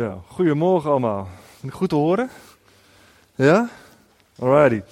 Ja, 0.00 0.18
goedemorgen 0.26 0.90
allemaal. 0.90 1.28
Goed 1.68 1.88
te 1.88 1.94
horen? 1.94 2.30
Ja? 3.34 3.68
Alrighty. 4.38 4.82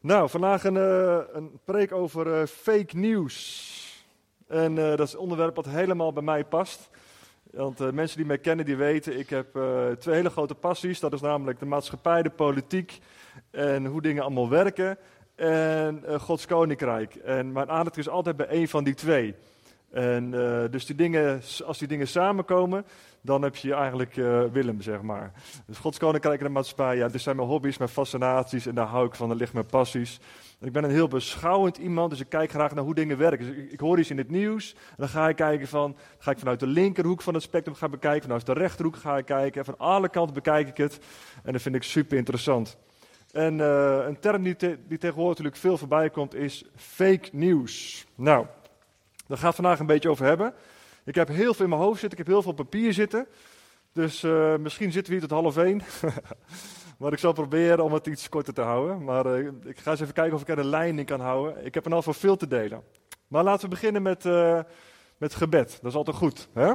Nou, 0.00 0.28
vandaag 0.28 0.64
een, 0.64 0.74
uh, 0.74 1.18
een 1.32 1.58
preek 1.64 1.92
over 1.92 2.26
uh, 2.26 2.46
fake 2.46 2.96
news. 2.96 4.06
En 4.46 4.76
uh, 4.76 4.88
dat 4.88 5.06
is 5.06 5.12
een 5.12 5.18
onderwerp 5.18 5.56
wat 5.56 5.66
helemaal 5.66 6.12
bij 6.12 6.22
mij 6.22 6.44
past. 6.44 6.90
Want 7.50 7.92
mensen 7.92 8.16
die 8.16 8.26
mij 8.26 8.38
kennen, 8.38 8.64
die 8.64 8.76
weten, 8.76 9.18
ik 9.18 9.30
heb 9.30 9.58
twee 9.98 10.14
hele 10.14 10.30
grote 10.30 10.54
passies. 10.54 11.00
Dat 11.00 11.12
is 11.12 11.20
namelijk 11.20 11.58
de 11.58 11.66
maatschappij, 11.66 12.22
de 12.22 12.30
politiek 12.30 13.00
en 13.50 13.86
hoe 13.86 14.02
dingen 14.02 14.22
allemaal 14.22 14.48
werken. 14.48 14.98
En 15.34 16.04
Gods 16.20 16.46
koninkrijk. 16.46 17.14
En 17.14 17.52
mijn 17.52 17.70
aandacht 17.70 17.96
is 17.96 18.08
altijd 18.08 18.36
bij 18.36 18.46
één 18.46 18.68
van 18.68 18.84
die 18.84 18.94
twee. 18.94 19.34
En 19.90 20.30
dus 20.70 20.86
die 20.86 20.96
dingen, 20.96 21.42
als 21.64 21.78
die 21.78 21.88
dingen 21.88 22.08
samenkomen, 22.08 22.84
dan 23.20 23.42
heb 23.42 23.56
je 23.56 23.74
eigenlijk 23.74 24.16
uh, 24.16 24.44
Willem, 24.52 24.80
zeg 24.80 25.02
maar. 25.02 25.32
Dus 25.66 25.78
Gods 25.78 25.98
Koninkrijk 25.98 26.38
en 26.38 26.46
de 26.46 26.52
Maatschappij, 26.52 26.96
ja, 26.96 27.08
dit 27.08 27.20
zijn 27.20 27.36
mijn 27.36 27.48
hobby's, 27.48 27.78
mijn 27.78 27.90
fascinaties 27.90 28.66
en 28.66 28.74
daar 28.74 28.86
hou 28.86 29.06
ik 29.06 29.14
van, 29.14 29.28
daar 29.28 29.36
liggen 29.36 29.56
mijn 29.56 29.70
passies. 29.70 30.20
Ik 30.60 30.72
ben 30.72 30.84
een 30.84 30.90
heel 30.90 31.08
beschouwend 31.08 31.76
iemand, 31.76 32.10
dus 32.10 32.20
ik 32.20 32.28
kijk 32.28 32.50
graag 32.50 32.74
naar 32.74 32.84
hoe 32.84 32.94
dingen 32.94 33.18
werken. 33.18 33.46
Dus 33.46 33.72
ik, 33.72 33.80
hoor 33.80 33.98
iets 33.98 34.10
in 34.10 34.18
het 34.18 34.30
nieuws 34.30 34.74
en 34.74 34.94
dan 34.96 35.08
ga 35.08 35.28
ik 35.28 35.36
kijken 35.36 35.68
van, 35.68 35.96
ga 36.18 36.30
ik 36.30 36.38
vanuit 36.38 36.60
de 36.60 36.66
linkerhoek 36.66 37.22
van 37.22 37.34
het 37.34 37.42
spectrum 37.42 37.74
gaan 37.74 37.90
bekijken, 37.90 38.22
vanuit 38.22 38.46
de 38.46 38.52
rechterhoek 38.52 38.96
ga 38.96 39.16
ik 39.16 39.24
kijken, 39.24 39.64
van 39.64 39.78
alle 39.78 40.08
kanten 40.08 40.34
bekijk 40.34 40.68
ik 40.68 40.76
het 40.76 40.98
en 41.42 41.52
dat 41.52 41.62
vind 41.62 41.74
ik 41.74 41.82
super 41.82 42.16
interessant. 42.16 42.76
En 43.32 43.58
uh, 43.58 43.98
een 44.06 44.20
term 44.20 44.42
die, 44.42 44.56
die 44.58 44.98
tegenwoordig 44.98 45.28
natuurlijk 45.28 45.56
veel 45.56 45.78
voorbij 45.78 46.10
komt 46.10 46.34
is 46.34 46.64
fake 46.76 47.28
news. 47.32 48.06
Nou, 48.14 48.46
daar 49.26 49.38
gaan 49.38 49.50
we 49.50 49.54
vandaag 49.54 49.78
een 49.78 49.86
beetje 49.86 50.10
over 50.10 50.26
hebben. 50.26 50.54
Ik 51.08 51.14
heb 51.14 51.28
heel 51.28 51.54
veel 51.54 51.64
in 51.64 51.70
mijn 51.70 51.82
hoofd 51.82 52.00
zitten, 52.00 52.18
ik 52.18 52.24
heb 52.24 52.34
heel 52.34 52.42
veel 52.42 52.52
papier 52.52 52.92
zitten. 52.92 53.26
Dus 53.92 54.22
uh, 54.22 54.56
misschien 54.56 54.92
zitten 54.92 55.12
we 55.12 55.18
hier 55.18 55.28
tot 55.28 55.38
half 55.38 55.56
één. 55.56 55.82
maar 56.98 57.12
ik 57.12 57.18
zal 57.18 57.32
proberen 57.32 57.84
om 57.84 57.92
het 57.92 58.06
iets 58.06 58.28
korter 58.28 58.54
te 58.54 58.60
houden. 58.60 59.04
Maar 59.04 59.26
uh, 59.26 59.48
ik 59.64 59.78
ga 59.78 59.90
eens 59.90 60.00
even 60.00 60.14
kijken 60.14 60.34
of 60.34 60.40
ik 60.40 60.48
er 60.48 60.58
een 60.58 60.66
lijn 60.66 60.98
in 60.98 61.04
kan 61.04 61.20
houden. 61.20 61.64
Ik 61.64 61.74
heb 61.74 61.86
er 61.86 61.94
al 61.94 62.02
voor 62.02 62.14
veel 62.14 62.36
te 62.36 62.46
delen. 62.46 62.82
Maar 63.28 63.44
laten 63.44 63.62
we 63.62 63.68
beginnen 63.68 64.02
met, 64.02 64.24
uh, 64.24 64.60
met 65.16 65.34
gebed. 65.34 65.78
Dat 65.82 65.90
is 65.90 65.96
altijd 65.96 66.16
goed. 66.16 66.48
Hè? 66.52 66.72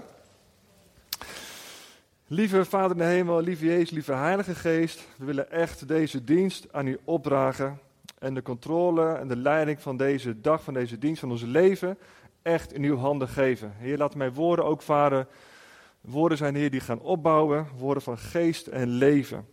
Lieve 2.27 2.65
Vader 2.65 2.91
in 2.91 2.97
de 2.97 3.03
hemel, 3.03 3.41
lieve 3.41 3.65
Jezus, 3.65 3.89
lieve 3.89 4.13
Heilige 4.13 4.55
Geest. 4.55 5.07
We 5.17 5.25
willen 5.25 5.51
echt 5.51 5.87
deze 5.87 6.23
dienst 6.23 6.67
aan 6.71 6.87
u 6.87 6.99
opdragen. 7.03 7.79
En 8.19 8.33
de 8.33 8.41
controle 8.41 9.13
en 9.13 9.27
de 9.27 9.37
leiding 9.37 9.81
van 9.81 9.97
deze 9.97 10.41
dag, 10.41 10.63
van 10.63 10.73
deze 10.73 10.97
dienst, 10.97 11.19
van 11.19 11.31
ons 11.31 11.43
leven 11.43 11.97
echt 12.43 12.73
in 12.73 12.83
uw 12.83 12.97
handen 12.97 13.27
geven. 13.27 13.73
Heer, 13.77 13.97
laat 13.97 14.15
mijn 14.15 14.33
woorden 14.33 14.65
ook 14.65 14.81
varen. 14.81 15.27
Woorden 16.01 16.37
zijn, 16.37 16.55
Heer, 16.55 16.71
die 16.71 16.79
gaan 16.79 16.99
opbouwen. 16.99 17.67
Woorden 17.77 18.03
van 18.03 18.17
geest 18.17 18.67
en 18.67 18.87
leven. 18.87 19.47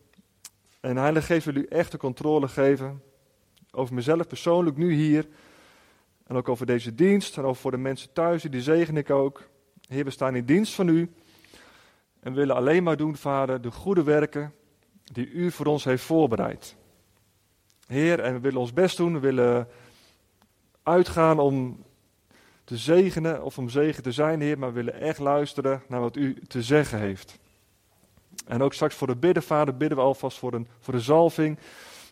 En 0.81 0.97
Heilige 0.97 1.27
Geest 1.27 1.45
wil 1.45 1.55
u 1.55 1.67
echt 1.67 1.91
de 1.91 1.99
controle 1.99 2.49
geven. 2.49 3.03
Over 3.71 3.95
mezelf 3.95 4.27
persoonlijk, 4.27 4.77
nu 4.77 4.93
hier. 4.93 5.29
En 6.27 6.37
ook 6.37 6.49
over 6.49 6.67
deze 6.67 6.95
dienst. 6.95 7.37
En 7.37 7.45
over 7.45 7.61
voor 7.61 7.71
de 7.71 7.77
mensen 7.77 8.13
thuis, 8.13 8.43
die 8.43 8.63
zegen 8.63 8.97
ik 8.97 9.11
ook. 9.11 9.49
Heer, 9.89 10.05
we 10.05 10.11
staan 10.11 10.37
in 10.37 10.45
dienst 10.45 10.75
van 10.75 10.89
u. 10.89 11.13
En 12.21 12.35
willen 12.35 12.57
alleen 12.57 12.83
maar 12.83 12.97
doen, 12.97 13.17
Vader, 13.17 13.61
de 13.61 13.71
goede 13.71 14.03
werken 14.03 14.55
die 15.13 15.31
u 15.31 15.51
voor 15.51 15.67
ons 15.67 15.85
heeft 15.85 16.05
voorbereid. 16.05 16.77
Heer, 17.87 18.21
en 18.21 18.33
we 18.33 18.41
willen 18.41 18.61
ons 18.61 18.73
best 18.73 18.97
doen. 18.97 19.13
We 19.13 19.21
willen 19.21 19.69
uitgaan 20.83 21.39
om 21.39 21.85
te 22.71 22.77
zegenen 22.77 23.43
of 23.43 23.59
om 23.59 23.69
zegen 23.69 24.03
te 24.03 24.13
zijn, 24.13 24.41
Heer, 24.41 24.59
maar 24.59 24.69
we 24.69 24.75
willen 24.75 25.01
echt 25.01 25.19
luisteren 25.19 25.83
naar 25.89 26.01
wat 26.01 26.17
u 26.17 26.39
te 26.49 26.63
zeggen 26.63 26.99
heeft. 26.99 27.39
En 28.47 28.63
ook 28.63 28.75
straks 28.75 28.95
voor 28.95 29.07
de 29.07 29.17
bidden, 29.17 29.43
Vader, 29.43 29.77
bidden 29.77 29.99
we 29.99 30.05
alvast 30.05 30.39
voor 30.39 30.55
een, 30.55 30.69
voor 30.81 30.95
de 30.95 31.01
zalving. 31.01 31.59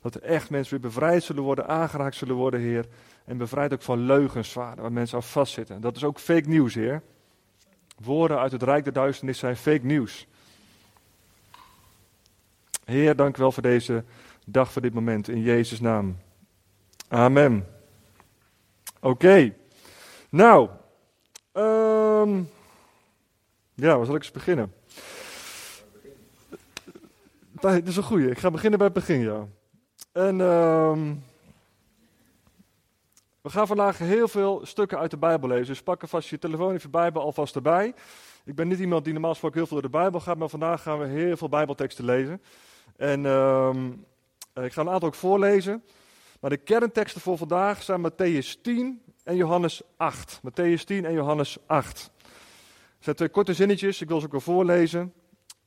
Dat 0.02 0.14
er 0.14 0.22
echt 0.22 0.50
mensen 0.50 0.72
weer 0.72 0.90
bevrijd 0.90 1.22
zullen 1.22 1.42
worden, 1.42 1.68
aangeraakt 1.68 2.16
zullen 2.16 2.34
worden, 2.34 2.60
Heer. 2.60 2.86
En 3.24 3.36
bevrijd 3.36 3.72
ook 3.72 3.82
van 3.82 3.98
leugens, 3.98 4.52
Vader, 4.52 4.82
waar 4.82 4.92
mensen 4.92 5.16
aan 5.16 5.22
vastzitten. 5.22 5.80
Dat 5.80 5.96
is 5.96 6.04
ook 6.04 6.18
fake 6.18 6.48
nieuws, 6.48 6.74
Heer. 6.74 7.02
Woorden 8.02 8.38
uit 8.38 8.52
het 8.52 8.62
Rijk 8.62 8.84
der 8.84 8.92
Duisternis 8.92 9.38
zijn 9.38 9.56
fake 9.56 9.86
nieuws. 9.86 10.26
Heer, 12.84 13.16
dank 13.16 13.36
u 13.36 13.40
wel 13.40 13.52
voor 13.52 13.62
deze 13.62 14.04
dag, 14.46 14.72
voor 14.72 14.82
dit 14.82 14.94
moment. 14.94 15.28
In 15.28 15.42
Jezus' 15.42 15.80
naam. 15.80 16.16
Amen. 17.08 17.66
Oké. 19.00 19.52
Nou, 20.30 20.68
um, 21.52 22.50
ja, 23.74 23.96
waar 23.96 24.06
zal 24.06 24.14
ik 24.14 24.22
eens 24.22 24.30
beginnen? 24.30 24.74
Dat 27.60 27.86
is 27.86 27.96
een 27.96 28.02
goeie. 28.02 28.30
Ik 28.30 28.38
ga 28.38 28.50
beginnen 28.50 28.78
bij 28.78 28.88
het 28.88 28.96
begin, 28.96 29.20
ja. 29.20 29.46
En 30.12 30.40
um, 30.40 31.24
we 33.40 33.50
gaan 33.50 33.66
vandaag 33.66 33.98
heel 33.98 34.28
veel 34.28 34.60
stukken 34.66 34.98
uit 34.98 35.10
de 35.10 35.16
Bijbel 35.16 35.48
lezen. 35.48 35.66
Dus 35.66 35.82
pak 35.82 36.02
alvast 36.02 36.28
je 36.28 36.38
telefoon 36.38 36.74
of 36.74 36.82
je 36.82 36.88
Bijbel 36.88 37.22
alvast 37.22 37.54
erbij. 37.54 37.94
Ik 38.44 38.54
ben 38.54 38.68
niet 38.68 38.78
iemand 38.78 39.04
die 39.04 39.12
normaal 39.12 39.30
gesproken 39.30 39.58
heel 39.58 39.66
veel 39.66 39.80
door 39.80 39.90
de 39.90 39.98
Bijbel 39.98 40.20
gaat, 40.20 40.38
maar 40.38 40.48
vandaag 40.48 40.82
gaan 40.82 40.98
we 40.98 41.06
heel 41.06 41.36
veel 41.36 41.48
Bijbelteksten 41.48 42.04
lezen. 42.04 42.42
En 42.96 43.24
um, 43.24 44.04
ik 44.54 44.72
ga 44.72 44.80
een 44.80 44.88
aantal 44.88 45.08
ook 45.08 45.14
voorlezen. 45.14 45.84
Maar 46.40 46.50
de 46.50 46.56
kernteksten 46.56 47.20
voor 47.20 47.38
vandaag 47.38 47.82
zijn 47.82 48.10
Matthäus 48.10 48.60
10, 48.62 49.02
en 49.28 49.36
Johannes 49.36 49.82
8. 49.96 50.40
Matthäus 50.42 50.84
10 50.84 51.04
en 51.04 51.12
Johannes 51.12 51.58
8. 51.66 52.10
Het 52.22 52.32
zijn 52.98 53.16
twee 53.16 53.28
korte 53.28 53.54
zinnetjes, 53.54 54.00
ik 54.00 54.08
wil 54.08 54.20
ze 54.20 54.26
ook 54.26 54.32
wel 54.32 54.40
voorlezen. 54.40 55.12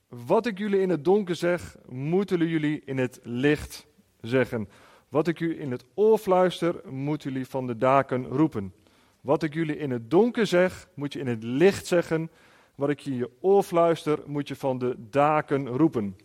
Wat 0.08 0.46
ik 0.46 0.58
jullie 0.58 0.80
in 0.80 0.90
het 0.90 1.04
donker 1.04 1.34
zeg, 1.34 1.76
moeten 1.88 2.48
jullie 2.48 2.82
in 2.84 2.98
het 2.98 3.20
licht 3.22 3.86
zeggen. 4.20 4.68
Wat 5.08 5.28
ik 5.28 5.40
u 5.40 5.60
in 5.60 5.70
het 5.70 5.84
oor 5.94 6.18
fluister, 6.18 6.80
moeten 6.90 7.32
jullie 7.32 7.46
van 7.46 7.66
de 7.66 7.76
daken 7.76 8.26
roepen. 8.26 8.74
Wat 9.20 9.42
ik 9.42 9.54
jullie 9.54 9.78
in 9.78 9.90
het 9.90 10.10
donker 10.10 10.46
zeg, 10.46 10.88
moet 10.94 11.12
je 11.12 11.18
in 11.18 11.26
het 11.26 11.42
licht 11.42 11.86
zeggen. 11.86 12.30
Wat 12.74 12.88
ik 12.88 13.00
je 13.00 13.10
in 13.10 13.16
je 13.16 13.30
oor 13.40 13.62
fluister, 13.62 14.18
moet 14.26 14.48
je 14.48 14.56
van 14.56 14.78
de 14.78 14.96
daken 14.98 15.68
roepen. 15.68 16.16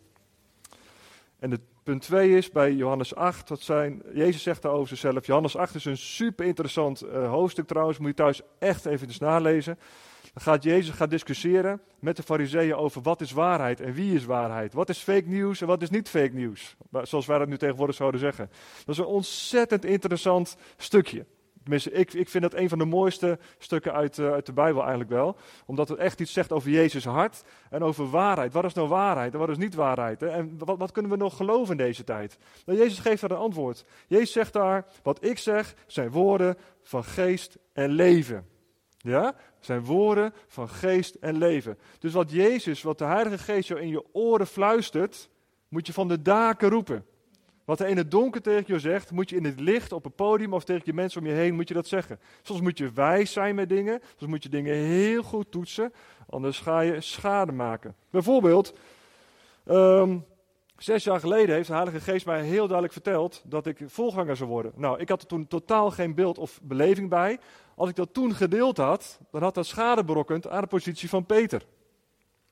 En 1.39 1.49
de 1.49 1.59
Punt 1.87 2.01
2 2.01 2.37
is 2.37 2.51
bij 2.51 2.73
Johannes 2.73 3.15
8, 3.15 3.47
dat 3.47 3.61
zijn, 3.61 4.01
Jezus 4.13 4.43
zegt 4.43 4.61
daar 4.61 4.71
over 4.71 4.87
zichzelf. 4.87 5.25
Johannes 5.25 5.55
8 5.55 5.75
is 5.75 5.85
een 5.85 5.97
super 5.97 6.45
interessant 6.45 7.03
uh, 7.03 7.29
hoofdstuk 7.29 7.67
trouwens, 7.67 7.97
moet 7.97 8.07
je 8.07 8.13
thuis 8.13 8.41
echt 8.59 8.85
even 8.85 9.07
eens 9.07 9.19
nalezen. 9.19 9.79
Dan 10.21 10.43
gaat 10.43 10.63
Jezus 10.63 10.95
gaat 10.95 11.09
discussiëren 11.09 11.81
met 11.99 12.15
de 12.15 12.23
fariseeën 12.23 12.75
over 12.75 13.01
wat 13.01 13.21
is 13.21 13.31
waarheid 13.31 13.81
en 13.81 13.93
wie 13.93 14.15
is 14.15 14.25
waarheid. 14.25 14.73
Wat 14.73 14.89
is 14.89 14.97
fake 14.97 15.27
news 15.27 15.61
en 15.61 15.67
wat 15.67 15.81
is 15.81 15.89
niet 15.89 16.09
fake 16.09 16.33
news, 16.33 16.75
zoals 17.01 17.25
wij 17.25 17.37
dat 17.37 17.47
nu 17.47 17.57
tegenwoordig 17.57 17.95
zouden 17.95 18.19
zeggen. 18.19 18.49
Dat 18.85 18.95
is 18.95 18.97
een 18.97 19.05
ontzettend 19.05 19.85
interessant 19.85 20.57
stukje. 20.77 21.25
Ik, 21.69 22.13
ik 22.13 22.29
vind 22.29 22.43
dat 22.43 22.53
een 22.53 22.69
van 22.69 22.77
de 22.77 22.85
mooiste 22.85 23.39
stukken 23.57 23.93
uit, 23.93 24.17
uh, 24.17 24.31
uit 24.31 24.45
de 24.45 24.53
Bijbel 24.53 24.81
eigenlijk 24.81 25.09
wel. 25.09 25.37
Omdat 25.65 25.89
het 25.89 25.97
echt 25.97 26.19
iets 26.19 26.33
zegt 26.33 26.51
over 26.51 26.69
Jezus' 26.69 27.05
hart 27.05 27.43
en 27.69 27.83
over 27.83 28.09
waarheid. 28.09 28.53
Wat 28.53 28.63
is 28.63 28.73
nou 28.73 28.87
waarheid 28.87 29.33
en 29.33 29.39
wat 29.39 29.49
is 29.49 29.57
niet 29.57 29.75
waarheid? 29.75 30.23
En 30.23 30.57
wat, 30.57 30.77
wat 30.77 30.91
kunnen 30.91 31.11
we 31.11 31.17
nog 31.17 31.35
geloven 31.35 31.71
in 31.71 31.85
deze 31.85 32.03
tijd? 32.03 32.37
Nou, 32.65 32.79
Jezus 32.79 32.99
geeft 32.99 33.21
daar 33.21 33.31
een 33.31 33.37
antwoord. 33.37 33.85
Jezus 34.07 34.31
zegt 34.31 34.53
daar, 34.53 34.85
wat 35.03 35.23
ik 35.25 35.37
zeg 35.37 35.75
zijn 35.87 36.11
woorden 36.11 36.57
van 36.81 37.03
geest 37.03 37.57
en 37.73 37.89
leven. 37.89 38.47
Ja? 38.97 39.35
Zijn 39.59 39.83
woorden 39.83 40.33
van 40.47 40.69
geest 40.69 41.15
en 41.15 41.37
leven. 41.37 41.77
Dus 41.99 42.13
wat 42.13 42.31
Jezus, 42.31 42.81
wat 42.81 42.97
de 42.97 43.05
Heilige 43.05 43.37
Geest 43.37 43.67
jou 43.67 43.81
in 43.81 43.89
je 43.89 44.03
oren 44.11 44.47
fluistert, 44.47 45.29
moet 45.67 45.87
je 45.87 45.93
van 45.93 46.07
de 46.07 46.21
daken 46.21 46.69
roepen. 46.69 47.05
Wat 47.67 47.79
hij 47.79 47.89
in 47.89 47.97
het 47.97 48.11
donker 48.11 48.41
tegen 48.41 48.73
je 48.73 48.79
zegt, 48.79 49.11
moet 49.11 49.29
je 49.29 49.35
in 49.35 49.45
het 49.45 49.59
licht 49.59 49.91
op 49.91 50.05
een 50.05 50.15
podium 50.15 50.53
of 50.53 50.63
tegen 50.63 50.81
je 50.85 50.93
mensen 50.93 51.21
om 51.21 51.27
je 51.27 51.33
heen, 51.33 51.55
moet 51.55 51.67
je 51.67 51.73
dat 51.73 51.87
zeggen. 51.87 52.19
Soms 52.41 52.61
moet 52.61 52.77
je 52.77 52.91
wijs 52.91 53.31
zijn 53.31 53.55
met 53.55 53.69
dingen, 53.69 54.01
soms 54.15 54.31
moet 54.31 54.43
je 54.43 54.49
dingen 54.49 54.75
heel 54.75 55.23
goed 55.23 55.51
toetsen, 55.51 55.93
anders 56.29 56.59
ga 56.59 56.79
je 56.79 57.01
schade 57.01 57.51
maken. 57.51 57.95
Bijvoorbeeld, 58.09 58.77
um, 59.65 60.25
zes 60.77 61.03
jaar 61.03 61.19
geleden 61.19 61.55
heeft 61.55 61.67
de 61.67 61.73
Heilige 61.73 61.99
Geest 61.99 62.25
mij 62.25 62.43
heel 62.43 62.65
duidelijk 62.65 62.93
verteld 62.93 63.41
dat 63.45 63.65
ik 63.65 63.79
volganger 63.85 64.35
zou 64.35 64.49
worden. 64.49 64.71
Nou, 64.75 64.99
ik 64.99 65.09
had 65.09 65.21
er 65.21 65.27
toen 65.27 65.47
totaal 65.47 65.91
geen 65.91 66.15
beeld 66.15 66.37
of 66.37 66.59
beleving 66.63 67.09
bij. 67.09 67.39
Als 67.75 67.89
ik 67.89 67.95
dat 67.95 68.13
toen 68.13 68.35
gedeeld 68.35 68.77
had, 68.77 69.19
dan 69.31 69.41
had 69.41 69.55
dat 69.55 69.65
schade 69.65 70.03
berokkend 70.03 70.47
aan 70.47 70.61
de 70.61 70.67
positie 70.67 71.09
van 71.09 71.25
Peter. 71.25 71.65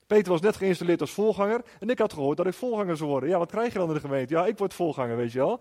Peter 0.08 0.32
was 0.32 0.42
net 0.42 0.56
geïnstalleerd 0.56 1.02
als 1.02 1.12
volganger 1.12 1.62
en 1.80 1.90
ik 1.90 2.00
had 2.00 2.14
gehoord 2.14 2.38
dat 2.38 2.46
ik 2.46 2.54
volganger 2.54 2.98
zou 2.98 3.10
worden. 3.10 3.30
Ja, 3.30 3.38
wat 3.38 3.52
krijg 3.52 3.74
je 3.74 3.80
dan 3.80 3.88
in 3.88 3.94
de 3.94 4.00
gemeente? 4.00 4.34
Ja, 4.34 4.46
ik 4.46 4.58
word 4.58 4.74
volganger, 4.74 5.18
weet 5.18 5.32
je 5.32 5.38
wel. 5.38 5.60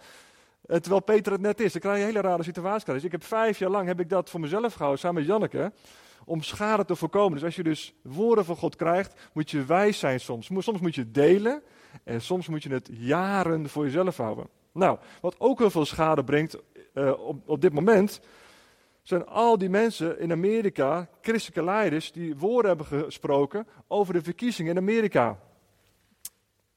Eh, 0.66 0.76
terwijl 0.76 1.02
Peter 1.02 1.32
het 1.32 1.40
net 1.40 1.60
is, 1.60 1.72
dan 1.72 1.80
krijg 1.80 1.96
je 1.96 2.02
een 2.02 2.08
hele 2.08 2.20
rare 2.20 2.42
situatie. 2.42 2.92
Dus 2.92 3.04
ik 3.04 3.12
heb 3.12 3.24
vijf 3.24 3.58
jaar 3.58 3.70
lang 3.70 3.86
heb 3.86 4.00
ik 4.00 4.08
dat 4.08 4.30
voor 4.30 4.40
mezelf 4.40 4.72
gehouden, 4.72 5.00
samen 5.00 5.16
met 5.16 5.26
Janneke, 5.26 5.72
om 6.24 6.42
schade 6.42 6.84
te 6.84 6.96
voorkomen. 6.96 7.32
Dus 7.32 7.44
als 7.44 7.56
je 7.56 7.62
dus 7.62 7.94
woorden 8.02 8.44
van 8.44 8.56
God 8.56 8.76
krijgt, 8.76 9.30
moet 9.32 9.50
je 9.50 9.64
wijs 9.64 9.98
zijn 9.98 10.20
soms. 10.20 10.48
Soms 10.58 10.80
moet 10.80 10.94
je 10.94 11.10
delen 11.10 11.62
en 12.04 12.20
soms 12.20 12.48
moet 12.48 12.62
je 12.62 12.72
het 12.72 12.88
jaren 12.92 13.68
voor 13.68 13.84
jezelf 13.84 14.16
houden. 14.16 14.48
Nou, 14.72 14.98
wat 15.20 15.34
ook 15.38 15.58
heel 15.58 15.70
veel 15.70 15.84
schade 15.84 16.24
brengt 16.24 16.56
uh, 16.94 17.26
op, 17.26 17.48
op 17.48 17.60
dit 17.60 17.72
moment, 17.72 18.20
zijn 19.04 19.26
al 19.26 19.58
die 19.58 19.68
mensen 19.68 20.20
in 20.20 20.32
Amerika, 20.32 21.08
christelijke 21.20 21.64
leiders, 21.64 22.12
die 22.12 22.36
woorden 22.36 22.76
hebben 22.76 23.04
gesproken 23.04 23.66
over 23.88 24.14
de 24.14 24.22
verkiezingen 24.22 24.72
in 24.72 24.78
Amerika. 24.78 25.38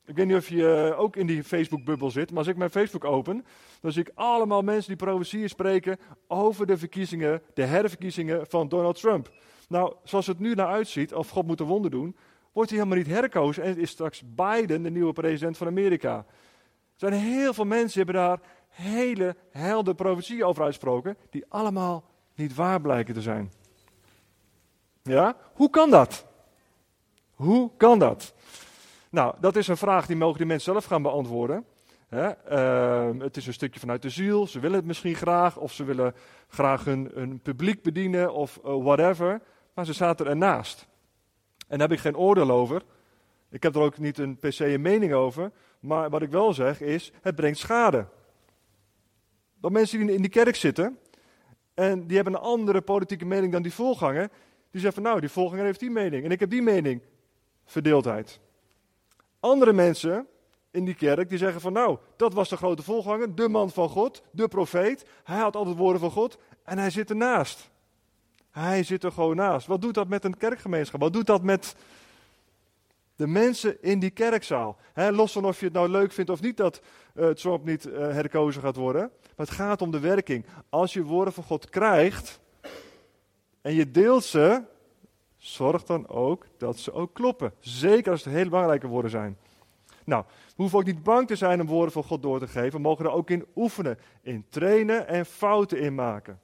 Ik 0.05 0.15
weet 0.15 0.25
niet 0.25 0.35
of 0.35 0.49
je 0.49 0.93
ook 0.97 1.15
in 1.15 1.27
die 1.27 1.43
Facebook-bubbel 1.43 2.11
zit, 2.11 2.29
maar 2.29 2.39
als 2.39 2.47
ik 2.47 2.57
mijn 2.57 2.69
Facebook 2.69 3.03
open, 3.03 3.45
dan 3.81 3.91
zie 3.91 4.01
ik 4.01 4.11
allemaal 4.15 4.61
mensen 4.61 4.97
die 4.97 5.07
profetieën 5.07 5.49
spreken 5.49 5.97
over 6.27 6.65
de 6.65 6.77
verkiezingen, 6.77 7.41
de 7.53 7.63
herverkiezingen 7.63 8.47
van 8.47 8.67
Donald 8.67 8.99
Trump. 8.99 9.31
Nou, 9.69 9.93
zoals 10.03 10.27
het 10.27 10.39
nu 10.39 10.53
naar 10.53 10.67
uitziet, 10.67 11.13
of 11.13 11.29
God 11.29 11.47
moet 11.47 11.59
een 11.59 11.65
wonder 11.65 11.91
doen, 11.91 12.15
wordt 12.51 12.69
hij 12.69 12.79
helemaal 12.79 13.03
niet 13.03 13.13
herkozen 13.13 13.63
en 13.63 13.77
is 13.77 13.89
straks 13.89 14.23
Biden 14.25 14.83
de 14.83 14.91
nieuwe 14.91 15.13
president 15.13 15.57
van 15.57 15.67
Amerika. 15.67 16.15
Er 16.17 16.25
zijn 16.95 17.13
heel 17.13 17.53
veel 17.53 17.65
mensen 17.65 17.93
die 17.93 18.03
hebben 18.03 18.21
daar 18.23 18.39
hele 18.67 19.35
heldere 19.49 19.95
profetieën 19.95 20.43
over 20.43 20.63
uitgesproken, 20.63 21.17
die 21.29 21.45
allemaal 21.47 22.03
niet 22.37 22.55
waar 22.55 22.81
blijken 22.81 23.13
te 23.13 23.21
zijn. 23.21 23.51
Ja, 25.03 25.35
hoe 25.53 25.69
kan 25.69 25.89
dat? 25.89 26.25
Hoe 27.33 27.71
kan 27.77 27.99
dat? 27.99 28.33
Nou, 29.09 29.35
dat 29.39 29.55
is 29.55 29.67
een 29.67 29.77
vraag 29.77 30.05
die 30.05 30.15
mogen 30.15 30.37
die 30.37 30.47
mensen 30.47 30.71
zelf 30.71 30.85
gaan 30.85 31.01
beantwoorden. 31.01 31.65
Ehm, 32.09 33.19
het 33.19 33.37
is 33.37 33.47
een 33.47 33.53
stukje 33.53 33.79
vanuit 33.79 34.01
de 34.01 34.09
ziel. 34.09 34.47
Ze 34.47 34.59
willen 34.59 34.77
het 34.77 34.85
misschien 34.85 35.15
graag, 35.15 35.57
of 35.57 35.73
ze 35.73 35.83
willen 35.83 36.15
graag 36.47 36.83
hun, 36.83 37.39
publiek 37.43 37.81
bedienen, 37.81 38.33
of 38.33 38.59
uh, 38.65 38.83
whatever. 38.83 39.41
Maar 39.73 39.85
ze 39.85 39.93
zaten 39.93 40.27
ernaast. 40.27 40.87
En 41.67 41.77
daar 41.77 41.87
heb 41.87 41.97
ik 41.97 42.03
geen 42.03 42.17
oordeel 42.17 42.51
over. 42.51 42.81
Ik 43.49 43.63
heb 43.63 43.75
er 43.75 43.81
ook 43.81 43.97
niet 43.97 44.17
een 44.17 44.37
per 44.37 44.53
se 44.53 44.73
een 44.73 44.81
mening 44.81 45.13
over. 45.13 45.51
Maar 45.79 46.09
wat 46.09 46.21
ik 46.21 46.29
wel 46.29 46.53
zeg 46.53 46.81
is, 46.81 47.11
het 47.21 47.35
brengt 47.35 47.57
schade. 47.57 48.05
Dat 49.61 49.71
mensen 49.71 49.99
die 49.99 50.15
in 50.15 50.21
die 50.21 50.31
kerk 50.31 50.55
zitten, 50.55 50.97
en 51.77 52.07
die 52.07 52.15
hebben 52.15 52.33
een 52.33 52.39
andere 52.39 52.81
politieke 52.81 53.25
mening 53.25 53.51
dan 53.51 53.61
die 53.61 53.73
voorganger, 53.73 54.29
die 54.71 54.81
zeggen 54.81 54.93
van 54.93 55.03
nou, 55.03 55.19
die 55.19 55.29
voorganger 55.29 55.65
heeft 55.65 55.79
die 55.79 55.89
mening, 55.89 56.23
en 56.23 56.31
ik 56.31 56.39
heb 56.39 56.49
die 56.49 56.61
mening. 56.61 57.01
Verdeeldheid. 57.65 58.39
Andere 59.39 59.73
mensen 59.73 60.27
in 60.71 60.85
die 60.85 60.93
kerk 60.93 61.29
die 61.29 61.37
zeggen 61.37 61.61
van 61.61 61.73
nou, 61.73 61.97
dat 62.15 62.33
was 62.33 62.49
de 62.49 62.57
grote 62.57 62.83
voorganger, 62.83 63.35
de 63.35 63.49
man 63.49 63.69
van 63.69 63.89
God, 63.89 64.23
de 64.31 64.47
profeet. 64.47 65.05
Hij 65.23 65.37
had 65.37 65.55
altijd 65.55 65.77
woorden 65.77 66.01
van 66.01 66.11
God 66.11 66.37
en 66.63 66.77
hij 66.77 66.89
zit 66.89 67.09
ernaast. 67.09 67.69
Hij 68.51 68.83
zit 68.83 69.03
er 69.03 69.11
gewoon 69.11 69.35
naast. 69.35 69.67
Wat 69.67 69.81
doet 69.81 69.93
dat 69.93 70.07
met 70.07 70.23
een 70.23 70.37
kerkgemeenschap? 70.37 71.01
Wat 71.01 71.13
doet 71.13 71.25
dat 71.25 71.43
met 71.43 71.75
de 73.17 73.27
mensen 73.27 73.81
in 73.81 73.99
die 73.99 74.09
kerkzaal? 74.09 74.77
los 74.93 75.31
van 75.31 75.45
of 75.45 75.59
je 75.59 75.65
het 75.65 75.73
nou 75.73 75.89
leuk 75.89 76.11
vindt 76.11 76.29
of 76.29 76.41
niet 76.41 76.57
dat 76.57 76.81
uh, 77.15 77.29
Trump 77.29 77.65
niet 77.65 77.85
uh, 77.85 77.93
herkozen 77.97 78.61
gaat 78.61 78.75
worden. 78.75 79.01
Maar 79.35 79.45
het 79.45 79.55
gaat 79.55 79.81
om 79.81 79.91
de 79.91 79.99
werking. 79.99 80.45
Als 80.69 80.93
je 80.93 81.03
woorden 81.03 81.33
van 81.33 81.43
God 81.43 81.69
krijgt 81.69 82.39
en 83.61 83.73
je 83.73 83.91
deelt 83.91 84.23
ze, 84.23 84.61
zorg 85.37 85.83
dan 85.83 86.07
ook 86.07 86.45
dat 86.57 86.77
ze 86.77 86.93
ook 86.93 87.13
kloppen. 87.13 87.53
Zeker 87.59 88.11
als 88.11 88.23
het 88.23 88.33
hele 88.33 88.49
belangrijke 88.49 88.87
woorden 88.87 89.11
zijn. 89.11 89.37
Nou, 90.03 90.23
we 90.27 90.53
hoeven 90.55 90.79
ook 90.79 90.85
niet 90.85 91.03
bang 91.03 91.27
te 91.27 91.35
zijn 91.35 91.61
om 91.61 91.67
woorden 91.67 91.91
van 91.91 92.03
God 92.03 92.21
door 92.21 92.39
te 92.39 92.47
geven. 92.47 92.71
We 92.71 92.79
mogen 92.79 93.05
er 93.05 93.11
ook 93.11 93.29
in 93.29 93.45
oefenen, 93.55 93.97
in 94.21 94.45
trainen 94.49 95.07
en 95.07 95.25
fouten 95.25 95.79
in 95.79 95.95
maken. 95.95 96.39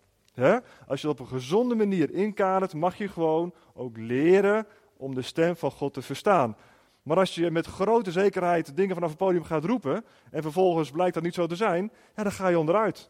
Als 0.87 1.01
je 1.01 1.07
het 1.07 1.19
op 1.19 1.19
een 1.19 1.37
gezonde 1.37 1.75
manier 1.75 2.11
inkadert, 2.11 2.73
mag 2.73 2.97
je 2.97 3.07
gewoon 3.07 3.53
ook 3.73 3.97
leren 3.97 4.67
om 5.03 5.15
de 5.15 5.21
stem 5.21 5.55
van 5.55 5.71
God 5.71 5.93
te 5.93 6.01
verstaan. 6.01 6.57
Maar 7.01 7.17
als 7.17 7.35
je 7.35 7.51
met 7.51 7.65
grote 7.65 8.11
zekerheid 8.11 8.75
dingen 8.75 8.93
vanaf 8.93 9.09
het 9.09 9.17
podium 9.17 9.43
gaat 9.43 9.65
roepen 9.65 10.05
en 10.31 10.41
vervolgens 10.41 10.91
blijkt 10.91 11.13
dat 11.13 11.23
niet 11.23 11.33
zo 11.33 11.47
te 11.47 11.55
zijn, 11.55 11.91
ja, 12.15 12.23
dan 12.23 12.31
ga 12.31 12.47
je 12.47 12.59
onderuit. 12.59 13.09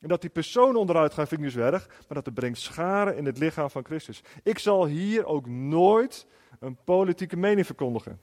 En 0.00 0.08
dat 0.08 0.20
die 0.20 0.30
persoon 0.30 0.76
onderuit 0.76 1.14
gaat, 1.14 1.28
vind 1.28 1.40
ik 1.40 1.46
dus 1.46 1.56
erg, 1.56 1.88
maar 2.08 2.22
dat 2.22 2.34
brengt 2.34 2.58
schade 2.58 3.16
in 3.16 3.24
het 3.24 3.38
lichaam 3.38 3.70
van 3.70 3.84
Christus. 3.84 4.22
Ik 4.42 4.58
zal 4.58 4.86
hier 4.86 5.24
ook 5.24 5.46
nooit 5.46 6.26
een 6.60 6.78
politieke 6.84 7.36
mening 7.36 7.66
verkondigen. 7.66 8.20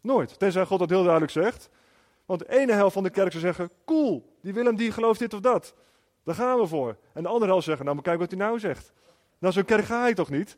Nooit. 0.00 0.38
Tenzij 0.38 0.64
God 0.64 0.78
dat 0.78 0.88
heel 0.88 1.02
duidelijk 1.02 1.32
zegt. 1.32 1.70
Want 2.26 2.40
de 2.40 2.58
ene 2.58 2.72
helft 2.72 2.92
van 2.92 3.02
de 3.02 3.10
kerk 3.10 3.30
zou 3.30 3.42
zeggen: 3.42 3.70
cool, 3.84 4.36
die 4.42 4.52
Willem 4.52 4.76
die 4.76 4.92
gelooft 4.92 5.18
dit 5.18 5.34
of 5.34 5.40
dat. 5.40 5.74
Daar 6.24 6.34
gaan 6.34 6.58
we 6.58 6.66
voor. 6.66 6.96
En 7.12 7.22
de 7.22 7.28
andere 7.28 7.50
helft 7.50 7.64
zeggen: 7.66 7.84
nou, 7.84 7.96
maar 7.96 8.04
kijk 8.04 8.18
wat 8.18 8.30
hij 8.30 8.38
nou 8.38 8.58
zegt. 8.58 8.92
Nou, 9.38 9.52
zo'n 9.52 9.64
kerk 9.64 9.84
ga 9.84 10.08
ik 10.08 10.14
toch 10.14 10.30
niet? 10.30 10.56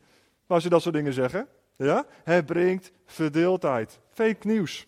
Als 0.50 0.62
ze 0.62 0.68
dat 0.68 0.82
soort 0.82 0.94
dingen 0.94 1.12
zeggen. 1.12 1.48
Ja? 1.76 2.06
Het 2.24 2.46
brengt 2.46 2.92
verdeeldheid. 3.06 4.00
Fake 4.10 4.46
nieuws. 4.46 4.86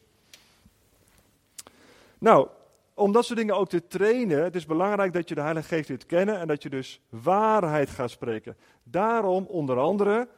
Nou, 2.19 2.49
om 2.95 3.13
dat 3.13 3.25
soort 3.25 3.39
dingen 3.39 3.57
ook 3.57 3.69
te 3.69 3.87
trainen, 3.87 4.43
het 4.43 4.55
is 4.55 4.67
belangrijk 4.67 5.13
dat 5.13 5.29
je 5.29 5.35
de 5.35 5.41
Heilige 5.41 5.69
Geest 5.69 5.89
leert 5.89 6.07
kennen 6.07 6.39
en 6.39 6.47
dat 6.47 6.63
je 6.63 6.71
dus 6.71 7.01
waarheid 7.09 7.91
gaat 7.91 8.11
spreken. 8.11 8.57
Daarom, 8.83 9.45
onder 9.47 9.79
andere, 9.79 10.29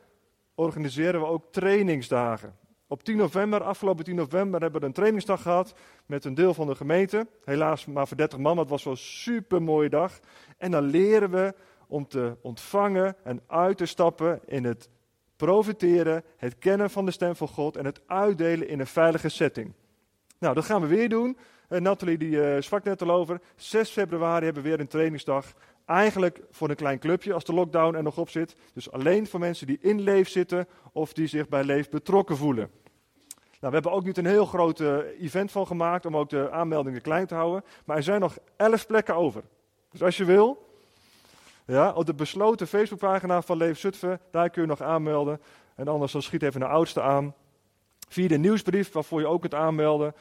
organiseren 0.54 1.20
we 1.20 1.26
ook 1.26 1.52
trainingsdagen. 1.52 2.56
Op 2.86 3.04
10 3.04 3.16
november, 3.16 3.62
afgelopen 3.62 4.04
10 4.04 4.14
november, 4.14 4.60
hebben 4.60 4.80
we 4.80 4.86
een 4.86 4.92
trainingsdag 4.92 5.42
gehad 5.42 5.74
met 6.06 6.24
een 6.24 6.34
deel 6.34 6.54
van 6.54 6.66
de 6.66 6.74
gemeente. 6.74 7.26
Helaas 7.44 7.86
maar 7.86 8.08
voor 8.08 8.16
30 8.16 8.38
man, 8.38 8.58
het 8.58 8.68
was 8.68 8.84
wel 8.84 8.92
een 8.92 8.98
super 8.98 9.62
mooie 9.62 9.88
dag. 9.88 10.20
En 10.58 10.70
dan 10.70 10.82
leren 10.82 11.30
we 11.30 11.54
om 11.86 12.08
te 12.08 12.36
ontvangen 12.42 13.16
en 13.22 13.40
uit 13.46 13.76
te 13.76 13.86
stappen 13.86 14.40
in 14.46 14.64
het 14.64 14.88
profiteren, 15.44 16.24
het 16.36 16.58
kennen 16.58 16.90
van 16.90 17.04
de 17.04 17.10
stem 17.10 17.36
van 17.36 17.48
God 17.48 17.76
en 17.76 17.84
het 17.84 18.00
uitdelen 18.06 18.68
in 18.68 18.80
een 18.80 18.86
veilige 18.86 19.28
setting. 19.28 19.72
Nou, 20.38 20.54
dat 20.54 20.64
gaan 20.64 20.80
we 20.80 20.86
weer 20.86 21.08
doen. 21.08 21.36
Uh, 21.68 21.80
Nathalie 21.80 22.18
die 22.18 22.30
uh, 22.30 22.60
sprak 22.60 22.84
net 22.84 23.02
al 23.02 23.10
over. 23.10 23.40
6 23.56 23.90
februari 23.90 24.44
hebben 24.44 24.62
we 24.62 24.68
weer 24.68 24.80
een 24.80 24.88
trainingsdag. 24.88 25.54
Eigenlijk 25.86 26.40
voor 26.50 26.70
een 26.70 26.76
klein 26.76 26.98
clubje 26.98 27.32
als 27.32 27.44
de 27.44 27.54
lockdown 27.54 27.94
er 27.96 28.02
nog 28.02 28.18
op 28.18 28.28
zit. 28.28 28.56
Dus 28.74 28.90
alleen 28.90 29.26
voor 29.26 29.40
mensen 29.40 29.66
die 29.66 29.78
in 29.80 30.00
Leef 30.00 30.28
zitten 30.28 30.66
of 30.92 31.12
die 31.12 31.26
zich 31.26 31.48
bij 31.48 31.64
Leef 31.64 31.90
betrokken 31.90 32.36
voelen. 32.36 32.70
Nou, 33.60 33.76
we 33.76 33.82
hebben 33.82 33.92
ook 33.92 34.04
niet 34.04 34.18
een 34.18 34.26
heel 34.26 34.46
groot 34.46 34.80
uh, 34.80 34.96
event 35.20 35.50
van 35.50 35.66
gemaakt 35.66 36.06
om 36.06 36.16
ook 36.16 36.30
de 36.30 36.50
aanmeldingen 36.50 37.00
klein 37.00 37.26
te 37.26 37.34
houden. 37.34 37.64
Maar 37.84 37.96
er 37.96 38.02
zijn 38.02 38.20
nog 38.20 38.36
11 38.56 38.86
plekken 38.86 39.14
over. 39.14 39.42
Dus 39.90 40.02
als 40.02 40.16
je 40.16 40.24
wil, 40.24 40.66
ja, 41.66 41.92
op 41.92 42.06
de 42.06 42.14
besloten 42.14 42.66
Facebookpagina 42.66 43.42
van 43.42 43.56
Leef 43.56 43.78
Zutphen, 43.78 44.20
daar 44.30 44.50
kun 44.50 44.62
je 44.62 44.68
nog 44.68 44.82
aanmelden. 44.82 45.40
En 45.74 45.88
anders 45.88 46.12
dan 46.12 46.22
schiet 46.22 46.42
even 46.42 46.60
de 46.60 46.66
oudste 46.66 47.02
aan. 47.02 47.34
Via 48.08 48.28
de 48.28 48.38
nieuwsbrief, 48.38 48.92
waarvoor 48.92 49.20
je 49.20 49.26
ook 49.26 49.40
kunt 49.40 49.54
aanmelden. 49.54 50.14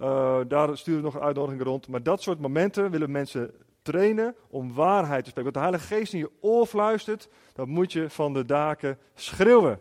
Uh, 0.00 0.38
daar 0.48 0.76
sturen 0.76 1.00
we 1.00 1.06
nog 1.06 1.14
een 1.14 1.26
uitnodiging 1.26 1.62
rond. 1.62 1.88
Maar 1.88 2.02
dat 2.02 2.22
soort 2.22 2.40
momenten 2.40 2.90
willen 2.90 3.10
mensen 3.10 3.54
trainen 3.82 4.36
om 4.48 4.74
waarheid 4.74 5.24
te 5.24 5.30
spreken. 5.30 5.52
Wat 5.52 5.62
de 5.62 5.68
Heilige 5.68 5.94
Geest 5.94 6.12
in 6.12 6.18
je 6.18 6.30
oor 6.40 6.66
fluistert, 6.66 7.28
dat 7.52 7.66
moet 7.66 7.92
je 7.92 8.10
van 8.10 8.32
de 8.32 8.44
daken 8.44 8.98
schreeuwen. 9.14 9.80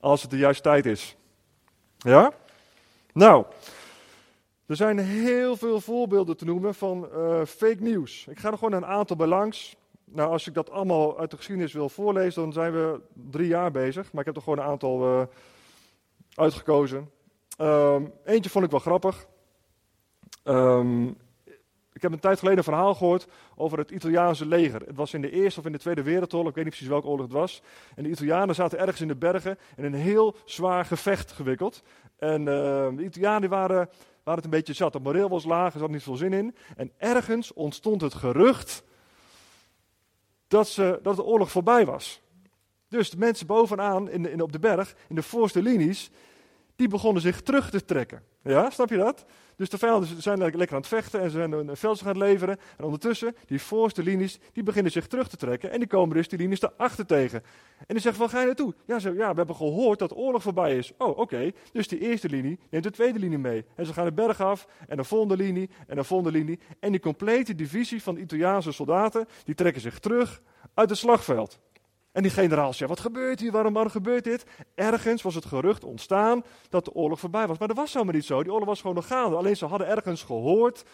Als 0.00 0.22
het 0.22 0.30
de 0.30 0.36
juiste 0.36 0.62
tijd 0.62 0.86
is. 0.86 1.16
Ja? 1.98 2.32
Nou, 3.12 3.44
er 4.66 4.76
zijn 4.76 4.98
heel 4.98 5.56
veel 5.56 5.80
voorbeelden 5.80 6.36
te 6.36 6.44
noemen 6.44 6.74
van 6.74 7.08
uh, 7.14 7.44
fake 7.44 7.82
nieuws. 7.82 8.26
Ik 8.26 8.38
ga 8.38 8.50
er 8.50 8.58
gewoon 8.58 8.72
een 8.72 8.86
aantal 8.86 9.16
bij 9.16 9.26
langs. 9.26 9.76
Nou, 10.04 10.30
als 10.30 10.46
ik 10.46 10.54
dat 10.54 10.70
allemaal 10.70 11.18
uit 11.18 11.30
de 11.30 11.36
geschiedenis 11.36 11.72
wil 11.72 11.88
voorlezen, 11.88 12.42
dan 12.42 12.52
zijn 12.52 12.72
we 12.72 13.00
drie 13.30 13.48
jaar 13.48 13.70
bezig. 13.70 14.12
Maar 14.12 14.20
ik 14.20 14.26
heb 14.26 14.36
er 14.36 14.42
gewoon 14.42 14.58
een 14.58 14.70
aantal 14.70 15.20
uh, 15.20 15.22
uitgekozen. 16.34 17.10
Um, 17.58 18.12
eentje 18.24 18.50
vond 18.50 18.64
ik 18.64 18.70
wel 18.70 18.80
grappig. 18.80 19.26
Um, 20.44 21.16
ik 21.92 22.02
heb 22.02 22.12
een 22.12 22.28
tijd 22.28 22.38
geleden 22.38 22.58
een 22.58 22.64
verhaal 22.64 22.94
gehoord 22.94 23.26
over 23.56 23.78
het 23.78 23.90
Italiaanse 23.90 24.46
leger. 24.46 24.80
Het 24.80 24.96
was 24.96 25.14
in 25.14 25.20
de 25.20 25.30
Eerste 25.30 25.60
of 25.60 25.66
in 25.66 25.72
de 25.72 25.78
Tweede 25.78 26.02
Wereldoorlog, 26.02 26.48
ik 26.48 26.54
weet 26.54 26.64
niet 26.64 26.74
precies 26.74 26.92
welke 26.92 27.06
oorlog 27.06 27.24
het 27.24 27.34
was. 27.34 27.62
En 27.94 28.02
de 28.02 28.10
Italianen 28.10 28.54
zaten 28.54 28.78
ergens 28.78 29.00
in 29.00 29.08
de 29.08 29.16
bergen 29.16 29.58
in 29.76 29.84
een 29.84 29.94
heel 29.94 30.36
zwaar 30.44 30.84
gevecht 30.84 31.32
gewikkeld. 31.32 31.82
En 32.18 32.40
uh, 32.40 32.46
de 32.96 33.04
Italianen 33.04 33.48
waren, 33.48 33.88
waren 34.22 34.42
het 34.42 34.44
een 34.44 34.58
beetje 34.58 34.72
zat. 34.72 34.92
De 34.92 35.00
moreel 35.00 35.28
was 35.28 35.44
laag, 35.44 35.72
er 35.72 35.80
zat 35.80 35.90
niet 35.90 36.02
veel 36.02 36.16
zin 36.16 36.32
in. 36.32 36.54
En 36.76 36.92
ergens 36.96 37.52
ontstond 37.52 38.00
het 38.00 38.14
gerucht 38.14 38.82
dat, 40.48 40.68
ze, 40.68 40.98
dat 41.02 41.16
de 41.16 41.24
oorlog 41.24 41.50
voorbij 41.50 41.86
was. 41.86 42.20
Dus 42.88 43.10
de 43.10 43.18
mensen 43.18 43.46
bovenaan 43.46 44.10
in 44.10 44.30
in, 44.30 44.40
op 44.42 44.52
de 44.52 44.58
berg, 44.58 44.96
in 45.08 45.14
de 45.14 45.22
voorste 45.22 45.62
linies, 45.62 46.10
die 46.82 46.90
begonnen 46.90 47.22
zich 47.22 47.40
terug 47.40 47.70
te 47.70 47.84
trekken. 47.84 48.22
Ja, 48.42 48.70
snap 48.70 48.88
je 48.88 48.96
dat? 48.96 49.24
Dus 49.56 49.68
de 49.68 49.78
vijanden 49.78 50.22
zijn 50.22 50.38
lekker 50.38 50.70
aan 50.70 50.76
het 50.76 50.86
vechten 50.86 51.20
en 51.20 51.30
ze 51.30 51.36
zijn 51.36 51.52
een 51.52 51.76
veldslag 51.76 52.14
aan 52.14 52.18
leveren. 52.18 52.58
En 52.76 52.84
ondertussen, 52.84 53.36
die 53.46 53.60
voorste 53.60 54.02
linies, 54.02 54.38
die 54.52 54.62
beginnen 54.62 54.92
zich 54.92 55.06
terug 55.06 55.28
te 55.28 55.36
trekken. 55.36 55.70
En 55.70 55.78
die 55.78 55.88
komen 55.88 56.16
dus 56.16 56.28
die 56.28 56.38
linies 56.38 56.60
daarachter 56.60 57.06
tegen. 57.06 57.42
En 57.78 57.94
die 57.94 57.98
zeggen, 57.98 58.20
waar 58.20 58.30
ga 58.30 58.40
je 58.40 58.46
naartoe? 58.46 58.74
Ja, 58.86 58.98
ze, 58.98 59.12
ja, 59.12 59.30
we 59.30 59.36
hebben 59.36 59.56
gehoord 59.56 59.98
dat 59.98 60.16
oorlog 60.16 60.42
voorbij 60.42 60.76
is. 60.76 60.92
Oh, 60.98 61.18
oké. 61.18 61.50
Dus 61.72 61.88
die 61.88 61.98
eerste 61.98 62.28
linie 62.28 62.58
neemt 62.70 62.84
de 62.84 62.90
tweede 62.90 63.18
linie 63.18 63.38
mee. 63.38 63.64
En 63.74 63.86
ze 63.86 63.92
gaan 63.92 64.04
de 64.04 64.12
berg 64.12 64.40
af, 64.40 64.66
en 64.88 64.96
de 64.96 65.04
volgende 65.04 65.36
linie, 65.36 65.70
en 65.86 65.96
de 65.96 66.04
volgende 66.04 66.38
linie. 66.38 66.58
En 66.80 66.90
die 66.90 67.00
complete 67.00 67.54
divisie 67.54 68.02
van 68.02 68.14
de 68.14 68.20
Italiaanse 68.20 68.72
soldaten, 68.72 69.28
die 69.44 69.54
trekken 69.54 69.82
zich 69.82 69.98
terug 69.98 70.42
uit 70.74 70.88
het 70.88 70.98
slagveld. 70.98 71.58
En 72.12 72.22
die 72.22 72.30
generaal 72.30 72.72
zei, 72.72 72.88
wat 72.88 73.00
gebeurt 73.00 73.40
hier, 73.40 73.52
waarom, 73.52 73.88
gebeurt 73.90 74.24
dit? 74.24 74.44
Ergens 74.74 75.22
was 75.22 75.34
het 75.34 75.44
gerucht 75.44 75.84
ontstaan 75.84 76.44
dat 76.68 76.84
de 76.84 76.92
oorlog 76.92 77.20
voorbij 77.20 77.46
was. 77.46 77.58
Maar 77.58 77.68
dat 77.68 77.76
was 77.76 77.92
helemaal 77.92 78.14
niet 78.14 78.24
zo, 78.24 78.42
die 78.42 78.52
oorlog 78.52 78.68
was 78.68 78.80
gewoon 78.80 78.96
nog 78.96 79.06
gaande. 79.06 79.36
Alleen 79.36 79.56
ze 79.56 79.66
hadden 79.66 79.88
ergens 79.88 80.22
gehoord 80.22 80.84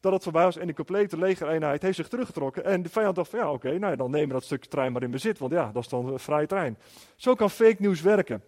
dat 0.00 0.12
het 0.12 0.22
voorbij 0.22 0.44
was 0.44 0.56
en 0.56 0.66
die 0.66 0.74
complete 0.74 1.18
legereenheid 1.18 1.82
heeft 1.82 1.96
zich 1.96 2.08
teruggetrokken. 2.08 2.64
En 2.64 2.82
de 2.82 2.88
vijand 2.88 3.16
dacht 3.16 3.30
van, 3.30 3.38
ja 3.38 3.50
oké, 3.52 3.78
nou 3.78 3.96
dan 3.96 4.10
nemen 4.10 4.28
we 4.28 4.34
dat 4.34 4.44
stukje 4.44 4.70
trein 4.70 4.92
maar 4.92 5.02
in 5.02 5.10
bezit, 5.10 5.38
want 5.38 5.52
ja, 5.52 5.70
dat 5.72 5.82
is 5.82 5.88
dan 5.88 6.08
een 6.08 6.18
vrije 6.18 6.46
trein. 6.46 6.78
Zo 7.16 7.34
kan 7.34 7.50
fake 7.50 7.76
news 7.78 8.00
werken. 8.00 8.42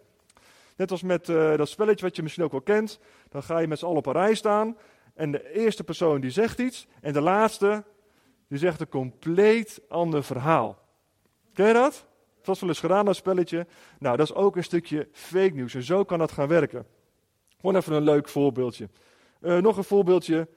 Net 0.75 0.91
als 0.91 1.01
met 1.01 1.27
uh, 1.27 1.57
dat 1.57 1.69
spelletje 1.69 2.05
wat 2.05 2.15
je 2.15 2.21
misschien 2.21 2.43
ook 2.43 2.51
wel 2.51 2.61
kent. 2.61 2.99
Dan 3.29 3.43
ga 3.43 3.59
je 3.59 3.67
met 3.67 3.79
z'n 3.79 3.85
allen 3.85 3.97
op 3.97 4.05
een 4.05 4.13
rij 4.13 4.35
staan. 4.35 4.77
En 5.13 5.31
de 5.31 5.53
eerste 5.53 5.83
persoon 5.83 6.21
die 6.21 6.29
zegt 6.29 6.59
iets. 6.59 6.87
En 7.01 7.13
de 7.13 7.21
laatste, 7.21 7.83
die 8.47 8.57
zegt 8.57 8.79
een 8.79 8.89
compleet 8.89 9.81
ander 9.89 10.23
verhaal. 10.23 10.77
Ken 11.53 11.67
je 11.67 11.73
dat? 11.73 12.05
Was 12.45 12.59
wel 12.59 12.69
eens 12.69 12.79
gedaan, 12.79 13.05
dat 13.05 13.15
spelletje. 13.15 13.67
Nou, 13.99 14.17
dat 14.17 14.29
is 14.29 14.35
ook 14.35 14.55
een 14.55 14.63
stukje 14.63 15.07
fake 15.11 15.53
nieuws. 15.53 15.73
En 15.73 15.83
zo 15.83 16.03
kan 16.03 16.19
dat 16.19 16.31
gaan 16.31 16.47
werken. 16.47 16.85
Gewoon 17.59 17.75
even 17.75 17.93
een 17.93 18.03
leuk 18.03 18.29
voorbeeldje. 18.29 18.89
Uh, 19.41 19.57
nog 19.57 19.77
een 19.77 19.83
voorbeeldje. 19.83 20.47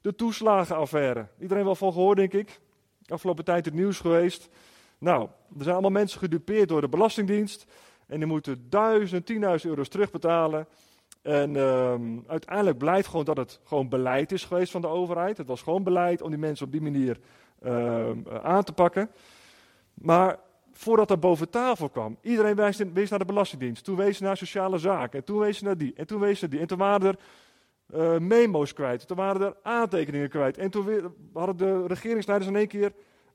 De 0.00 0.14
toeslagenaffaire. 0.14 1.26
Iedereen 1.40 1.64
wel 1.64 1.74
van 1.74 1.92
gehoord, 1.92 2.16
denk 2.16 2.32
ik. 2.32 2.60
Afgelopen 3.06 3.44
tijd 3.44 3.64
het 3.64 3.74
nieuws 3.74 3.98
geweest. 3.98 4.48
Nou, 4.98 5.22
er 5.58 5.62
zijn 5.62 5.72
allemaal 5.72 5.90
mensen 5.90 6.18
gedupeerd 6.18 6.68
door 6.68 6.80
de 6.80 6.88
Belastingdienst. 6.88 7.66
En 8.06 8.18
die 8.18 8.26
moeten 8.26 8.66
duizend, 8.68 9.26
tienduizend 9.26 9.70
euro's 9.70 9.88
terugbetalen. 9.88 10.66
En 11.22 11.56
um, 11.56 12.24
uiteindelijk 12.26 12.78
blijkt 12.78 13.06
gewoon 13.06 13.24
dat 13.24 13.36
het 13.36 13.60
gewoon 13.64 13.88
beleid 13.88 14.32
is 14.32 14.44
geweest 14.44 14.72
van 14.72 14.80
de 14.80 14.86
overheid. 14.86 15.36
Het 15.36 15.46
was 15.46 15.62
gewoon 15.62 15.82
beleid 15.82 16.22
om 16.22 16.30
die 16.30 16.38
mensen 16.38 16.66
op 16.66 16.72
die 16.72 16.80
manier 16.80 17.18
uh, 17.62 18.10
aan 18.42 18.64
te 18.64 18.72
pakken. 18.72 19.10
Maar 19.94 20.38
voordat 20.76 21.08
dat 21.08 21.20
boven 21.20 21.50
tafel 21.50 21.88
kwam, 21.88 22.18
iedereen 22.20 22.54
wees, 22.92 23.10
naar 23.10 23.18
de 23.18 23.24
Belastingdienst. 23.24 23.84
Toen 23.84 23.96
wees 23.96 24.20
naar 24.20 24.36
sociale 24.36 24.78
zaken. 24.78 25.18
En 25.18 25.24
toen 25.24 25.38
wees 25.38 25.60
naar 25.60 25.76
die. 25.76 25.92
En 25.96 26.06
toen 26.06 26.20
wees 26.20 26.40
naar 26.40 26.50
die. 26.50 26.60
En 26.60 26.66
toen 26.66 26.78
waren 26.78 27.06
er 27.06 27.18
uh, 27.94 28.18
memo's 28.18 28.72
kwijt. 28.72 29.06
Toen 29.06 29.16
waren 29.16 29.42
er 29.42 29.56
aantekeningen 29.62 30.28
kwijt. 30.28 30.58
En 30.58 30.70
toen 30.70 31.14
hadden 31.32 31.56
de 31.56 31.86
regeringsleiders 31.86 32.50
in 32.50 32.56
één 32.56 32.68
keer. 32.68 32.92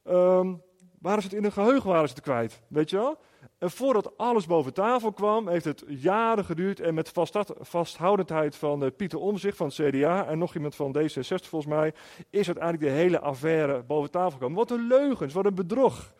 Um, 0.08 0.62
waren 1.02 1.22
ze 1.22 1.28
het 1.28 1.38
in 1.38 1.44
hun 1.44 1.52
geheugen 1.52 1.90
waren 1.90 2.08
ze 2.08 2.14
het 2.14 2.24
kwijt. 2.24 2.62
Weet 2.68 2.90
je 2.90 2.98
wel? 2.98 3.18
En 3.58 3.72
voordat 3.72 4.18
alles 4.18 4.46
boven 4.46 4.74
tafel 4.74 5.12
kwam, 5.12 5.48
heeft 5.48 5.66
het 5.66 5.84
jaren 5.88 6.46
geduurd. 6.46 6.80
En 6.80 6.94
met 6.94 7.12
vasthoudendheid 7.60 8.56
van 8.56 8.84
uh, 8.84 8.90
Pieter 8.98 9.20
Omzicht 9.20 9.58
van 9.58 9.68
het 9.68 9.76
CDA 9.76 10.26
en 10.26 10.38
nog 10.38 10.56
iemand 10.56 10.76
van 10.76 10.98
D66 10.98 11.48
volgens 11.50 11.66
mij, 11.66 11.94
is 12.30 12.48
uiteindelijk 12.48 12.84
de 12.84 13.00
hele 13.00 13.20
affaire 13.20 13.84
boven 13.84 14.12
tafel 14.12 14.32
gekomen. 14.32 14.58
Wat 14.58 14.72
een 14.72 14.88
leugens, 14.88 15.34
wat 15.34 15.46
een 15.46 15.56
bedrog. 15.56 16.14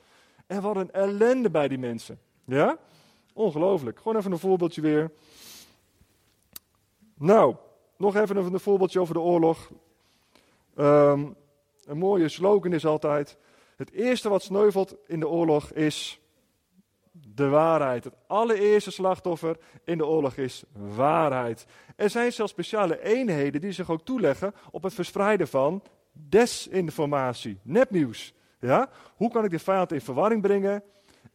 En 0.50 0.62
wat 0.62 0.76
een 0.76 0.92
ellende 0.92 1.50
bij 1.50 1.68
die 1.68 1.78
mensen. 1.78 2.20
Ja? 2.46 2.78
Ongelooflijk. 3.34 3.98
Gewoon 3.98 4.18
even 4.18 4.32
een 4.32 4.40
voorbeeldje 4.40 4.82
weer. 4.82 5.12
Nou, 7.18 7.56
nog 7.98 8.16
even 8.16 8.36
een 8.36 8.60
voorbeeldje 8.60 9.00
over 9.00 9.14
de 9.14 9.20
oorlog. 9.20 9.72
Um, 10.78 11.36
een 11.86 11.98
mooie 11.98 12.30
slogan 12.30 12.74
is 12.74 12.86
altijd: 12.86 13.38
Het 13.76 13.92
eerste 13.92 14.30
wat 14.30 14.44
sneuvelt 14.44 14.96
in 15.08 15.20
de 15.20 15.28
oorlog 15.28 15.72
is 15.72 16.20
de 17.12 17.48
waarheid. 17.48 18.04
Het 18.04 18.16
allereerste 18.28 18.92
slachtoffer 18.92 19.58
in 19.84 19.98
de 19.98 20.06
oorlog 20.06 20.36
is 20.36 20.64
waarheid. 20.74 21.66
Er 21.96 22.10
zijn 22.10 22.34
zelfs 22.34 22.52
speciale 22.52 23.04
eenheden 23.04 23.62
die 23.62 23.72
zich 23.72 23.90
ook 23.90 24.06
toeleggen 24.06 24.54
op 24.72 24.84
het 24.84 24.94
verspreiden 24.94 25.48
van 25.48 25.84
desinformatie, 26.12 27.60
nepnieuws. 27.62 28.34
Ja? 28.60 28.90
Hoe 29.16 29.32
kan 29.32 29.44
ik 29.44 29.52
de 29.52 29.60
vijand 29.60 29.92
in 29.92 30.02
verwarring 30.02 30.42
brengen 30.42 30.84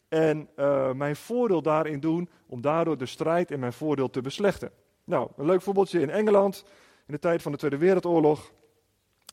en 0.07 0.49
uh, 0.55 0.91
mijn 0.91 1.15
voordeel 1.15 1.61
daarin 1.61 1.99
doen 1.99 2.29
om 2.47 2.61
daardoor 2.61 2.97
de 2.97 3.05
strijd 3.05 3.51
in 3.51 3.59
mijn 3.59 3.73
voordeel 3.73 4.09
te 4.09 4.21
beslechten? 4.21 4.71
Nou, 5.03 5.29
een 5.37 5.45
leuk 5.45 5.61
voorbeeldje 5.61 6.01
in 6.01 6.09
Engeland 6.09 6.63
in 7.07 7.13
de 7.13 7.19
tijd 7.19 7.41
van 7.41 7.51
de 7.51 7.57
Tweede 7.57 7.77
Wereldoorlog. 7.77 8.51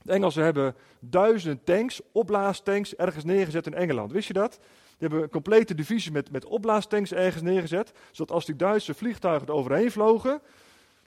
De 0.03 0.13
Engelsen 0.13 0.45
hebben 0.45 0.75
duizend 1.01 1.67
tanks, 1.67 2.01
oplaastanks, 2.13 2.95
ergens 2.95 3.25
neergezet 3.25 3.67
in 3.67 3.75
Engeland. 3.75 4.13
Wist 4.13 4.27
je 4.27 4.33
dat? 4.33 4.59
Die 4.99 5.09
hebben 5.09 5.23
een 5.23 5.29
complete 5.29 5.75
divisie 5.75 6.13
met, 6.13 6.31
met 6.31 6.45
oplaastanks 6.45 7.13
ergens 7.13 7.43
neergezet. 7.43 7.93
Zodat 8.11 8.35
als 8.35 8.45
die 8.45 8.57
Duitse 8.57 8.95
vliegtuigen 8.95 9.49
er 9.49 9.55
overheen 9.55 9.91
vlogen, 9.91 10.43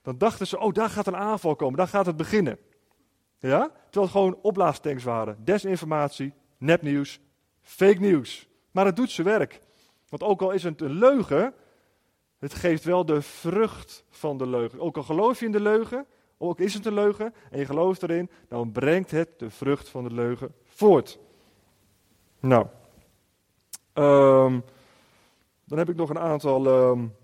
dan 0.01 0.17
dachten 0.17 0.47
ze, 0.47 0.59
oh 0.59 0.73
daar 0.73 0.89
gaat 0.89 1.07
een 1.07 1.15
aanval 1.15 1.55
komen, 1.55 1.77
daar 1.77 1.87
gaat 1.87 2.05
het 2.05 2.17
beginnen. 2.17 2.57
Ja? 3.39 3.71
Terwijl 3.83 4.03
het 4.03 4.11
gewoon 4.11 4.39
oplaastanks 4.41 5.03
waren. 5.03 5.37
Desinformatie, 5.43 6.33
nepnieuws, 6.57 7.19
fake 7.61 7.99
nieuws. 7.99 8.47
Maar 8.71 8.85
het 8.85 8.95
doet 8.95 9.11
zijn 9.11 9.27
werk. 9.27 9.59
Want 10.09 10.23
ook 10.23 10.41
al 10.41 10.51
is 10.51 10.63
het 10.63 10.81
een 10.81 10.91
leugen, 10.91 11.53
het 12.37 12.53
geeft 12.53 12.83
wel 12.83 13.05
de 13.05 13.21
vrucht 13.21 14.03
van 14.09 14.37
de 14.37 14.47
leugen. 14.47 14.79
Ook 14.79 14.97
al 14.97 15.03
geloof 15.03 15.39
je 15.39 15.45
in 15.45 15.51
de 15.51 15.61
leugen, 15.61 16.05
ook 16.37 16.59
is 16.59 16.73
het 16.73 16.85
een 16.85 16.93
leugen 16.93 17.33
en 17.51 17.59
je 17.59 17.65
gelooft 17.65 18.03
erin, 18.03 18.29
dan 18.47 18.71
brengt 18.71 19.11
het 19.11 19.39
de 19.39 19.49
vrucht 19.49 19.89
van 19.89 20.03
de 20.03 20.13
leugen 20.13 20.55
voort. 20.65 21.19
Nou, 22.39 22.65
um, 23.93 24.63
dan 25.65 25.77
heb 25.77 25.89
ik 25.89 25.95
nog 25.95 26.09
een 26.09 26.19
aantal 26.19 26.89
um, 26.89 27.15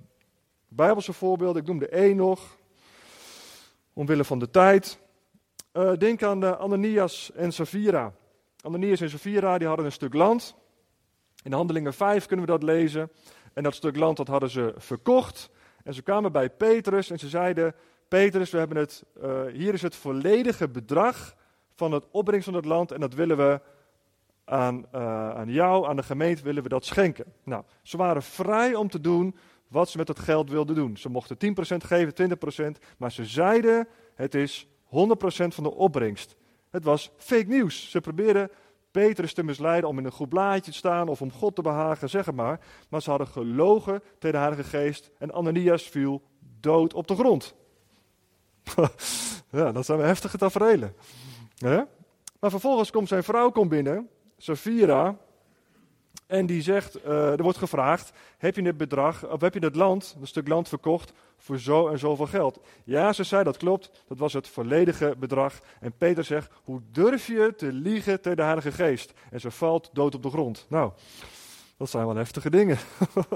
Bijbelse 0.67 1.13
voorbeelden. 1.13 1.61
Ik 1.61 1.67
noem 1.67 1.81
er 1.81 1.89
één 1.89 2.15
nog, 2.15 2.57
omwille 3.93 4.23
van 4.23 4.39
de 4.39 4.49
tijd. 4.49 4.99
Uh, 5.73 5.93
denk 5.97 6.23
aan 6.23 6.39
de 6.39 6.57
Ananias 6.57 7.31
en 7.31 7.51
Safira. 7.51 8.13
Ananias 8.61 9.01
en 9.01 9.09
Safira 9.09 9.57
die 9.57 9.67
hadden 9.67 9.85
een 9.85 9.91
stuk 9.91 10.13
land. 10.13 10.55
In 11.43 11.53
Handelingen 11.53 11.93
5 11.93 12.25
kunnen 12.25 12.45
we 12.45 12.51
dat 12.51 12.63
lezen. 12.63 13.11
En 13.53 13.63
dat 13.63 13.75
stuk 13.75 13.95
land 13.95 14.17
dat 14.17 14.27
hadden 14.27 14.49
ze 14.49 14.73
verkocht. 14.77 15.49
En 15.83 15.93
ze 15.93 16.01
kwamen 16.01 16.31
bij 16.31 16.49
Petrus 16.49 17.09
en 17.09 17.19
ze 17.19 17.29
zeiden: 17.29 17.75
Petrus, 18.07 18.49
we 18.49 18.57
hebben 18.57 18.77
het, 18.77 19.03
uh, 19.23 19.41
hier 19.53 19.73
is 19.73 19.81
het 19.81 19.95
volledige 19.95 20.69
bedrag 20.69 21.35
van 21.75 21.91
het 21.91 22.05
opbrengst 22.11 22.45
van 22.45 22.53
het 22.53 22.65
land 22.65 22.91
en 22.91 22.99
dat 22.99 23.13
willen 23.13 23.37
we 23.37 23.61
aan, 24.45 24.85
uh, 24.95 25.29
aan 25.29 25.49
jou, 25.49 25.87
aan 25.87 25.95
de 25.95 26.03
gemeente, 26.03 26.43
willen 26.43 26.63
we 26.63 26.69
dat 26.69 26.85
schenken. 26.85 27.33
Nou, 27.43 27.63
ze 27.81 27.97
waren 27.97 28.23
vrij 28.23 28.75
om 28.75 28.89
te 28.89 29.01
doen 29.01 29.35
wat 29.67 29.89
ze 29.89 29.97
met 29.97 30.07
dat 30.07 30.19
geld 30.19 30.49
wilden 30.49 30.75
doen. 30.75 30.97
Ze 30.97 31.09
mochten 31.09 31.37
10% 31.37 31.83
geven, 31.83 32.13
20%, 32.13 32.79
maar 32.97 33.11
ze 33.11 33.25
zeiden 33.25 33.87
het 34.15 34.35
is 34.35 34.67
100% 34.85 34.87
van 35.53 35.63
de 35.63 35.73
opbrengst. 35.73 36.35
Het 36.71 36.83
was 36.83 37.11
fake 37.17 37.47
nieuws. 37.47 37.89
Ze 37.89 38.01
probeerden 38.01 38.51
Petrus 38.91 39.33
te 39.33 39.43
misleiden 39.43 39.89
om 39.89 39.97
in 39.97 40.05
een 40.05 40.11
goed 40.11 40.29
blaadje 40.29 40.71
te 40.71 40.77
staan 40.77 41.07
of 41.07 41.21
om 41.21 41.31
God 41.31 41.55
te 41.55 41.61
behagen, 41.61 42.09
zeg 42.09 42.25
het 42.25 42.35
maar. 42.35 42.59
Maar 42.89 43.01
ze 43.01 43.09
hadden 43.09 43.27
gelogen 43.27 44.03
tegen 44.19 44.31
de 44.31 44.45
Heilige 44.45 44.63
Geest 44.63 45.11
en 45.17 45.33
Ananias 45.33 45.83
viel 45.83 46.21
dood 46.59 46.93
op 46.93 47.07
de 47.07 47.15
grond. 47.15 47.55
ja, 49.51 49.71
dat 49.71 49.85
zijn 49.85 49.97
we 49.97 50.05
heftige 50.05 50.37
tafereelen. 50.37 50.95
Maar 52.39 52.49
vervolgens 52.49 52.91
komt 52.91 53.07
zijn 53.07 53.23
vrouw 53.23 53.49
komt 53.49 53.69
binnen, 53.69 54.09
Safira, 54.37 55.17
en 56.31 56.45
die 56.45 56.61
zegt, 56.61 57.05
uh, 57.05 57.31
er 57.31 57.43
wordt 57.43 57.57
gevraagd, 57.57 58.11
heb 58.37 58.55
je 58.55 58.61
dit 58.61 58.77
bedrag, 58.77 59.27
of 59.27 59.41
heb 59.41 59.53
je 59.53 59.59
dit 59.59 59.75
land, 59.75 60.15
een 60.21 60.27
stuk 60.27 60.47
land 60.47 60.69
verkocht 60.69 61.13
voor 61.37 61.59
zo 61.59 61.87
en 61.87 61.99
zoveel 61.99 62.25
geld? 62.25 62.59
Ja, 62.83 63.13
ze 63.13 63.23
zei, 63.23 63.43
dat 63.43 63.57
klopt, 63.57 64.03
dat 64.07 64.17
was 64.17 64.33
het 64.33 64.47
volledige 64.47 65.15
bedrag. 65.19 65.59
En 65.79 65.93
Peter 65.97 66.23
zegt, 66.23 66.51
hoe 66.63 66.81
durf 66.91 67.27
je 67.27 67.53
te 67.57 67.73
liegen 67.73 68.21
tegen 68.21 68.37
de 68.37 68.43
Heilige 68.43 68.71
Geest? 68.71 69.13
En 69.31 69.39
ze 69.39 69.51
valt 69.51 69.89
dood 69.93 70.15
op 70.15 70.23
de 70.23 70.29
grond. 70.29 70.65
Nou, 70.69 70.91
dat 71.77 71.89
zijn 71.89 72.05
wel 72.05 72.15
heftige 72.15 72.49
dingen. 72.49 72.77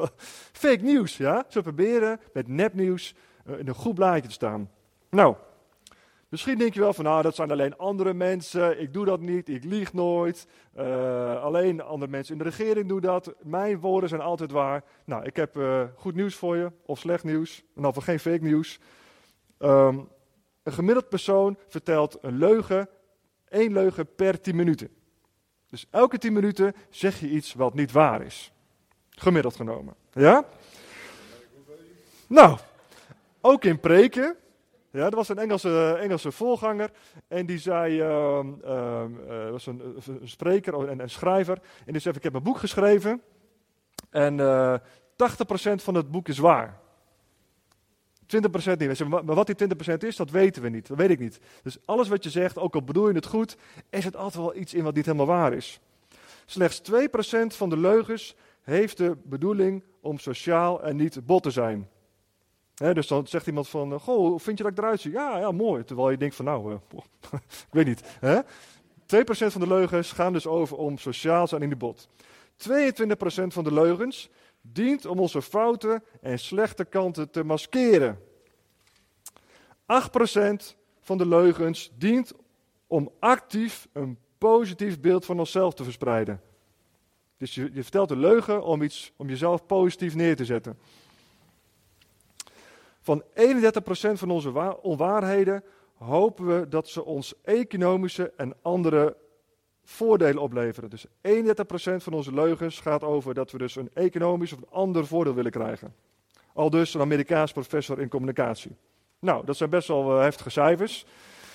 Fake 0.63 0.83
nieuws, 0.83 1.17
ja? 1.17 1.45
Ze 1.47 1.61
proberen 1.61 2.19
met 2.33 2.47
nepnieuws 2.47 3.15
uh, 3.45 3.59
in 3.59 3.67
een 3.67 3.75
goed 3.75 3.95
blaadje 3.95 4.27
te 4.27 4.33
staan. 4.33 4.69
Nou, 5.09 5.35
misschien 6.29 6.57
denk 6.57 6.73
je 6.73 6.79
wel 6.79 6.93
van, 6.93 7.03
nou, 7.03 7.21
dat 7.21 7.35
zijn 7.35 7.51
alleen 7.51 7.77
andere 7.77 8.13
mensen. 8.13 8.81
Ik 8.81 8.93
doe 8.93 9.05
dat 9.05 9.19
niet, 9.19 9.49
ik 9.49 9.63
lieg 9.63 9.93
nooit. 9.93 10.47
Uh, 10.77 11.43
alleen 11.43 11.81
andere 11.81 12.11
mensen 12.11 12.37
in 12.37 12.43
de 12.43 12.49
regering 12.49 12.87
doen 12.87 13.01
dat. 13.01 13.33
Mijn 13.41 13.79
woorden 13.79 14.09
zijn 14.09 14.21
altijd 14.21 14.51
waar. 14.51 14.83
Nou, 15.05 15.23
ik 15.23 15.35
heb 15.35 15.57
uh, 15.57 15.83
goed 15.95 16.15
nieuws 16.15 16.35
voor 16.35 16.57
je, 16.57 16.71
of 16.85 16.99
slecht 16.99 17.23
nieuws. 17.23 17.63
En 17.75 17.81
dan 17.81 17.93
voor 17.93 18.03
geen 18.03 18.19
fake 18.19 18.43
nieuws. 18.43 18.79
Um, 19.59 20.09
een 20.63 20.73
gemiddeld 20.73 21.09
persoon 21.09 21.57
vertelt 21.67 22.17
een 22.21 22.37
leugen, 22.37 22.89
één 23.49 23.73
leugen 23.73 24.15
per 24.15 24.41
tien 24.41 24.55
minuten. 24.55 24.89
Dus 25.69 25.87
elke 25.89 26.17
tien 26.17 26.33
minuten 26.33 26.75
zeg 26.89 27.19
je 27.19 27.29
iets 27.29 27.53
wat 27.53 27.73
niet 27.73 27.91
waar 27.91 28.21
is. 28.21 28.51
Gemiddeld 29.09 29.55
genomen. 29.55 29.95
Ja? 30.11 30.45
Nou, 32.27 32.57
ook 33.41 33.63
in 33.63 33.79
preken 33.79 34.35
ja, 34.95 35.05
er 35.05 35.15
was 35.15 35.29
een 35.29 35.37
Engelse, 35.37 35.97
Engelse 35.99 36.31
voorganger 36.31 36.91
en 37.27 37.45
die 37.45 37.57
zei, 37.57 38.01
uh, 38.01 38.39
uh, 38.65 39.49
was 39.49 39.65
een, 39.65 39.81
spreker 40.23 40.87
en 40.89 40.99
een 40.99 41.09
schrijver, 41.09 41.59
en 41.85 41.91
die 41.91 42.01
zei, 42.01 42.15
ik 42.15 42.23
heb 42.23 42.33
een 42.33 42.43
boek 42.43 42.57
geschreven 42.57 43.21
en 44.09 44.37
uh, 44.37 44.73
eh, 44.73 44.79
80% 44.79 44.83
van 45.75 45.95
het 45.95 46.11
boek 46.11 46.27
is 46.27 46.37
waar. 46.37 46.79
20% 48.25 48.77
niet. 48.77 49.09
Maar 49.09 49.23
wat 49.23 49.47
die 49.47 49.67
20% 49.93 49.97
is, 49.97 50.15
dat 50.15 50.29
weten 50.29 50.61
we 50.61 50.69
niet. 50.69 50.87
Dat 50.87 50.97
weet 50.97 51.09
ik 51.09 51.19
niet. 51.19 51.39
Dus 51.63 51.77
alles 51.85 52.07
wat 52.07 52.23
je 52.23 52.29
zegt, 52.29 52.57
ook 52.57 52.73
al 52.73 52.83
bedoel 52.83 53.07
je 53.07 53.13
het 53.13 53.25
goed, 53.25 53.57
is 53.89 54.03
het 54.03 54.15
altijd 54.15 54.43
wel 54.43 54.55
iets 54.55 54.73
in 54.73 54.83
wat 54.83 54.95
niet 54.95 55.05
helemaal 55.05 55.25
waar 55.25 55.53
is. 55.53 55.79
Slechts 56.45 56.81
2% 56.91 56.93
van 57.47 57.69
de 57.69 57.77
leugens 57.77 58.35
heeft 58.61 58.97
de 58.97 59.17
bedoeling 59.23 59.83
om 60.01 60.17
sociaal 60.17 60.83
en 60.83 60.95
niet 60.95 61.25
bot 61.25 61.43
te 61.43 61.51
zijn 61.51 61.89
dus 62.75 63.07
dan 63.07 63.27
zegt 63.27 63.47
iemand 63.47 63.67
van, 63.67 63.91
uh, 63.91 63.99
goh, 63.99 64.39
vind 64.39 64.57
je 64.57 64.63
dat 64.63 64.71
ik 64.71 64.77
eruit 64.77 65.01
zie? 65.01 65.11
Ja, 65.11 65.37
ja, 65.37 65.51
mooi. 65.51 65.83
Terwijl 65.83 66.11
je 66.11 66.17
denkt 66.17 66.35
van, 66.35 66.45
nou, 66.45 66.71
uh, 66.71 66.77
ik 67.67 67.67
weet 67.71 67.85
niet. 67.85 68.01
Hè? 68.19 68.41
2% 68.41 68.45
van 69.27 69.61
de 69.61 69.67
leugens 69.67 70.11
gaan 70.11 70.33
dus 70.33 70.47
over 70.47 70.77
om 70.77 70.97
sociaal 70.97 71.47
zijn 71.47 71.61
in 71.61 71.69
de 71.69 71.75
bot. 71.75 72.07
22% 72.57 72.67
van 73.47 73.63
de 73.63 73.73
leugens 73.73 74.29
dient 74.61 75.05
om 75.05 75.19
onze 75.19 75.41
fouten 75.41 76.03
en 76.21 76.39
slechte 76.39 76.85
kanten 76.85 77.29
te 77.29 77.43
maskeren. 77.43 78.19
8% 79.81 80.75
van 81.01 81.17
de 81.17 81.27
leugens 81.27 81.91
dient 81.97 82.33
om 82.87 83.11
actief 83.19 83.87
een 83.93 84.17
positief 84.37 84.99
beeld 84.99 85.25
van 85.25 85.39
onszelf 85.39 85.73
te 85.73 85.83
verspreiden. 85.83 86.41
Dus 87.37 87.55
je, 87.55 87.69
je 87.73 87.81
vertelt 87.83 88.11
een 88.11 88.19
leugen 88.19 88.63
om, 88.63 88.81
iets, 88.81 89.11
om 89.15 89.29
jezelf 89.29 89.65
positief 89.65 90.15
neer 90.15 90.35
te 90.35 90.45
zetten. 90.45 90.77
Van 93.05 93.23
31% 93.23 93.25
van 94.11 94.29
onze 94.29 94.77
onwaarheden 94.81 95.63
hopen 95.93 96.45
we 96.45 96.67
dat 96.67 96.87
ze 96.87 97.03
ons 97.03 97.33
economische 97.43 98.33
en 98.37 98.53
andere 98.61 99.17
voordelen 99.83 100.41
opleveren. 100.41 100.89
Dus 100.89 101.05
31% 101.07 101.09
van 101.95 102.13
onze 102.13 102.33
leugens 102.33 102.79
gaat 102.79 103.03
over 103.03 103.33
dat 103.33 103.51
we 103.51 103.57
dus 103.57 103.75
een 103.75 103.89
economisch 103.93 104.53
of 104.53 104.57
een 104.57 104.69
ander 104.69 105.07
voordeel 105.07 105.33
willen 105.33 105.51
krijgen. 105.51 105.95
Al 106.53 106.69
dus 106.69 106.93
een 106.93 107.01
Amerikaans 107.01 107.51
professor 107.51 107.99
in 107.99 108.09
communicatie. 108.09 108.75
Nou, 109.19 109.45
dat 109.45 109.57
zijn 109.57 109.69
best 109.69 109.87
wel 109.87 110.15
uh, 110.15 110.21
heftige 110.21 110.49
cijfers. 110.49 111.05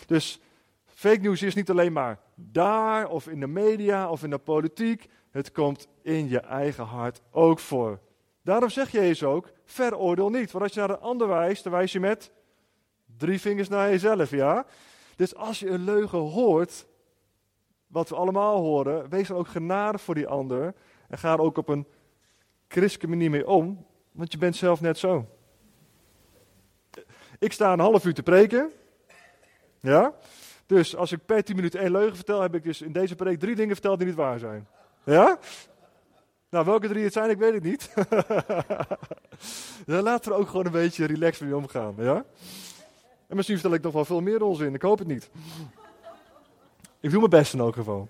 Dus 0.06 0.40
fake 0.86 1.20
news 1.20 1.42
is 1.42 1.54
niet 1.54 1.70
alleen 1.70 1.92
maar 1.92 2.18
daar 2.34 3.08
of 3.08 3.28
in 3.28 3.40
de 3.40 3.46
media 3.46 4.10
of 4.10 4.22
in 4.22 4.30
de 4.30 4.38
politiek. 4.38 5.08
Het 5.30 5.52
komt 5.52 5.88
in 6.02 6.28
je 6.28 6.40
eigen 6.40 6.84
hart 6.84 7.20
ook 7.30 7.58
voor. 7.58 7.98
Daarom 8.42 8.68
zeg 8.68 8.90
Jezus 8.90 9.22
ook, 9.22 9.50
veroordeel 9.64 10.30
niet. 10.30 10.50
Want 10.50 10.64
als 10.64 10.74
je 10.74 10.80
naar 10.80 10.90
een 10.90 11.00
ander 11.00 11.28
wijst, 11.28 11.62
dan 11.62 11.72
wijs 11.72 11.92
je 11.92 12.00
met 12.00 12.32
drie 13.16 13.40
vingers 13.40 13.68
naar 13.68 13.90
jezelf, 13.90 14.30
ja? 14.30 14.66
Dus 15.16 15.34
als 15.34 15.58
je 15.58 15.68
een 15.68 15.84
leugen 15.84 16.18
hoort, 16.18 16.86
wat 17.86 18.08
we 18.08 18.14
allemaal 18.14 18.60
horen, 18.60 19.08
wees 19.08 19.28
dan 19.28 19.36
ook 19.36 19.48
genadig 19.48 20.00
voor 20.00 20.14
die 20.14 20.26
ander. 20.26 20.74
En 21.08 21.18
ga 21.18 21.32
er 21.32 21.40
ook 21.40 21.56
op 21.56 21.68
een 21.68 21.86
christelijke 22.68 23.08
manier 23.08 23.30
mee 23.30 23.46
om, 23.46 23.86
want 24.12 24.32
je 24.32 24.38
bent 24.38 24.56
zelf 24.56 24.80
net 24.80 24.98
zo. 24.98 25.26
Ik 27.38 27.52
sta 27.52 27.72
een 27.72 27.80
half 27.80 28.04
uur 28.04 28.14
te 28.14 28.22
preken. 28.22 28.70
Ja? 29.80 30.14
Dus 30.66 30.96
als 30.96 31.12
ik 31.12 31.26
per 31.26 31.44
tien 31.44 31.56
minuten 31.56 31.80
één 31.80 31.90
leugen 31.90 32.16
vertel, 32.16 32.40
heb 32.40 32.54
ik 32.54 32.64
dus 32.64 32.82
in 32.82 32.92
deze 32.92 33.14
preek 33.14 33.38
drie 33.38 33.54
dingen 33.54 33.74
verteld 33.74 33.98
die 33.98 34.06
niet 34.06 34.16
waar 34.16 34.38
zijn. 34.38 34.68
Ja? 35.04 35.38
Nou, 36.50 36.64
welke 36.64 36.88
drie 36.88 37.04
het 37.04 37.12
zijn, 37.12 37.30
ik 37.30 37.38
weet 37.38 37.54
het 37.54 37.62
niet. 37.62 37.94
Dan 39.86 40.02
laten 40.02 40.32
we 40.32 40.38
ook 40.38 40.48
gewoon 40.48 40.66
een 40.66 40.72
beetje 40.72 41.06
relaxed 41.06 41.46
mee 41.46 41.56
omgaan. 41.56 41.94
Ja? 41.98 42.24
En 43.26 43.36
misschien 43.36 43.58
vertel 43.58 43.76
ik 43.76 43.82
nog 43.82 43.92
wel 43.92 44.04
veel 44.04 44.20
meer 44.20 44.42
onzin, 44.42 44.74
ik 44.74 44.82
hoop 44.82 44.98
het 44.98 45.08
niet. 45.08 45.30
Ik 47.00 47.10
doe 47.10 47.18
mijn 47.18 47.30
best 47.30 47.52
in 47.52 47.60
elk 47.60 47.74
geval. 47.74 48.08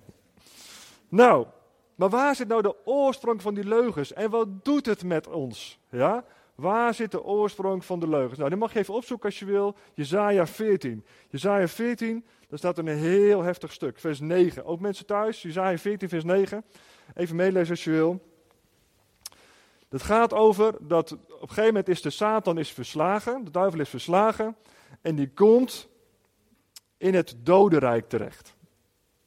Nou, 1.09 1.47
maar 1.94 2.09
waar 2.09 2.37
zit 2.37 2.49
nou 2.49 2.62
de 2.62 2.76
oorsprong 2.85 3.42
van 3.42 3.54
die 3.54 3.64
leugens? 3.64 4.12
En 4.12 4.30
wat 4.30 4.64
doet 4.64 4.87
het 4.87 5.04
met 5.04 5.28
ons? 5.28 5.78
Ja? 5.90 6.25
Waar 6.54 6.94
zit 6.94 7.11
de 7.11 7.25
oorsprong 7.25 7.85
van 7.85 8.00
de 8.00 8.09
leugens? 8.09 8.38
Nou, 8.38 8.50
die 8.50 8.59
mag 8.59 8.73
je 8.73 8.78
even 8.78 8.94
opzoeken 8.94 9.26
als 9.28 9.38
je 9.38 9.44
wil. 9.44 9.75
Jezaja 9.94 10.47
14. 10.47 11.04
Jezaja 11.28 11.68
14, 11.68 12.25
daar 12.49 12.59
staat 12.59 12.78
een 12.78 12.87
heel 12.87 13.42
heftig 13.42 13.73
stuk. 13.73 13.99
Vers 13.99 14.20
9. 14.20 14.64
Ook 14.64 14.80
mensen 14.80 15.06
thuis, 15.06 15.42
Jezaja 15.42 15.78
14, 15.78 16.09
vers 16.09 16.25
9. 16.25 16.64
Even 17.14 17.37
meelezen 17.37 17.70
als 17.70 17.85
je 17.85 17.90
wil. 17.90 18.29
Het 19.90 20.02
gaat 20.02 20.32
over 20.32 20.75
dat 20.80 21.12
op 21.12 21.20
een 21.28 21.49
gegeven 21.49 21.64
moment 21.64 21.88
is 21.88 22.02
de 22.02 22.11
Satan 22.11 22.59
is 22.59 22.70
verslagen. 22.70 23.44
De 23.44 23.50
duivel 23.50 23.80
is 23.80 23.88
verslagen. 23.88 24.56
En 25.00 25.16
die 25.16 25.30
komt 25.30 25.88
in 26.97 27.15
het 27.15 27.34
dodenrijk 27.38 28.08
terecht. 28.08 28.54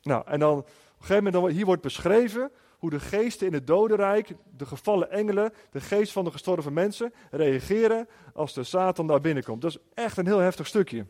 Nou, 0.02 0.24
en 0.28 0.40
dan 0.40 0.58
op 0.58 0.68
een 0.68 1.06
gegeven 1.06 1.32
moment, 1.32 1.54
hier 1.54 1.66
wordt 1.66 1.82
beschreven 1.82 2.52
hoe 2.78 2.90
de 2.90 3.00
geesten 3.00 3.48
in 3.48 3.54
het 3.54 3.68
dodenrijk, 3.68 4.36
de 4.58 4.66
gevallen 4.66 5.12
engelen, 5.12 5.54
de 5.72 5.82
geest 5.82 6.12
van 6.12 6.24
de 6.24 6.32
gestorven 6.32 6.74
mensen, 6.74 7.14
reageren 7.32 8.08
als 8.34 8.54
de 8.54 8.64
Satan 8.64 9.08
daar 9.08 9.22
binnenkomt. 9.22 9.62
Dat 9.62 9.72
is 9.72 9.78
echt 9.94 10.18
een 10.18 10.26
heel 10.26 10.40
heftig 10.40 10.68
stukje. 10.68 11.06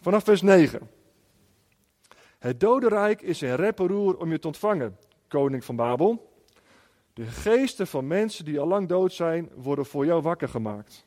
Vanaf 0.00 0.24
vers 0.24 0.42
9. 0.42 0.90
Het 2.38 2.60
dodenrijk 2.60 3.22
is 3.22 3.42
in 3.42 3.54
rep 3.54 3.78
roer 3.78 4.16
om 4.16 4.30
je 4.30 4.38
te 4.38 4.46
ontvangen, 4.46 4.98
koning 5.28 5.64
van 5.64 5.76
Babel. 5.76 6.34
De 7.16 7.26
geesten 7.26 7.86
van 7.86 8.06
mensen 8.06 8.44
die 8.44 8.60
al 8.60 8.66
lang 8.66 8.88
dood 8.88 9.12
zijn, 9.12 9.50
worden 9.54 9.86
voor 9.86 10.06
jou 10.06 10.22
wakker 10.22 10.48
gemaakt. 10.48 11.06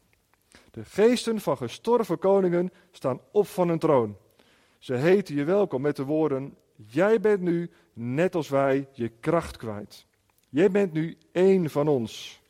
De 0.72 0.86
geesten 0.86 1.40
van 1.42 1.58
gestorven 1.58 2.20
koningen 2.20 2.72
staan 2.92 3.20
op 3.32 3.48
van 3.48 3.68
hun 3.68 3.80
troon. 3.80 4.18
Ze 4.78 4.94
heten 4.94 5.36
je 5.36 5.44
welkom 5.44 5.82
met 5.82 5.96
de 5.96 6.04
woorden: 6.04 6.56
Jij 6.76 7.20
bent 7.20 7.42
nu, 7.42 7.70
net 7.94 8.36
als 8.36 8.50
wij, 8.50 8.88
je 8.92 9.10
kracht 9.20 9.58
kwijt. 9.58 10.06
Jij 10.50 10.72
bent 10.72 10.94
nu 10.94 11.18
één 11.32 11.70
van 11.70 11.88
ons. 11.88 12.42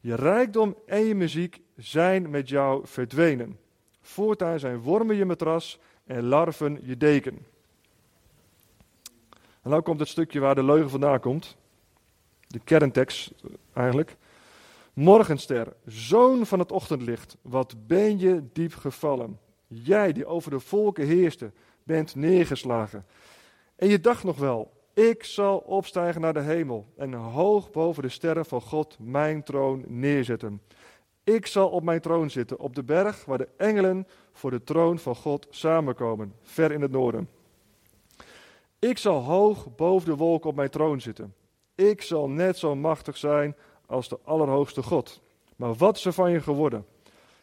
Je 0.00 0.14
rijkdom 0.14 0.76
en 0.86 1.04
je 1.04 1.14
muziek 1.14 1.60
zijn 1.76 2.30
met 2.30 2.48
jou 2.48 2.86
verdwenen. 2.86 3.58
Voortaan 4.00 4.58
zijn 4.58 4.80
wormen 4.80 5.16
je 5.16 5.24
matras 5.24 5.78
en 6.04 6.24
larven 6.24 6.78
je 6.82 6.96
deken. 6.96 7.46
En 9.62 9.70
nou 9.70 9.82
komt 9.82 10.00
het 10.00 10.08
stukje 10.08 10.40
waar 10.40 10.54
de 10.54 10.64
leugen 10.64 10.90
vandaan 10.90 11.20
komt. 11.20 11.56
De 12.52 12.60
kerntekst 12.64 13.32
eigenlijk. 13.72 14.16
Morgenster, 14.92 15.72
zoon 15.86 16.46
van 16.46 16.58
het 16.58 16.72
ochtendlicht, 16.72 17.36
wat 17.42 17.74
ben 17.86 18.18
je 18.18 18.42
diep 18.52 18.74
gevallen. 18.74 19.38
Jij 19.66 20.12
die 20.12 20.26
over 20.26 20.50
de 20.50 20.60
volken 20.60 21.06
heerste, 21.06 21.52
bent 21.82 22.14
neergeslagen. 22.14 23.06
En 23.76 23.88
je 23.88 24.00
dacht 24.00 24.24
nog 24.24 24.38
wel, 24.38 24.72
ik 24.94 25.24
zal 25.24 25.58
opstijgen 25.58 26.20
naar 26.20 26.32
de 26.32 26.40
hemel 26.40 26.86
en 26.96 27.12
hoog 27.12 27.70
boven 27.70 28.02
de 28.02 28.08
sterren 28.08 28.44
van 28.44 28.60
God 28.60 28.96
mijn 28.98 29.42
troon 29.42 29.84
neerzetten. 29.86 30.60
Ik 31.24 31.46
zal 31.46 31.68
op 31.68 31.82
mijn 31.82 32.00
troon 32.00 32.30
zitten, 32.30 32.58
op 32.58 32.74
de 32.74 32.82
berg 32.82 33.24
waar 33.24 33.38
de 33.38 33.48
engelen 33.56 34.06
voor 34.32 34.50
de 34.50 34.64
troon 34.64 34.98
van 34.98 35.16
God 35.16 35.46
samenkomen, 35.50 36.34
ver 36.42 36.72
in 36.72 36.80
het 36.80 36.90
noorden. 36.90 37.28
Ik 38.78 38.98
zal 38.98 39.22
hoog 39.22 39.74
boven 39.76 40.08
de 40.08 40.16
wolken 40.16 40.50
op 40.50 40.56
mijn 40.56 40.70
troon 40.70 41.00
zitten. 41.00 41.34
Ik 41.74 42.02
zal 42.02 42.28
net 42.28 42.58
zo 42.58 42.76
machtig 42.76 43.16
zijn 43.16 43.56
als 43.86 44.08
de 44.08 44.18
Allerhoogste 44.24 44.82
God. 44.82 45.22
Maar 45.56 45.74
wat 45.74 45.96
is 45.96 46.04
er 46.04 46.12
van 46.12 46.30
je 46.30 46.40
geworden? 46.40 46.86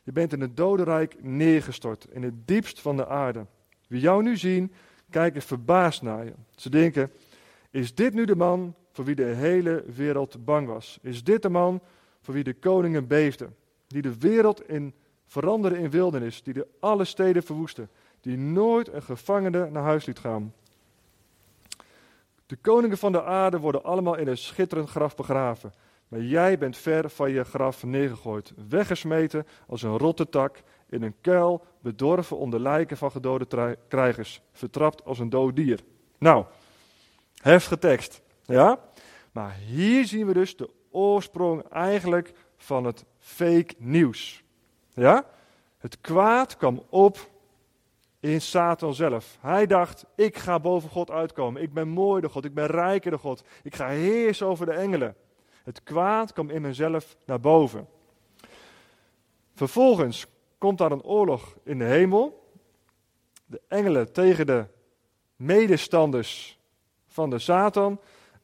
Je 0.03 0.11
bent 0.11 0.33
in 0.33 0.41
het 0.41 0.57
dodenrijk 0.57 1.23
neergestort, 1.23 2.07
in 2.11 2.23
het 2.23 2.47
diepst 2.47 2.81
van 2.81 2.95
de 2.95 3.07
aarde. 3.07 3.45
Wie 3.87 4.01
jou 4.01 4.23
nu 4.23 4.37
zien, 4.37 4.73
kijken 5.09 5.41
verbaasd 5.41 6.01
naar 6.01 6.25
je. 6.25 6.33
Ze 6.55 6.69
denken, 6.69 7.11
is 7.69 7.95
dit 7.95 8.13
nu 8.13 8.25
de 8.25 8.35
man 8.35 8.75
voor 8.91 9.05
wie 9.05 9.15
de 9.15 9.23
hele 9.23 9.83
wereld 9.95 10.45
bang 10.45 10.67
was? 10.67 10.99
Is 11.01 11.23
dit 11.23 11.41
de 11.41 11.49
man 11.49 11.81
voor 12.21 12.33
wie 12.33 12.43
de 12.43 12.53
koningen 12.53 13.07
beefden? 13.07 13.55
Die 13.87 14.01
de 14.01 14.17
wereld 14.17 14.69
in 14.69 14.93
veranderde 15.25 15.77
in 15.77 15.89
wildernis, 15.89 16.43
die 16.43 16.53
de 16.53 16.67
alle 16.79 17.05
steden 17.05 17.43
verwoestte, 17.43 17.87
die 18.21 18.37
nooit 18.37 18.93
een 18.93 19.03
gevangene 19.03 19.69
naar 19.69 19.83
huis 19.83 20.05
liet 20.05 20.19
gaan. 20.19 20.53
De 22.49 22.55
koningen 22.55 22.97
van 22.97 23.11
de 23.11 23.23
aarde 23.23 23.59
worden 23.59 23.83
allemaal 23.83 24.15
in 24.15 24.27
een 24.27 24.37
schitterend 24.37 24.89
graf 24.89 25.15
begraven. 25.15 25.73
Maar 26.07 26.21
jij 26.21 26.57
bent 26.57 26.77
ver 26.77 27.09
van 27.09 27.31
je 27.31 27.43
graf 27.43 27.83
neergegooid, 27.83 28.53
weggesmeten 28.69 29.47
als 29.67 29.83
een 29.83 29.97
rotte 29.97 30.29
tak, 30.29 30.61
in 30.89 31.03
een 31.03 31.15
kuil, 31.21 31.65
bedorven 31.81 32.37
onder 32.37 32.59
lijken 32.59 32.97
van 32.97 33.11
gedode 33.11 33.77
krijgers, 33.87 34.41
vertrapt 34.51 35.05
als 35.05 35.19
een 35.19 35.29
dood 35.29 35.55
dier. 35.55 35.79
Nou, 36.17 36.45
heftige 37.41 37.77
tekst, 37.77 38.21
ja? 38.45 38.79
Maar 39.31 39.55
hier 39.55 40.05
zien 40.05 40.27
we 40.27 40.33
dus 40.33 40.55
de 40.55 40.69
oorsprong 40.91 41.63
eigenlijk 41.63 42.33
van 42.57 42.83
het 42.85 43.05
fake 43.19 43.73
nieuws. 43.77 44.43
Ja? 44.93 45.25
Het 45.77 46.01
kwaad 46.01 46.57
kwam 46.57 46.83
op 46.89 47.29
in 48.19 48.41
Satan 48.41 48.93
zelf. 48.93 49.37
Hij 49.41 49.65
dacht, 49.65 50.05
ik 50.15 50.37
ga 50.37 50.59
boven 50.59 50.89
God 50.89 51.11
uitkomen. 51.11 51.61
Ik 51.61 51.73
ben 51.73 51.87
mooi 51.87 52.21
de 52.21 52.29
God, 52.29 52.45
ik 52.45 52.53
ben 52.53 52.65
rijker 52.65 53.11
de 53.11 53.17
God. 53.17 53.43
Ik 53.63 53.75
ga 53.75 53.87
heersen 53.87 54.47
over 54.47 54.65
de 54.65 54.71
engelen. 54.71 55.15
Het 55.63 55.83
kwaad 55.83 56.33
kwam 56.33 56.49
in 56.49 56.61
mezelf 56.61 57.15
naar 57.25 57.39
boven. 57.39 57.87
Vervolgens 59.53 60.25
komt 60.57 60.77
daar 60.77 60.91
een 60.91 61.03
oorlog 61.03 61.55
in 61.63 61.77
de 61.79 61.85
hemel. 61.85 62.53
De 63.45 63.61
engelen 63.67 64.11
tegen 64.11 64.45
de 64.45 64.65
medestanders 65.35 66.59
van 67.07 67.29
de 67.29 67.39
Satan. 67.39 67.99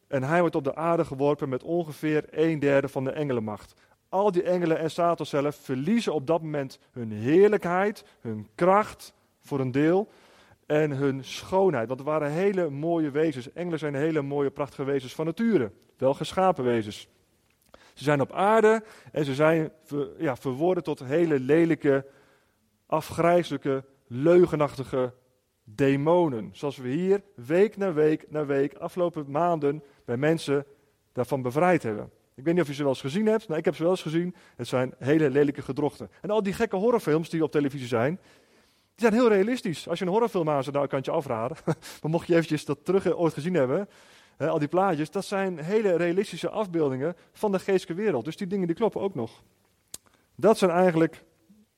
En 0.07 0.23
hij 0.23 0.39
wordt 0.39 0.55
op 0.55 0.63
de 0.63 0.75
aarde 0.75 1.05
geworpen 1.05 1.49
met 1.49 1.63
ongeveer 1.63 2.25
een 2.29 2.59
derde 2.59 2.88
van 2.88 3.03
de 3.03 3.11
engelenmacht. 3.11 3.73
Al 4.09 4.31
die 4.31 4.43
engelen 4.43 4.79
en 4.79 4.91
Satan 4.91 5.25
zelf 5.25 5.55
verliezen 5.55 6.13
op 6.13 6.27
dat 6.27 6.41
moment 6.41 6.79
hun 6.91 7.11
heerlijkheid, 7.11 8.05
hun 8.21 8.47
kracht 8.55 9.13
voor 9.45 9.60
een 9.60 9.71
deel 9.71 10.10
en 10.65 10.91
hun 10.91 11.23
schoonheid. 11.23 11.88
Want 11.88 11.99
het 11.99 12.10
waren 12.10 12.31
hele 12.31 12.69
mooie 12.69 13.12
wezens. 13.12 13.53
Engelen 13.53 13.79
zijn 13.79 13.95
hele 13.95 14.21
mooie, 14.21 14.49
prachtige 14.49 14.84
wezens 14.84 15.15
van 15.15 15.25
nature. 15.25 15.71
Wel 15.97 16.13
geschapen 16.13 16.63
wezens. 16.63 17.08
Ze 17.93 18.03
zijn 18.03 18.21
op 18.21 18.31
aarde 18.31 18.84
en 19.12 19.25
ze 19.25 19.36
zijn 19.36 19.71
ja, 20.17 20.36
verworden 20.36 20.84
tot 20.84 21.03
hele 21.03 21.39
lelijke, 21.39 22.05
afgrijzelijke, 22.86 23.84
leugenachtige 24.08 25.13
demonen. 25.63 26.49
Zoals 26.53 26.77
we 26.77 26.89
hier 26.89 27.21
week 27.36 27.77
na 27.77 27.93
week 27.93 28.25
na 28.29 28.45
week, 28.45 28.73
afgelopen 28.73 29.31
maanden, 29.31 29.84
bij 30.05 30.17
mensen 30.17 30.65
daarvan 31.12 31.41
bevrijd 31.41 31.84
hebben. 31.84 32.12
Ik 32.36 32.43
weet 32.43 32.53
niet 32.53 32.63
of 32.63 32.69
je 32.69 32.73
ze 32.73 32.81
wel 32.81 32.91
eens 32.91 33.01
gezien 33.01 33.25
hebt. 33.25 33.47
Nou, 33.47 33.60
ik 33.60 33.65
heb 33.65 33.75
ze 33.75 33.81
wel 33.81 33.91
eens 33.91 34.01
gezien. 34.01 34.36
Het 34.55 34.67
zijn 34.67 34.93
hele 34.97 35.29
lelijke 35.29 35.62
gedrochten. 35.62 36.10
En 36.21 36.29
al 36.29 36.43
die 36.43 36.53
gekke 36.53 36.75
horrorfilms 36.75 37.29
die 37.29 37.43
op 37.43 37.51
televisie 37.51 37.88
zijn, 37.88 38.19
die 38.95 39.08
zijn 39.08 39.13
heel 39.13 39.29
realistisch. 39.29 39.88
Als 39.88 39.99
je 39.99 40.05
een 40.05 40.12
horrorfilm 40.12 40.49
aanzet, 40.49 40.73
nou, 40.73 40.88
kan 40.88 40.99
je 41.01 41.12
afraden. 41.12 41.58
maar 42.01 42.12
mocht 42.12 42.27
je 42.27 42.34
eventjes 42.34 42.65
dat 42.65 42.86
terug 42.86 43.13
ooit 43.13 43.34
gezien 43.34 43.53
hebben, 43.53 43.89
hè, 44.38 44.49
al 44.49 44.60
die 44.60 44.67
plaatjes, 44.67 45.12
dat 45.12 45.25
zijn 45.25 45.60
hele 45.60 45.95
realistische 45.95 46.49
afbeeldingen 46.49 47.15
van 47.34 47.51
de 47.51 47.60
geestelijke 47.60 48.03
wereld. 48.03 48.25
Dus 48.25 48.38
die 48.38 48.47
dingen 48.47 48.67
die 48.67 48.75
kloppen 48.75 49.01
ook 49.01 49.15
nog. 49.15 49.43
Dat 50.36 50.58
zijn 50.58 50.71
eigenlijk 50.71 51.23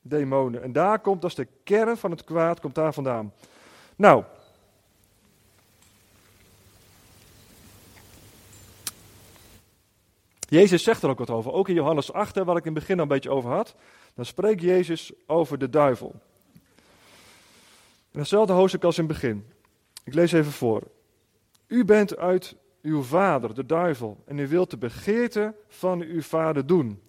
demonen. 0.01 0.63
En 0.63 0.71
daar 0.71 0.99
komt, 0.99 1.21
dat 1.21 1.35
de 1.35 1.47
kern 1.63 1.97
van 1.97 2.11
het 2.11 2.23
kwaad, 2.23 2.59
komt 2.59 2.75
daar 2.75 2.93
vandaan. 2.93 3.33
Nou. 3.95 4.23
Jezus 10.49 10.83
zegt 10.83 11.03
er 11.03 11.09
ook 11.09 11.19
wat 11.19 11.29
over. 11.29 11.51
Ook 11.51 11.69
in 11.69 11.75
Johannes 11.75 12.13
8, 12.13 12.35
waar 12.35 12.57
ik 12.57 12.65
in 12.65 12.71
het 12.71 12.79
begin 12.79 12.95
al 12.95 13.01
een 13.01 13.07
beetje 13.07 13.29
over 13.29 13.49
had. 13.49 13.75
Dan 14.13 14.25
spreekt 14.25 14.61
Jezus 14.61 15.11
over 15.25 15.57
de 15.57 15.69
duivel. 15.69 16.15
Hetzelfde 18.17 18.53
hoofdstuk 18.53 18.83
als 18.83 18.97
in 18.97 19.03
het 19.03 19.13
begin. 19.13 19.45
Ik 20.03 20.13
lees 20.13 20.31
even 20.31 20.51
voor. 20.51 20.83
U 21.67 21.85
bent 21.85 22.17
uit 22.17 22.55
uw 22.81 23.01
vader, 23.01 23.53
de 23.53 23.65
duivel, 23.65 24.23
en 24.25 24.37
u 24.37 24.47
wilt 24.47 24.69
de 24.69 24.77
begeerte 24.77 25.55
van 25.67 26.01
uw 26.01 26.21
vader 26.21 26.65
doen. 26.65 27.01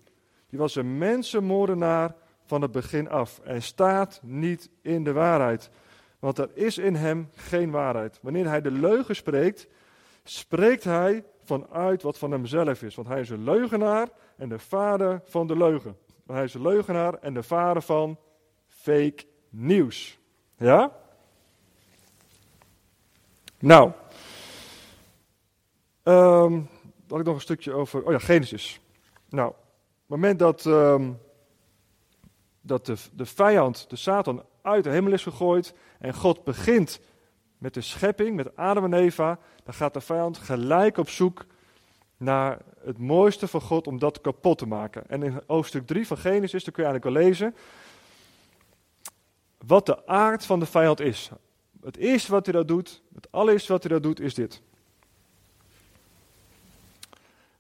Die 0.49 0.59
was 0.59 0.75
een 0.75 0.99
mensenmoordenaar 0.99 2.15
van 2.45 2.63
het 2.63 2.73
begin 2.73 3.09
af 3.09 3.41
en 3.45 3.63
staat 3.63 4.21
niet 4.23 4.71
in 4.83 5.05
de 5.05 5.13
waarheid. 5.13 5.71
Want 6.19 6.39
er 6.39 6.51
is 6.55 6.79
in 6.79 6.95
hem 6.95 7.29
geen 7.35 7.71
waarheid. 7.71 8.19
Wanneer 8.23 8.49
hij 8.49 8.61
de 8.61 8.71
leugen 8.71 9.17
spreekt, 9.17 9.69
spreekt 10.25 10.85
hij 10.85 11.25
vanuit 11.45 12.03
wat 12.03 12.19
van 12.19 12.31
hemzelf 12.31 12.83
is. 12.83 12.95
Want 12.95 13.09
hij 13.09 13.21
is 13.21 13.31
een 13.31 13.45
leugenaar 13.45 14.09
en 14.37 14.49
de 14.49 14.59
vader 14.59 15.21
van 15.25 15.47
de 15.47 15.57
leugen. 15.57 15.97
hij 16.27 16.45
is 16.45 16.55
een 16.55 16.63
leugenaar 16.63 17.15
en 17.15 17.35
de 17.35 17.43
vader 17.43 17.83
van 17.83 18.19
fake 18.67 19.25
nieuws. 19.51 20.19
Ja? 20.59 20.93
Nou. 23.59 23.93
Um, 26.05 26.69
had 27.09 27.19
ik 27.19 27.25
nog 27.25 27.35
een 27.35 27.41
stukje 27.41 27.73
over. 27.73 28.05
Oh 28.05 28.13
ja, 28.13 28.19
Genesis. 28.19 28.81
Nou, 29.29 29.49
op 29.49 29.57
het 29.57 30.09
moment 30.09 30.39
dat, 30.39 30.65
um, 30.65 31.19
dat 32.61 32.87
de, 32.87 32.97
de 33.13 33.27
vijand, 33.27 33.91
de 33.91 33.97
Satan, 33.97 34.45
uit 34.63 34.85
de 34.85 34.91
hemel 34.91 35.13
is 35.13 35.23
gegooid. 35.23 35.75
en 35.99 36.15
God 36.15 36.45
begint 36.45 37.01
met 37.59 37.75
de 37.75 37.81
schepping, 37.81 38.37
met 38.37 38.57
Adam 38.57 38.85
en 38.85 38.93
Eva. 38.93 39.39
dan 39.65 39.75
gaat 39.75 39.95
de 39.95 40.01
vijand 40.01 40.39
gelijk 40.39 40.97
op 40.97 41.09
zoek 41.09 41.47
naar 42.17 42.59
het 42.85 42.99
mooiste 42.99 43.49
van 43.49 43.61
God 43.61 43.87
om 43.87 43.99
dat 43.99 44.21
kapot 44.21 44.59
te 44.59 44.67
maken. 44.67 45.09
En 45.09 45.23
in 45.23 45.41
hoofdstuk 45.47 45.87
3 45.87 46.07
van 46.07 46.17
Genesis, 46.17 46.65
daar 46.65 46.75
kun 46.75 46.85
je 46.85 46.89
eigenlijk 46.89 47.17
wel 47.17 47.29
lezen 47.29 47.55
wat 49.67 49.87
de 49.87 50.07
aard 50.07 50.45
van 50.45 50.61
de 50.61 50.67
vijand 50.67 51.01
is. 51.01 51.31
Het 51.83 51.97
eerste 51.97 52.31
wat 52.31 52.47
hij 52.47 52.55
dat 52.55 52.69
doet, 52.69 53.03
het 53.15 53.29
allereerste 53.31 53.73
wat 53.73 53.83
hij 53.83 53.93
dat 53.93 54.03
doet, 54.03 54.21
is 54.21 54.35
dit. 54.35 54.63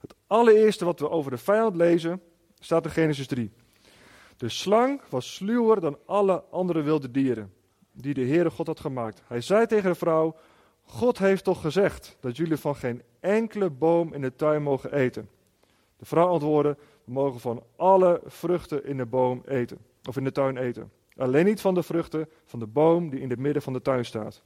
Het 0.00 0.14
allereerste 0.26 0.84
wat 0.84 1.00
we 1.00 1.10
over 1.10 1.30
de 1.30 1.38
vijand 1.38 1.76
lezen, 1.76 2.22
staat 2.58 2.84
in 2.84 2.90
Genesis 2.90 3.26
3. 3.26 3.50
De 4.36 4.48
slang 4.48 5.00
was 5.08 5.34
sluwer 5.34 5.80
dan 5.80 5.98
alle 6.06 6.44
andere 6.50 6.82
wilde 6.82 7.10
dieren 7.10 7.52
die 7.92 8.14
de 8.14 8.26
Heere 8.26 8.50
God 8.50 8.66
had 8.66 8.80
gemaakt. 8.80 9.22
Hij 9.26 9.40
zei 9.40 9.66
tegen 9.66 9.90
de 9.90 9.96
vrouw, 9.96 10.36
God 10.84 11.18
heeft 11.18 11.44
toch 11.44 11.60
gezegd 11.60 12.16
dat 12.20 12.36
jullie 12.36 12.56
van 12.56 12.76
geen 12.76 13.02
enkele 13.20 13.70
boom 13.70 14.12
in 14.12 14.20
de 14.20 14.36
tuin 14.36 14.62
mogen 14.62 14.92
eten. 14.92 15.28
De 15.96 16.04
vrouw 16.04 16.28
antwoordde, 16.28 16.76
we 17.04 17.12
mogen 17.12 17.40
van 17.40 17.62
alle 17.76 18.20
vruchten 18.24 18.84
in 18.84 18.96
de 18.96 19.06
boom 19.06 19.42
eten, 19.46 19.78
of 20.08 20.16
in 20.16 20.24
de 20.24 20.32
tuin 20.32 20.56
eten. 20.56 20.90
Alleen 21.18 21.44
niet 21.44 21.60
van 21.60 21.74
de 21.74 21.82
vruchten 21.82 22.28
van 22.44 22.58
de 22.58 22.66
boom 22.66 23.10
die 23.10 23.20
in 23.20 23.30
het 23.30 23.38
midden 23.38 23.62
van 23.62 23.72
de 23.72 23.82
tuin 23.82 24.04
staat. 24.04 24.42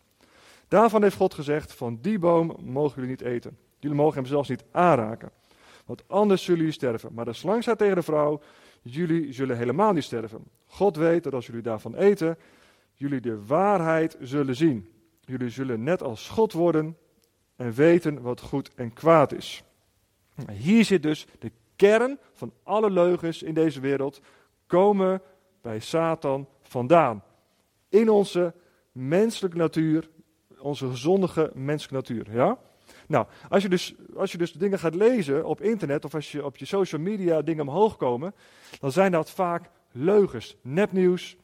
Daarvan 0.68 1.02
heeft 1.02 1.16
God 1.16 1.34
gezegd: 1.34 1.72
Van 1.72 1.98
die 2.00 2.18
boom 2.18 2.56
mogen 2.60 2.94
jullie 2.94 3.10
niet 3.10 3.20
eten. 3.20 3.58
Jullie 3.78 3.96
mogen 3.96 4.14
hem 4.14 4.26
zelfs 4.26 4.48
niet 4.48 4.64
aanraken. 4.70 5.30
Want 5.86 6.02
anders 6.06 6.42
zullen 6.42 6.58
jullie 6.58 6.74
sterven. 6.74 7.14
Maar 7.14 7.24
de 7.24 7.32
slang 7.32 7.64
zei 7.64 7.76
tegen 7.76 7.96
de 7.96 8.02
vrouw: 8.02 8.40
Jullie 8.82 9.32
zullen 9.32 9.56
helemaal 9.56 9.92
niet 9.92 10.04
sterven. 10.04 10.44
God 10.66 10.96
weet 10.96 11.22
dat 11.24 11.34
als 11.34 11.46
jullie 11.46 11.62
daarvan 11.62 11.94
eten, 11.94 12.38
jullie 12.94 13.20
de 13.20 13.44
waarheid 13.46 14.16
zullen 14.20 14.56
zien. 14.56 14.88
Jullie 15.20 15.50
zullen 15.50 15.82
net 15.82 16.02
als 16.02 16.28
God 16.28 16.52
worden 16.52 16.96
en 17.56 17.72
weten 17.72 18.22
wat 18.22 18.40
goed 18.40 18.70
en 18.74 18.92
kwaad 18.92 19.32
is. 19.32 19.64
Hier 20.52 20.84
zit 20.84 21.02
dus 21.02 21.26
de 21.38 21.52
kern 21.76 22.18
van 22.32 22.52
alle 22.62 22.90
leugens 22.90 23.42
in 23.42 23.54
deze 23.54 23.80
wereld. 23.80 24.20
Komen 24.66 25.22
bij 25.60 25.78
Satan 25.78 26.46
vandaan. 26.72 27.22
In 27.88 28.10
onze 28.10 28.54
menselijke 28.92 29.56
natuur, 29.56 30.08
onze 30.58 30.88
gezondige 30.88 31.50
menselijke 31.54 31.94
natuur. 31.94 32.34
Ja? 32.34 32.58
Nou, 33.06 33.26
als 33.48 33.62
je, 33.62 33.68
dus, 33.68 33.94
als 34.16 34.32
je 34.32 34.38
dus 34.38 34.52
dingen 34.52 34.78
gaat 34.78 34.94
lezen 34.94 35.44
op 35.44 35.60
internet 35.60 36.04
of 36.04 36.14
als 36.14 36.32
je 36.32 36.44
op 36.44 36.56
je 36.56 36.64
social 36.64 37.00
media 37.00 37.42
dingen 37.42 37.68
omhoog 37.68 37.96
komen, 37.96 38.34
dan 38.80 38.92
zijn 38.92 39.12
dat 39.12 39.30
vaak 39.30 39.70
leugens, 39.92 40.56
nepnieuws. 40.62 41.36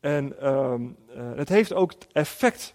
En 0.00 0.40
ehm, 0.40 0.82
eh, 1.08 1.32
het 1.34 1.48
heeft 1.48 1.72
ook 1.72 1.90
het 1.90 2.06
effect 2.12 2.74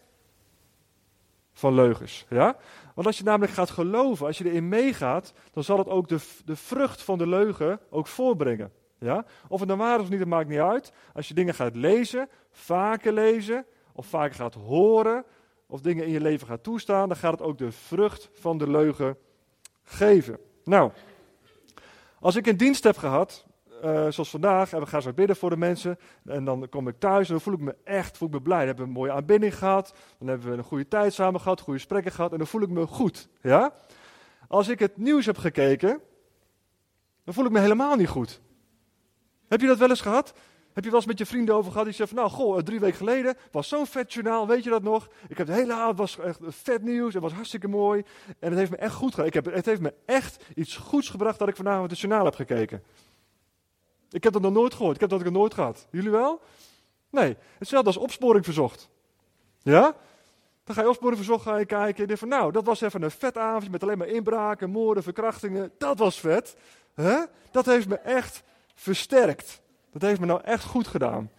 van 1.53 1.73
leugens. 1.73 2.25
Ja? 2.29 2.57
Want 2.95 3.07
als 3.07 3.17
je 3.17 3.23
namelijk 3.23 3.51
gaat 3.51 3.69
geloven, 3.69 4.25
als 4.25 4.37
je 4.37 4.45
erin 4.45 4.67
meegaat, 4.67 5.33
dan 5.51 5.63
zal 5.63 5.77
het 5.77 5.87
ook 5.87 6.07
de, 6.07 6.19
de 6.45 6.55
vrucht 6.55 7.01
van 7.01 7.17
de 7.17 7.27
leugen 7.27 7.79
ook 7.89 8.07
voorbrengen. 8.07 8.71
Ja? 9.03 9.25
Of 9.47 9.59
het 9.59 9.67
nou 9.67 9.79
waar 9.79 9.97
is 9.97 10.03
of 10.03 10.09
niet, 10.09 10.19
dat 10.19 10.27
maakt 10.27 10.49
niet 10.49 10.59
uit. 10.59 10.91
Als 11.13 11.27
je 11.27 11.33
dingen 11.33 11.53
gaat 11.53 11.75
lezen, 11.75 12.29
vaker 12.51 13.13
lezen, 13.13 13.65
of 13.93 14.05
vaker 14.05 14.35
gaat 14.35 14.53
horen, 14.53 15.23
of 15.67 15.81
dingen 15.81 16.05
in 16.05 16.11
je 16.11 16.21
leven 16.21 16.47
gaat 16.47 16.63
toestaan, 16.63 17.07
dan 17.07 17.17
gaat 17.17 17.31
het 17.31 17.41
ook 17.41 17.57
de 17.57 17.71
vrucht 17.71 18.29
van 18.33 18.57
de 18.57 18.69
leugen 18.69 19.17
geven. 19.83 20.37
Nou, 20.63 20.91
als 22.19 22.35
ik 22.35 22.47
een 22.47 22.57
dienst 22.57 22.83
heb 22.83 22.97
gehad, 22.97 23.45
uh, 23.83 24.07
zoals 24.09 24.29
vandaag, 24.29 24.73
en 24.73 24.79
we 24.79 24.85
gaan 24.85 25.01
zo 25.01 25.13
bidden 25.13 25.35
voor 25.35 25.49
de 25.49 25.57
mensen, 25.57 25.99
en 26.25 26.45
dan 26.45 26.69
kom 26.69 26.87
ik 26.87 26.99
thuis 26.99 27.27
en 27.27 27.33
dan 27.33 27.41
voel 27.41 27.53
ik 27.53 27.59
me 27.59 27.75
echt 27.83 28.17
voel 28.17 28.27
ik 28.27 28.33
me 28.33 28.41
blij. 28.41 28.57
Dan 28.57 28.67
hebben 28.67 28.85
we 28.85 28.91
een 28.91 28.97
mooie 28.97 29.11
aanbidding 29.11 29.57
gehad, 29.57 29.93
dan 30.19 30.27
hebben 30.27 30.49
we 30.49 30.57
een 30.57 30.63
goede 30.63 30.87
tijd 30.87 31.13
samen 31.13 31.41
gehad, 31.41 31.61
goede 31.61 31.79
gesprekken 31.79 32.11
gehad, 32.11 32.31
en 32.31 32.37
dan 32.37 32.47
voel 32.47 32.61
ik 32.61 32.69
me 32.69 32.87
goed. 32.87 33.27
Ja? 33.41 33.73
Als 34.47 34.67
ik 34.67 34.79
het 34.79 34.97
nieuws 34.97 35.25
heb 35.25 35.37
gekeken, 35.37 36.01
dan 37.23 37.33
voel 37.33 37.45
ik 37.45 37.51
me 37.51 37.59
helemaal 37.59 37.95
niet 37.95 38.07
goed. 38.07 38.41
Heb 39.53 39.61
je 39.61 39.67
dat 39.67 39.77
wel 39.77 39.89
eens 39.89 40.01
gehad? 40.01 40.33
Heb 40.73 40.83
je 40.83 40.89
wel 40.89 40.99
eens 40.99 41.07
met 41.07 41.17
je 41.17 41.25
vrienden 41.25 41.55
over 41.55 41.71
gehad? 41.71 41.85
Die 41.85 41.95
zeggen 41.95 42.17
van, 42.17 42.25
nou, 42.25 42.37
goh, 42.37 42.59
drie 42.59 42.79
weken 42.79 42.97
geleden 42.97 43.35
was 43.51 43.67
zo'n 43.67 43.85
vet 43.85 44.13
journaal, 44.13 44.47
weet 44.47 44.63
je 44.63 44.69
dat 44.69 44.83
nog? 44.83 45.07
Ik 45.27 45.37
heb 45.37 45.47
de 45.47 45.53
hele 45.53 45.73
avond, 45.73 45.97
was 45.97 46.19
echt 46.19 46.39
vet 46.41 46.83
nieuws, 46.83 47.13
het 47.13 47.23
was 47.23 47.33
hartstikke 47.33 47.67
mooi. 47.67 48.03
En 48.39 48.49
het 48.49 48.57
heeft 48.57 48.71
me 48.71 48.77
echt 48.77 48.93
goed 48.93 49.09
gedaan. 49.09 49.25
Ik 49.25 49.33
heb, 49.33 49.45
het 49.45 49.65
heeft 49.65 49.81
me 49.81 49.93
echt 50.05 50.43
iets 50.55 50.75
goeds 50.75 51.09
gebracht 51.09 51.39
dat 51.39 51.47
ik 51.47 51.55
vanavond 51.55 51.89
het 51.89 51.99
journaal 51.99 52.25
heb 52.25 52.35
gekeken. 52.35 52.83
Ik 54.09 54.23
heb 54.23 54.33
dat 54.33 54.41
nog 54.41 54.53
nooit 54.53 54.73
gehoord, 54.73 54.95
ik 54.95 55.01
heb 55.01 55.09
dat 55.09 55.23
nog 55.23 55.33
nooit 55.33 55.53
gehad. 55.53 55.87
Jullie 55.91 56.11
wel? 56.11 56.41
Nee, 57.09 57.37
hetzelfde 57.57 57.87
als 57.87 57.97
opsporing 57.97 58.45
verzocht. 58.45 58.89
Ja? 59.61 59.95
Dan 60.63 60.75
ga 60.75 60.81
je 60.81 60.87
opsporing 60.87 61.17
verzocht 61.17 61.43
ga 61.43 61.57
je 61.57 61.65
kijken 61.65 62.01
en 62.01 62.05
denkt 62.05 62.19
van, 62.19 62.27
nou, 62.27 62.51
dat 62.51 62.65
was 62.65 62.81
even 62.81 63.01
een 63.01 63.11
vet 63.11 63.37
avondje 63.37 63.69
met 63.69 63.83
alleen 63.83 63.97
maar 63.97 64.07
inbraken, 64.07 64.69
moorden, 64.69 65.03
verkrachtingen. 65.03 65.71
Dat 65.77 65.97
was 65.97 66.19
vet. 66.19 66.55
Hè? 66.93 67.23
Dat 67.51 67.65
heeft 67.65 67.87
me 67.87 67.95
echt 67.95 68.43
versterkt. 68.73 69.61
Dat 69.91 70.01
heeft 70.01 70.19
me 70.19 70.25
nou 70.25 70.41
echt 70.43 70.63
goed 70.63 70.87
gedaan. 70.87 71.31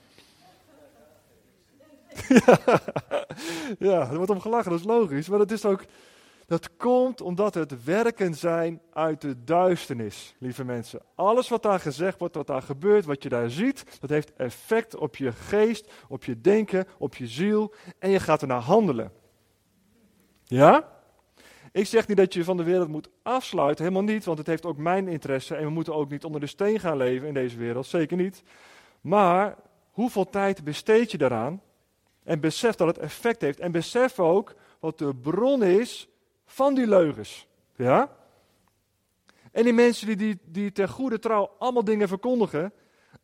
ja, 2.28 2.58
ja, 3.90 4.10
er 4.10 4.16
wordt 4.16 4.30
om 4.30 4.40
gelachen, 4.40 4.70
dat 4.70 4.80
is 4.80 4.86
logisch. 4.86 5.28
Maar 5.28 5.38
dat 5.38 5.50
is 5.50 5.64
ook, 5.64 5.84
dat 6.46 6.76
komt 6.76 7.20
omdat 7.20 7.54
het 7.54 7.84
werken 7.84 8.34
zijn 8.34 8.80
uit 8.92 9.20
de 9.20 9.44
duisternis, 9.44 10.34
lieve 10.38 10.64
mensen. 10.64 11.00
Alles 11.14 11.48
wat 11.48 11.62
daar 11.62 11.80
gezegd 11.80 12.18
wordt, 12.18 12.34
wat 12.34 12.46
daar 12.46 12.62
gebeurt, 12.62 13.04
wat 13.04 13.22
je 13.22 13.28
daar 13.28 13.50
ziet, 13.50 13.84
dat 14.00 14.10
heeft 14.10 14.32
effect 14.36 14.96
op 14.96 15.16
je 15.16 15.32
geest, 15.32 15.92
op 16.08 16.24
je 16.24 16.40
denken, 16.40 16.86
op 16.98 17.14
je 17.14 17.26
ziel. 17.26 17.74
En 17.98 18.10
je 18.10 18.20
gaat 18.20 18.42
ernaar 18.42 18.60
handelen. 18.60 19.12
Ja? 20.44 20.93
Ik 21.74 21.86
zeg 21.86 22.08
niet 22.08 22.16
dat 22.16 22.34
je 22.34 22.44
van 22.44 22.56
de 22.56 22.62
wereld 22.62 22.88
moet 22.88 23.08
afsluiten, 23.22 23.84
helemaal 23.84 24.14
niet, 24.14 24.24
want 24.24 24.38
het 24.38 24.46
heeft 24.46 24.66
ook 24.66 24.76
mijn 24.76 25.08
interesse 25.08 25.54
en 25.54 25.64
we 25.64 25.70
moeten 25.70 25.94
ook 25.94 26.10
niet 26.10 26.24
onder 26.24 26.40
de 26.40 26.46
steen 26.46 26.80
gaan 26.80 26.96
leven 26.96 27.28
in 27.28 27.34
deze 27.34 27.56
wereld, 27.56 27.86
zeker 27.86 28.16
niet. 28.16 28.42
Maar 29.00 29.56
hoeveel 29.90 30.30
tijd 30.30 30.64
besteed 30.64 31.10
je 31.10 31.18
daaraan? 31.18 31.62
En 32.22 32.40
besef 32.40 32.74
dat 32.74 32.86
het 32.86 32.98
effect 32.98 33.40
heeft 33.40 33.60
en 33.60 33.72
besef 33.72 34.18
ook 34.18 34.54
wat 34.80 34.98
de 34.98 35.14
bron 35.14 35.62
is 35.62 36.08
van 36.46 36.74
die 36.74 36.86
leugens. 36.86 37.46
Ja? 37.76 38.16
En 39.52 39.64
die 39.64 39.72
mensen 39.72 40.18
die, 40.18 40.38
die, 40.44 40.72
ter 40.72 40.88
goede 40.88 41.18
trouw 41.18 41.50
allemaal 41.58 41.84
dingen 41.84 42.08
verkondigen, 42.08 42.72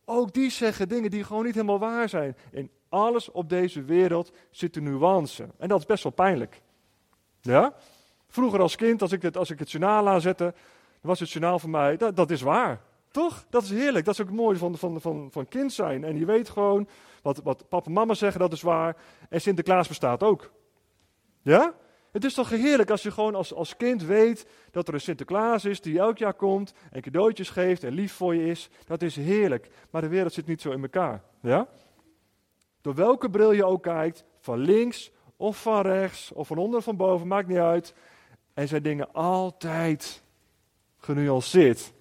ook 0.05 0.33
die 0.33 0.51
zeggen 0.51 0.89
dingen 0.89 1.11
die 1.11 1.25
gewoon 1.25 1.45
niet 1.45 1.55
helemaal 1.55 1.79
waar 1.79 2.09
zijn. 2.09 2.37
In 2.51 2.71
alles 2.89 3.31
op 3.31 3.49
deze 3.49 3.83
wereld 3.83 4.33
zit 4.51 4.77
een 4.77 4.83
nuance. 4.83 5.49
En 5.59 5.69
dat 5.69 5.79
is 5.79 5.87
best 5.87 6.03
wel 6.03 6.13
pijnlijk. 6.13 6.63
Ja? 7.41 7.75
Vroeger 8.31 8.61
als 8.61 8.77
kind, 8.77 9.03
als 9.03 9.13
ik 9.13 9.23
het, 9.23 9.37
als 9.37 9.51
ik 9.51 9.59
het 9.59 9.71
journaal 9.71 10.09
aanzette, 10.09 10.55
was 11.01 11.21
het 11.21 11.31
journaal 11.31 11.59
voor 11.59 11.71
mij, 11.71 11.97
dat, 11.97 12.17
dat 12.17 12.31
is 12.31 12.43
waar. 12.43 12.81
Toch? 13.11 13.45
Dat 13.51 13.63
is 13.63 13.71
heerlijk. 13.71 14.05
Dat 14.05 14.15
is 14.15 14.21
ook 14.21 14.27
het 14.27 14.37
mooie 14.37 14.57
van, 14.57 14.79
van, 14.79 15.01
van, 15.01 15.29
van 15.31 15.49
kind 15.49 15.73
zijn. 15.73 16.05
En 16.05 16.19
je 16.19 16.25
weet 16.25 16.49
gewoon, 16.49 16.89
wat, 17.23 17.41
wat 17.43 17.69
papa 17.69 17.87
en 17.87 17.93
mama 17.93 18.15
zeggen, 18.15 18.41
dat 18.41 18.53
is 18.53 18.63
waar. 18.63 18.97
En 19.29 19.41
Sinterklaas 19.41 19.89
bestaat 19.89 20.23
ook. 20.23 20.51
Ja? 21.43 21.75
Het 22.13 22.25
is 22.25 22.35
toch 22.35 22.49
heerlijk 22.49 22.91
als 22.91 23.03
je 23.03 23.11
gewoon 23.11 23.35
als, 23.35 23.55
als 23.55 23.77
kind 23.77 24.03
weet 24.03 24.47
dat 24.71 24.89
er 24.89 24.95
een 24.95 25.01
Sinterklaas 25.01 25.65
is 25.65 25.81
die 25.81 25.99
elk 25.99 26.19
jaar 26.19 26.35
komt 26.35 26.73
en 26.91 27.03
cadeautjes 27.03 27.51
geeft 27.51 27.85
en 27.85 27.93
lief 27.93 28.13
voor 28.13 28.35
je 28.35 28.47
is. 28.47 28.69
Dat 28.85 29.03
is 29.03 29.17
heerlijk. 29.17 29.69
Maar 29.91 30.03
de 30.03 30.09
wereld 30.09 30.33
zit 30.33 30.47
niet 30.47 30.61
zo 30.61 30.71
in 30.71 30.83
elkaar. 30.83 31.23
Ja? 31.43 31.69
Door 32.81 32.95
welke 32.95 33.31
bril 33.31 33.53
je 33.53 33.65
ook 33.65 33.83
kijkt, 33.83 34.25
van 34.41 34.59
links 34.59 35.13
of 35.37 35.63
van 35.63 35.81
rechts 35.81 36.33
of 36.33 36.47
van 36.47 36.59
onder 36.59 36.79
of 36.79 36.85
van 36.85 36.97
boven, 36.97 37.27
maakt 37.27 37.49
niet 37.49 37.59
uit. 37.59 37.95
En 38.61 38.69
zijn 38.69 38.83
dingen 38.83 39.13
altijd 39.13 40.23
genuanceerd. 40.99 41.93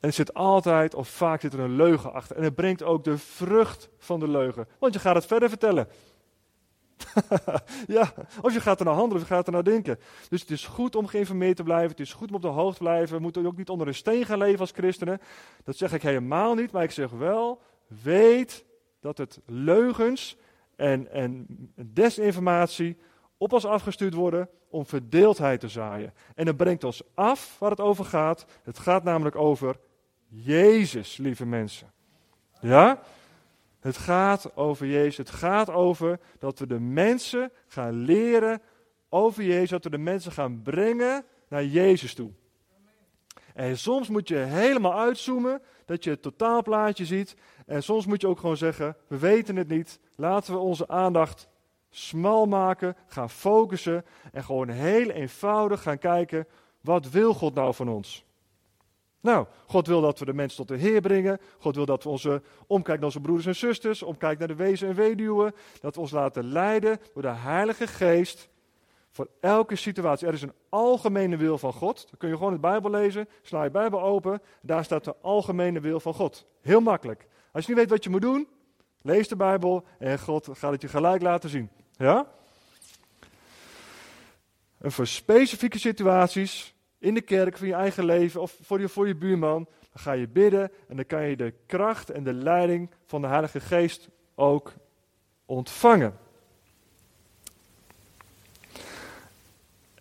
En 0.00 0.08
er 0.08 0.12
zit 0.12 0.34
altijd, 0.34 0.94
of 0.94 1.08
vaak 1.08 1.40
zit 1.40 1.52
er 1.52 1.60
een 1.60 1.76
leugen 1.76 2.12
achter. 2.12 2.36
En 2.36 2.42
het 2.42 2.54
brengt 2.54 2.82
ook 2.82 3.04
de 3.04 3.18
vrucht 3.18 3.88
van 3.98 4.20
de 4.20 4.28
leugen. 4.28 4.68
Want 4.78 4.94
je 4.94 5.00
gaat 5.00 5.14
het 5.14 5.26
verder 5.26 5.48
vertellen. 5.48 5.88
ja, 7.86 8.12
of 8.42 8.52
je 8.52 8.60
gaat 8.60 8.78
er 8.78 8.84
naar 8.84 8.94
handelen 8.94 9.22
of 9.22 9.28
je 9.28 9.34
gaat 9.34 9.46
er 9.46 9.52
naar 9.52 9.64
denken. 9.64 9.98
Dus 10.28 10.40
het 10.40 10.50
is 10.50 10.66
goed 10.66 10.96
om 10.96 11.06
geïnformeerd 11.06 11.56
te 11.56 11.62
blijven. 11.62 11.90
Het 11.90 12.00
is 12.00 12.12
goed 12.12 12.28
om 12.28 12.34
op 12.34 12.42
de 12.42 12.48
hoogte 12.48 12.76
te 12.76 12.82
blijven. 12.82 13.16
We 13.16 13.22
moeten 13.22 13.46
ook 13.46 13.56
niet 13.56 13.68
onder 13.68 13.86
een 13.86 13.94
steen 13.94 14.24
gaan 14.24 14.38
leven 14.38 14.60
als 14.60 14.70
christenen. 14.70 15.20
Dat 15.64 15.76
zeg 15.76 15.92
ik 15.92 16.02
helemaal 16.02 16.54
niet. 16.54 16.72
Maar 16.72 16.82
ik 16.82 16.90
zeg 16.90 17.10
wel, 17.10 17.60
weet 18.02 18.64
dat 19.00 19.18
het 19.18 19.40
leugens 19.46 20.36
en, 20.76 21.10
en 21.10 21.46
desinformatie 21.74 22.96
op 23.44 23.52
ons 23.52 23.66
afgestuurd 23.66 24.14
worden 24.14 24.48
om 24.68 24.86
verdeeldheid 24.86 25.60
te 25.60 25.68
zaaien. 25.68 26.14
En 26.34 26.46
het 26.46 26.56
brengt 26.56 26.84
ons 26.84 27.02
af 27.14 27.56
waar 27.58 27.70
het 27.70 27.80
over 27.80 28.04
gaat. 28.04 28.46
Het 28.62 28.78
gaat 28.78 29.04
namelijk 29.04 29.36
over 29.36 29.78
Jezus, 30.28 31.16
lieve 31.16 31.46
mensen. 31.46 31.92
Ja? 32.60 33.00
Het 33.80 33.96
gaat 33.96 34.56
over 34.56 34.86
Jezus. 34.86 35.16
Het 35.16 35.30
gaat 35.30 35.70
over 35.70 36.20
dat 36.38 36.58
we 36.58 36.66
de 36.66 36.80
mensen 36.80 37.52
gaan 37.66 37.92
leren 37.92 38.62
over 39.08 39.42
Jezus. 39.42 39.70
Dat 39.70 39.84
we 39.84 39.90
de 39.90 39.98
mensen 39.98 40.32
gaan 40.32 40.62
brengen 40.62 41.24
naar 41.48 41.64
Jezus 41.64 42.14
toe. 42.14 42.30
En 43.54 43.78
soms 43.78 44.08
moet 44.08 44.28
je 44.28 44.36
helemaal 44.36 44.98
uitzoomen, 44.98 45.62
dat 45.84 46.04
je 46.04 46.10
het 46.10 46.22
totaalplaatje 46.22 47.04
ziet. 47.04 47.36
En 47.66 47.82
soms 47.82 48.06
moet 48.06 48.20
je 48.20 48.28
ook 48.28 48.38
gewoon 48.38 48.56
zeggen, 48.56 48.96
we 49.06 49.18
weten 49.18 49.56
het 49.56 49.68
niet. 49.68 50.00
Laten 50.16 50.52
we 50.52 50.58
onze 50.58 50.88
aandacht 50.88 51.48
smal 51.96 52.46
maken, 52.46 52.96
gaan 53.06 53.30
focussen 53.30 54.04
en 54.32 54.44
gewoon 54.44 54.68
heel 54.68 55.10
eenvoudig 55.10 55.82
gaan 55.82 55.98
kijken, 55.98 56.46
wat 56.80 57.10
wil 57.10 57.34
God 57.34 57.54
nou 57.54 57.74
van 57.74 57.88
ons? 57.88 58.24
Nou, 59.20 59.46
God 59.66 59.86
wil 59.86 60.00
dat 60.00 60.18
we 60.18 60.24
de 60.24 60.34
mensen 60.34 60.56
tot 60.56 60.68
de 60.68 60.84
Heer 60.84 61.00
brengen. 61.00 61.40
God 61.58 61.74
wil 61.74 61.86
dat 61.86 62.02
we 62.02 62.08
onze 62.08 62.42
omkijken 62.66 62.94
naar 62.94 63.04
onze 63.04 63.20
broeders 63.20 63.46
en 63.46 63.56
zusters, 63.56 64.02
omkijken 64.02 64.38
naar 64.38 64.56
de 64.56 64.62
wezen 64.62 64.88
en 64.88 64.94
weduwen. 64.94 65.54
Dat 65.80 65.94
we 65.94 66.00
ons 66.00 66.10
laten 66.10 66.44
leiden 66.44 66.98
door 67.12 67.22
de 67.22 67.28
Heilige 67.28 67.86
Geest 67.86 68.48
voor 69.10 69.28
elke 69.40 69.76
situatie. 69.76 70.26
Er 70.26 70.32
is 70.32 70.42
een 70.42 70.52
algemene 70.68 71.36
wil 71.36 71.58
van 71.58 71.72
God. 71.72 72.06
Dan 72.08 72.18
kun 72.18 72.28
je 72.28 72.36
gewoon 72.36 72.52
de 72.52 72.58
Bijbel 72.58 72.90
lezen, 72.90 73.28
sla 73.42 73.64
je 73.64 73.70
Bijbel 73.70 74.02
open. 74.02 74.42
Daar 74.62 74.84
staat 74.84 75.04
de 75.04 75.14
algemene 75.20 75.80
wil 75.80 76.00
van 76.00 76.14
God. 76.14 76.46
Heel 76.60 76.80
makkelijk. 76.80 77.26
Als 77.52 77.66
je 77.66 77.70
niet 77.70 77.80
weet 77.80 77.90
wat 77.90 78.04
je 78.04 78.10
moet 78.10 78.22
doen, 78.22 78.48
lees 79.02 79.28
de 79.28 79.36
Bijbel 79.36 79.84
en 79.98 80.18
God 80.18 80.48
gaat 80.52 80.72
het 80.72 80.82
je 80.82 80.88
gelijk 80.88 81.22
laten 81.22 81.50
zien. 81.50 81.70
Ja? 81.96 82.26
En 84.78 84.92
voor 84.92 85.06
specifieke 85.06 85.78
situaties 85.78 86.74
in 86.98 87.14
de 87.14 87.20
kerk, 87.20 87.58
van 87.58 87.66
je 87.66 87.74
eigen 87.74 88.04
leven 88.04 88.40
of 88.40 88.56
voor 88.62 88.80
je, 88.80 88.88
voor 88.88 89.06
je 89.06 89.14
buurman, 89.14 89.66
dan 89.92 90.02
ga 90.02 90.12
je 90.12 90.28
bidden 90.28 90.70
en 90.88 90.96
dan 90.96 91.06
kan 91.06 91.22
je 91.22 91.36
de 91.36 91.54
kracht 91.66 92.10
en 92.10 92.24
de 92.24 92.32
leiding 92.32 92.90
van 93.06 93.20
de 93.20 93.26
Heilige 93.26 93.60
Geest 93.60 94.08
ook 94.34 94.72
ontvangen. 95.46 96.18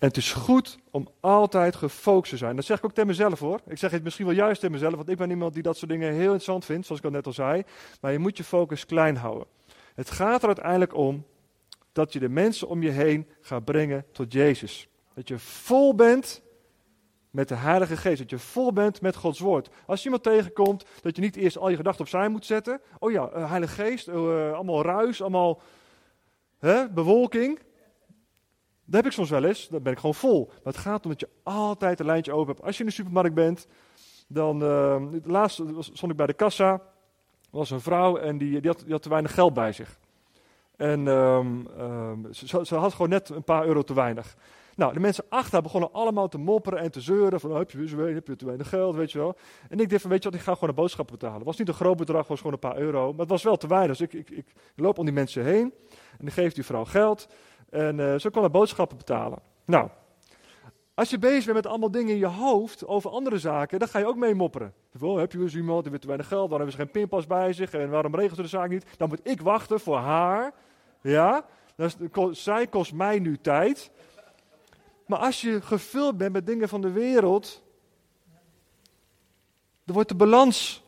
En 0.03 0.10
het 0.10 0.17
is 0.17 0.34
goed 0.34 0.79
om 0.91 1.08
altijd 1.19 1.75
gefocust 1.75 2.29
te 2.29 2.38
zijn. 2.38 2.56
Dat 2.56 2.65
zeg 2.65 2.77
ik 2.77 2.86
ook 2.86 2.93
tegen 2.93 3.08
mezelf 3.08 3.39
hoor. 3.39 3.60
Ik 3.67 3.77
zeg 3.77 3.91
het 3.91 4.03
misschien 4.03 4.25
wel 4.25 4.36
juist 4.36 4.60
tegen 4.60 4.75
mezelf, 4.75 4.95
want 4.95 5.10
ik 5.10 5.17
ben 5.17 5.29
iemand 5.29 5.53
die 5.53 5.63
dat 5.63 5.77
soort 5.77 5.91
dingen 5.91 6.13
heel 6.13 6.21
interessant 6.21 6.65
vindt, 6.65 6.86
zoals 6.86 7.01
ik 7.01 7.08
al 7.08 7.13
net 7.13 7.25
al 7.25 7.34
zei. 7.34 7.63
Maar 8.01 8.12
je 8.12 8.19
moet 8.19 8.38
je 8.38 8.43
focus 8.43 8.86
klein 8.86 9.15
houden. 9.15 9.47
Het 9.95 10.12
gaat 10.12 10.41
er 10.41 10.47
uiteindelijk 10.47 10.95
om 10.95 11.25
dat 11.93 12.13
je 12.13 12.19
de 12.19 12.29
mensen 12.29 12.67
om 12.67 12.84
je 12.84 12.89
heen 12.89 13.27
gaat 13.41 13.65
brengen 13.65 14.06
tot 14.12 14.34
Jezus. 14.34 14.88
Dat 15.13 15.27
je 15.27 15.39
vol 15.39 15.95
bent 15.95 16.41
met 17.29 17.47
de 17.47 17.56
Heilige 17.56 17.97
Geest. 17.97 18.17
Dat 18.17 18.29
je 18.29 18.39
vol 18.39 18.73
bent 18.73 19.01
met 19.01 19.15
Gods 19.15 19.39
Woord. 19.39 19.69
Als 19.86 19.99
je 19.99 20.06
iemand 20.06 20.23
tegenkomt, 20.23 20.86
dat 21.01 21.15
je 21.15 21.21
niet 21.21 21.36
eerst 21.36 21.58
al 21.58 21.69
je 21.69 21.75
gedachten 21.75 22.01
opzij 22.01 22.29
moet 22.29 22.45
zetten. 22.45 22.82
Oh 22.99 23.12
ja, 23.12 23.29
uh, 23.36 23.49
Heilige 23.49 23.84
Geest, 23.84 24.08
uh, 24.08 24.53
allemaal 24.53 24.82
ruis, 24.82 25.21
allemaal 25.21 25.62
hè, 26.60 26.89
bewolking. 26.89 27.60
Dat 28.86 28.95
heb 28.95 29.06
ik 29.06 29.12
soms 29.12 29.29
wel 29.29 29.43
eens, 29.43 29.67
dan 29.67 29.84
ben 29.84 29.91
ik 29.91 29.99
gewoon 29.99 30.15
vol. 30.15 30.45
Maar 30.45 30.73
het 30.73 30.77
gaat 30.77 31.03
om 31.03 31.12
dat 31.12 31.19
je 31.19 31.29
altijd 31.43 31.99
een 31.99 32.06
lijntje 32.06 32.34
open 32.34 32.53
hebt. 32.53 32.65
Als 32.65 32.77
je 32.77 32.84
in 32.84 32.89
de 32.89 32.95
supermarkt 32.95 33.34
bent, 33.34 33.67
dan... 34.27 34.63
Uh, 34.63 35.03
laatst 35.23 35.62
stond 35.79 36.12
ik 36.12 36.17
bij 36.17 36.27
de 36.27 36.34
kassa. 36.34 36.71
Er 36.71 37.60
was 37.60 37.71
een 37.71 37.82
vrouw 37.82 38.17
en 38.17 38.38
die, 38.38 38.62
die, 38.62 38.69
had, 38.69 38.79
die 38.79 38.91
had 38.91 39.01
te 39.01 39.10
weinig 39.10 39.34
geld 39.34 39.53
bij 39.53 39.71
zich. 39.71 39.99
En 40.76 41.08
um, 41.08 41.68
um, 41.80 42.34
ze, 42.34 42.66
ze, 42.66 42.76
had 42.76 42.92
gewoon 42.92 43.10
net 43.10 43.30
een 43.30 43.44
paar 43.44 43.66
euro 43.66 43.82
te 43.82 43.94
weinig. 43.94 44.36
Nou, 44.76 44.94
de 44.94 45.00
mensen 45.00 45.24
achter 45.30 45.54
haar 45.54 45.62
begonnen 45.62 45.94
allemaal 45.94 46.28
te 46.28 46.38
mopperen 46.38 46.80
en 46.80 46.92
te 46.92 47.02
zeuren. 47.02 47.40
Van, 47.40 47.52
oh, 47.52 47.58
heb 47.58 47.72
je 47.72 48.36
te 48.36 48.46
weinig 48.46 48.70
geld, 48.70 48.96
weet 48.96 49.12
je 49.12 49.18
wel. 49.18 49.36
En 49.70 49.80
ik 49.80 49.90
dacht 49.90 50.02
van, 50.02 50.10
weet 50.12 50.24
je 50.24 50.30
wat, 50.30 50.40
ik 50.40 50.46
ga 50.46 50.54
gewoon 50.54 50.70
de 50.70 50.76
boodschappen 50.76 51.16
betalen. 51.16 51.38
Het 51.38 51.46
was 51.46 51.58
niet 51.58 51.68
een 51.68 51.74
groot 51.74 51.98
bedrag, 51.98 52.28
was 52.28 52.38
gewoon 52.38 52.54
een 52.54 52.60
paar 52.60 52.78
euro. 52.78 53.12
Maar 53.12 53.20
het 53.20 53.30
was 53.30 53.44
wel 53.44 53.58
te 53.58 53.68
weinig. 53.68 53.98
Dus 53.98 54.08
ik, 54.08 54.14
ik, 54.14 54.30
ik 54.30 54.46
loop 54.76 54.98
om 54.98 55.06
die 55.06 55.14
mensen 55.14 55.44
heen. 55.44 55.74
En 55.90 56.20
dan 56.26 56.32
geeft 56.32 56.56
die 56.56 56.66
vrouw 56.66 56.86
geld. 56.86 57.28
En 57.70 58.22
zo 58.22 58.30
kon 58.30 58.42
de 58.42 58.50
boodschappen 58.50 58.98
betalen. 58.98 59.40
Nou, 59.66 59.90
als 60.93 61.10
je 61.10 61.17
bezig 61.17 61.43
bent 61.43 61.56
met 61.56 61.67
allemaal 61.67 61.91
dingen 61.91 62.13
in 62.13 62.17
je 62.17 62.25
hoofd 62.25 62.88
over 62.88 63.10
andere 63.10 63.38
zaken, 63.38 63.79
dan 63.79 63.88
ga 63.88 63.99
je 63.99 64.06
ook 64.06 64.15
mee 64.15 64.36
mopperen. 64.36 64.73
Oh, 65.01 65.17
heb 65.17 65.32
je 65.32 65.39
eens 65.39 65.56
iemand, 65.56 65.84
die 65.84 65.99
te 65.99 66.08
weinig 66.08 66.27
geld, 66.27 66.49
waarom 66.49 66.67
hebben 66.67 66.71
ze 66.71 66.82
geen 66.84 67.01
pinpas 67.01 67.27
bij 67.27 67.53
zich 67.53 67.73
en 67.73 67.89
waarom 67.89 68.15
regelt 68.15 68.36
ze 68.36 68.41
de 68.41 68.47
zaak 68.47 68.69
niet? 68.69 68.86
Dan 68.97 69.10
moet 69.10 69.27
ik 69.27 69.41
wachten 69.41 69.79
voor 69.79 69.97
haar. 69.97 70.53
Ja, 71.01 71.45
zij 72.32 72.67
kost 72.67 72.93
mij 72.93 73.19
nu 73.19 73.38
tijd. 73.38 73.91
Maar 75.06 75.19
als 75.19 75.41
je 75.41 75.62
gevuld 75.62 76.17
bent 76.17 76.34
met 76.34 76.45
dingen 76.45 76.69
van 76.69 76.82
de 76.82 76.91
wereld, 76.91 77.63
dan 79.84 79.95
wordt 79.95 80.10
de 80.10 80.15
balans, 80.15 80.84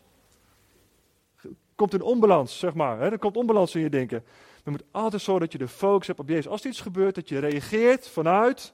komt 1.75 1.93
in 1.93 2.01
onbalans, 2.01 2.59
zeg 2.59 2.73
maar. 2.73 3.01
Er 3.01 3.19
komt 3.19 3.37
onbalans 3.37 3.75
in 3.75 3.81
je 3.81 3.89
denken. 3.89 4.23
Je 4.63 4.71
moet 4.71 4.83
altijd 4.91 5.21
zorgen 5.21 5.43
dat 5.43 5.51
je 5.51 5.57
de 5.57 5.67
focus 5.67 6.07
hebt 6.07 6.19
op 6.19 6.29
Jezus. 6.29 6.47
Als 6.47 6.61
er 6.61 6.69
iets 6.69 6.81
gebeurt, 6.81 7.15
dat 7.15 7.29
je 7.29 7.39
reageert 7.39 8.07
vanuit 8.07 8.73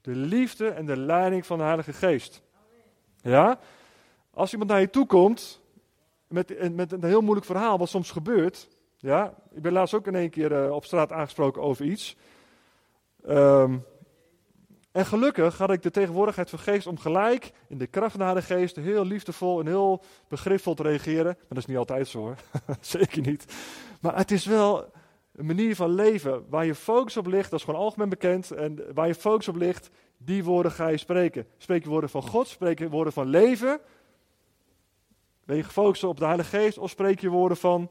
de 0.00 0.14
liefde 0.14 0.68
en 0.68 0.86
de 0.86 0.96
leiding 0.96 1.46
van 1.46 1.58
de 1.58 1.64
Heilige 1.64 1.92
Geest. 1.92 2.42
Ja? 3.22 3.58
Als 4.30 4.52
iemand 4.52 4.70
naar 4.70 4.80
je 4.80 4.90
toe 4.90 5.06
komt 5.06 5.60
met, 6.28 6.74
met 6.74 6.92
een 6.92 7.04
heel 7.04 7.20
moeilijk 7.20 7.46
verhaal, 7.46 7.78
wat 7.78 7.88
soms 7.88 8.10
gebeurt. 8.10 8.68
Ja? 8.98 9.34
Ik 9.50 9.62
ben 9.62 9.72
laatst 9.72 9.94
ook 9.94 10.06
in 10.06 10.14
één 10.14 10.30
keer 10.30 10.64
uh, 10.64 10.72
op 10.72 10.84
straat 10.84 11.12
aangesproken 11.12 11.62
over 11.62 11.84
iets. 11.84 12.16
Um, 13.28 13.84
en 14.92 15.06
gelukkig 15.06 15.58
had 15.58 15.70
ik 15.70 15.82
de 15.82 15.90
tegenwoordigheid 15.90 16.50
van 16.50 16.58
geest 16.58 16.86
om 16.86 16.98
gelijk 16.98 17.52
in 17.68 17.78
de 17.78 17.86
kracht 17.86 18.10
van 18.10 18.18
de 18.18 18.26
Heilige 18.26 18.54
Geest 18.54 18.76
heel 18.76 19.04
liefdevol 19.04 19.60
en 19.60 19.66
heel 19.66 20.02
begripvol 20.28 20.74
te 20.74 20.82
reageren. 20.82 21.24
Maar 21.24 21.46
dat 21.48 21.58
is 21.58 21.66
niet 21.66 21.76
altijd 21.76 22.08
zo 22.08 22.18
hoor, 22.18 22.36
zeker 22.80 23.22
niet. 23.22 23.44
Maar 24.00 24.16
het 24.16 24.30
is 24.30 24.44
wel 24.44 24.92
een 25.40 25.46
manier 25.46 25.76
van 25.76 25.94
leven 25.94 26.44
waar 26.48 26.66
je 26.66 26.74
focus 26.74 27.16
op 27.16 27.26
ligt, 27.26 27.50
dat 27.50 27.58
is 27.58 27.64
gewoon 27.64 27.80
algemeen 27.80 28.08
bekend. 28.08 28.50
En 28.50 28.94
waar 28.94 29.06
je 29.06 29.14
focus 29.14 29.48
op 29.48 29.56
ligt, 29.56 29.90
die 30.16 30.44
woorden 30.44 30.72
ga 30.72 30.88
je 30.88 30.96
spreken. 30.96 31.46
Spreek 31.58 31.82
je 31.82 31.88
woorden 31.88 32.10
van 32.10 32.22
God, 32.22 32.48
spreek 32.48 32.78
je 32.78 32.88
woorden 32.88 33.12
van 33.12 33.26
leven. 33.26 33.80
Ben 35.44 35.56
je 35.56 35.62
gefocust 35.62 36.04
op 36.04 36.18
de 36.18 36.24
Heilige 36.24 36.56
Geest 36.56 36.78
of 36.78 36.90
spreek 36.90 37.20
je 37.20 37.28
woorden 37.28 37.56
van 37.56 37.90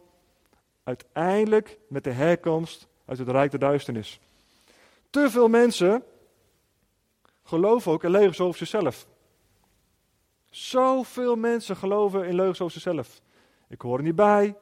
uiteindelijk 0.83 1.79
met 1.87 2.03
de 2.03 2.11
herkomst 2.11 2.87
uit 3.05 3.17
het 3.17 3.29
Rijk 3.29 3.51
der 3.51 3.59
Duisternis? 3.59 4.19
Te 5.09 5.29
veel 5.29 5.47
mensen 5.47 6.03
geloven 7.43 7.91
ook 7.91 8.03
in 8.03 8.11
leugens 8.11 8.39
over 8.39 8.57
zichzelf. 8.57 9.07
Zoveel 10.49 11.35
mensen 11.35 11.75
geloven 11.75 12.25
in 12.25 12.35
leugens 12.35 12.61
over 12.61 12.73
zichzelf. 12.73 13.21
Ik 13.67 13.81
hoor 13.81 13.97
er 13.97 14.03
niet 14.03 14.15
bij, 14.15 14.55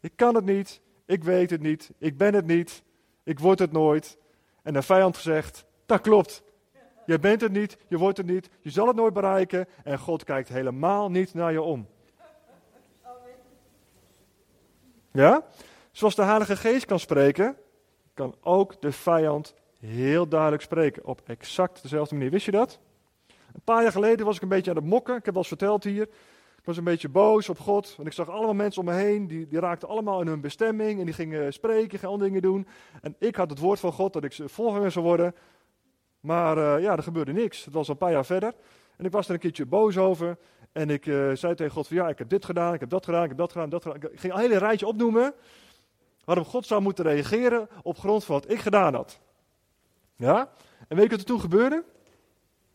ik 0.00 0.12
kan 0.16 0.34
het 0.34 0.44
niet, 0.44 0.80
ik 1.06 1.24
weet 1.24 1.50
het 1.50 1.60
niet, 1.60 1.90
ik 1.98 2.16
ben 2.16 2.34
het 2.34 2.46
niet, 2.46 2.82
ik 3.22 3.38
word 3.38 3.58
het 3.58 3.72
nooit. 3.72 4.18
En 4.62 4.72
de 4.72 4.82
vijand 4.82 5.16
zegt, 5.16 5.64
dat 5.86 6.00
klopt. 6.00 6.42
Je 7.06 7.18
bent 7.18 7.40
het 7.40 7.52
niet, 7.52 7.76
je 7.88 7.98
wordt 7.98 8.16
het 8.16 8.26
niet, 8.26 8.48
je 8.60 8.70
zal 8.70 8.86
het 8.86 8.96
nooit 8.96 9.14
bereiken 9.14 9.66
en 9.84 9.98
God 9.98 10.24
kijkt 10.24 10.48
helemaal 10.48 11.10
niet 11.10 11.34
naar 11.34 11.52
je 11.52 11.62
om. 11.62 11.86
Ja? 15.12 15.44
Zoals 15.90 16.14
de 16.14 16.22
Heilige 16.22 16.56
Geest 16.56 16.84
kan 16.84 16.98
spreken, 16.98 17.56
kan 18.14 18.34
ook 18.40 18.80
de 18.80 18.92
vijand 18.92 19.54
heel 19.80 20.28
duidelijk 20.28 20.62
spreken. 20.62 21.04
Op 21.04 21.20
exact 21.26 21.82
dezelfde 21.82 22.14
manier. 22.14 22.30
Wist 22.30 22.44
je 22.44 22.50
dat? 22.50 22.78
Een 23.54 23.60
paar 23.64 23.82
jaar 23.82 23.92
geleden 23.92 24.26
was 24.26 24.36
ik 24.36 24.42
een 24.42 24.48
beetje 24.48 24.70
aan 24.70 24.76
het 24.76 24.84
mokken. 24.86 25.16
Ik 25.16 25.24
heb 25.24 25.34
wel 25.34 25.42
eens 25.42 25.48
verteld 25.48 25.84
hier. 25.84 26.08
Was 26.66 26.76
een 26.76 26.84
beetje 26.84 27.08
boos 27.08 27.48
op 27.48 27.58
God. 27.58 27.94
Want 27.96 28.08
ik 28.08 28.14
zag 28.14 28.28
allemaal 28.28 28.54
mensen 28.54 28.82
om 28.82 28.88
me 28.88 28.94
heen. 28.94 29.26
Die, 29.26 29.46
die 29.46 29.60
raakten 29.60 29.88
allemaal 29.88 30.20
in 30.20 30.26
hun 30.26 30.40
bestemming. 30.40 30.98
En 30.98 31.04
die 31.04 31.14
gingen 31.14 31.52
spreken, 31.52 31.90
gingen 31.90 32.14
andere 32.14 32.30
dingen 32.30 32.42
doen. 32.42 32.66
En 33.00 33.16
ik 33.18 33.36
had 33.36 33.50
het 33.50 33.58
woord 33.58 33.80
van 33.80 33.92
God 33.92 34.12
dat 34.12 34.24
ik 34.24 34.38
volganger 34.44 34.90
zou 34.90 35.04
worden. 35.04 35.34
Maar 36.20 36.58
uh, 36.58 36.82
ja, 36.82 36.96
er 36.96 37.02
gebeurde 37.02 37.32
niks. 37.32 37.64
Het 37.64 37.74
was 37.74 37.88
een 37.88 37.96
paar 37.96 38.10
jaar 38.10 38.24
verder. 38.24 38.54
En 38.96 39.04
ik 39.04 39.12
was 39.12 39.28
er 39.28 39.34
een 39.34 39.40
keertje 39.40 39.66
boos 39.66 39.98
over. 39.98 40.38
En 40.72 40.90
ik 40.90 41.06
uh, 41.06 41.30
zei 41.32 41.54
tegen 41.54 41.72
God 41.72 41.86
van 41.86 41.96
ja, 41.96 42.08
ik 42.08 42.18
heb 42.18 42.28
dit 42.28 42.44
gedaan, 42.44 42.74
ik 42.74 42.80
heb 42.80 42.90
dat 42.90 43.04
gedaan, 43.04 43.22
ik 43.22 43.28
heb 43.28 43.38
dat 43.38 43.52
gedaan, 43.52 43.68
dat 43.68 43.82
gedaan. 43.82 43.96
Ik 43.96 44.20
ging 44.20 44.32
een 44.32 44.40
hele 44.40 44.58
rijtje 44.58 44.86
opnoemen 44.86 45.34
waarom 46.24 46.44
God 46.44 46.66
zou 46.66 46.82
moeten 46.82 47.04
reageren 47.04 47.68
op 47.82 47.98
grond 47.98 48.24
van 48.24 48.34
wat 48.34 48.50
ik 48.50 48.58
gedaan 48.58 48.94
had. 48.94 49.20
Ja? 50.16 50.50
En 50.88 50.96
weet 50.96 51.04
je 51.04 51.10
wat 51.10 51.20
er 51.20 51.24
toen 51.24 51.40
gebeurde? 51.40 51.84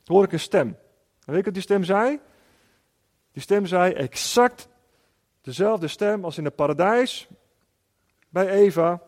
Toen 0.03 0.15
hoor 0.15 0.23
ik 0.23 0.31
een 0.31 0.39
stem. 0.39 0.67
En 0.67 1.33
weet 1.33 1.37
je 1.37 1.43
wat 1.43 1.53
die 1.53 1.61
stem 1.61 1.83
zei? 1.83 2.19
Die 3.31 3.41
stem 3.41 3.65
zei 3.65 3.93
exact 3.93 4.67
dezelfde 5.41 5.87
stem 5.87 6.25
als 6.25 6.37
in 6.37 6.45
het 6.45 6.55
paradijs 6.55 7.27
bij 8.29 8.49
Eva. 8.49 9.01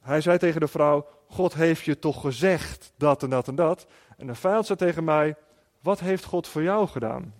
Hij 0.00 0.20
zei 0.20 0.38
tegen 0.38 0.60
de 0.60 0.68
vrouw: 0.68 1.06
God 1.28 1.54
heeft 1.54 1.84
je 1.84 1.98
toch 1.98 2.20
gezegd 2.20 2.92
dat 2.96 3.22
en 3.22 3.30
dat 3.30 3.48
en 3.48 3.54
dat. 3.54 3.86
En 4.16 4.26
de 4.26 4.34
vijand 4.34 4.66
zei 4.66 4.78
tegen 4.78 5.04
mij: 5.04 5.36
Wat 5.80 6.00
heeft 6.00 6.24
God 6.24 6.48
voor 6.48 6.62
jou 6.62 6.88
gedaan? 6.88 7.34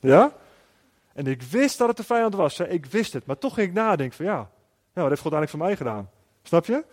Ja? 0.00 0.32
En 1.12 1.26
ik 1.26 1.42
wist 1.42 1.78
dat 1.78 1.88
het 1.88 1.96
de 1.96 2.04
vijand 2.04 2.34
was. 2.34 2.60
Ik 2.60 2.86
wist 2.86 3.12
het. 3.12 3.26
Maar 3.26 3.38
toch 3.38 3.54
ging 3.54 3.68
ik 3.68 3.74
nadenken: 3.74 4.16
van 4.16 4.26
ja, 4.26 4.50
ja, 4.92 5.00
wat 5.00 5.08
heeft 5.08 5.22
God 5.22 5.32
eigenlijk 5.32 5.50
voor 5.50 5.58
mij 5.58 5.76
gedaan? 5.76 6.10
Snap 6.42 6.66
je? 6.66 6.84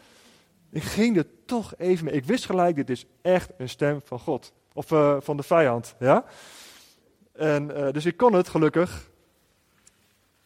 Ik 0.69 0.83
ging 0.83 1.17
er 1.17 1.25
toch 1.45 1.73
even 1.77 2.05
mee. 2.05 2.13
Ik 2.13 2.25
wist 2.25 2.45
gelijk: 2.45 2.75
dit 2.75 2.89
is 2.89 3.05
echt 3.21 3.49
een 3.57 3.69
stem 3.69 4.01
van 4.03 4.19
God. 4.19 4.53
Of 4.73 4.91
uh, 4.91 5.17
van 5.19 5.37
de 5.37 5.43
vijand. 5.43 5.95
Ja? 5.99 6.25
En, 7.31 7.77
uh, 7.77 7.91
dus 7.91 8.05
ik 8.05 8.17
kon 8.17 8.33
het 8.33 8.49
gelukkig. 8.49 9.09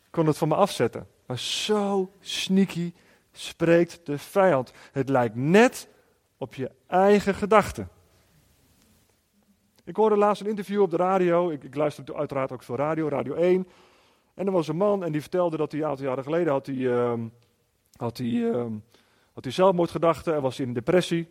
kon 0.09 0.27
het 0.27 0.37
van 0.37 0.47
me 0.47 0.55
afzetten. 0.55 1.07
Maar 1.25 1.39
zo 1.39 2.11
sneaky 2.19 2.93
spreekt 3.31 3.99
de 4.03 4.17
vijand. 4.17 4.71
Het 4.91 5.09
lijkt 5.09 5.35
net 5.35 5.87
op 6.37 6.53
je 6.53 6.71
eigen 6.87 7.35
gedachten. 7.35 7.89
Ik 9.83 9.95
hoorde 9.95 10.17
laatst 10.17 10.41
een 10.41 10.49
interview 10.49 10.81
op 10.81 10.91
de 10.91 10.97
radio. 10.97 11.49
Ik, 11.49 11.63
ik 11.63 11.75
luister 11.75 12.15
uiteraard 12.15 12.51
ook 12.51 12.63
veel 12.63 12.75
radio, 12.75 13.07
Radio 13.07 13.33
1. 13.33 13.67
En 14.33 14.45
er 14.45 14.51
was 14.51 14.67
een 14.67 14.75
man 14.75 15.03
en 15.03 15.11
die 15.11 15.21
vertelde 15.21 15.57
dat 15.57 15.71
hij 15.71 15.81
een 15.81 15.87
aantal 15.87 16.05
jaren 16.05 16.23
geleden 16.23 16.53
had 16.53 16.65
hij, 16.65 16.75
uh, 16.75 17.13
had 17.95 18.17
hij, 18.17 18.27
uh, 18.27 18.65
had 19.33 19.43
hij 19.43 19.53
zelfmoordgedachten 19.53 20.35
en 20.35 20.41
was 20.41 20.59
in 20.59 20.73
depressie. 20.73 21.27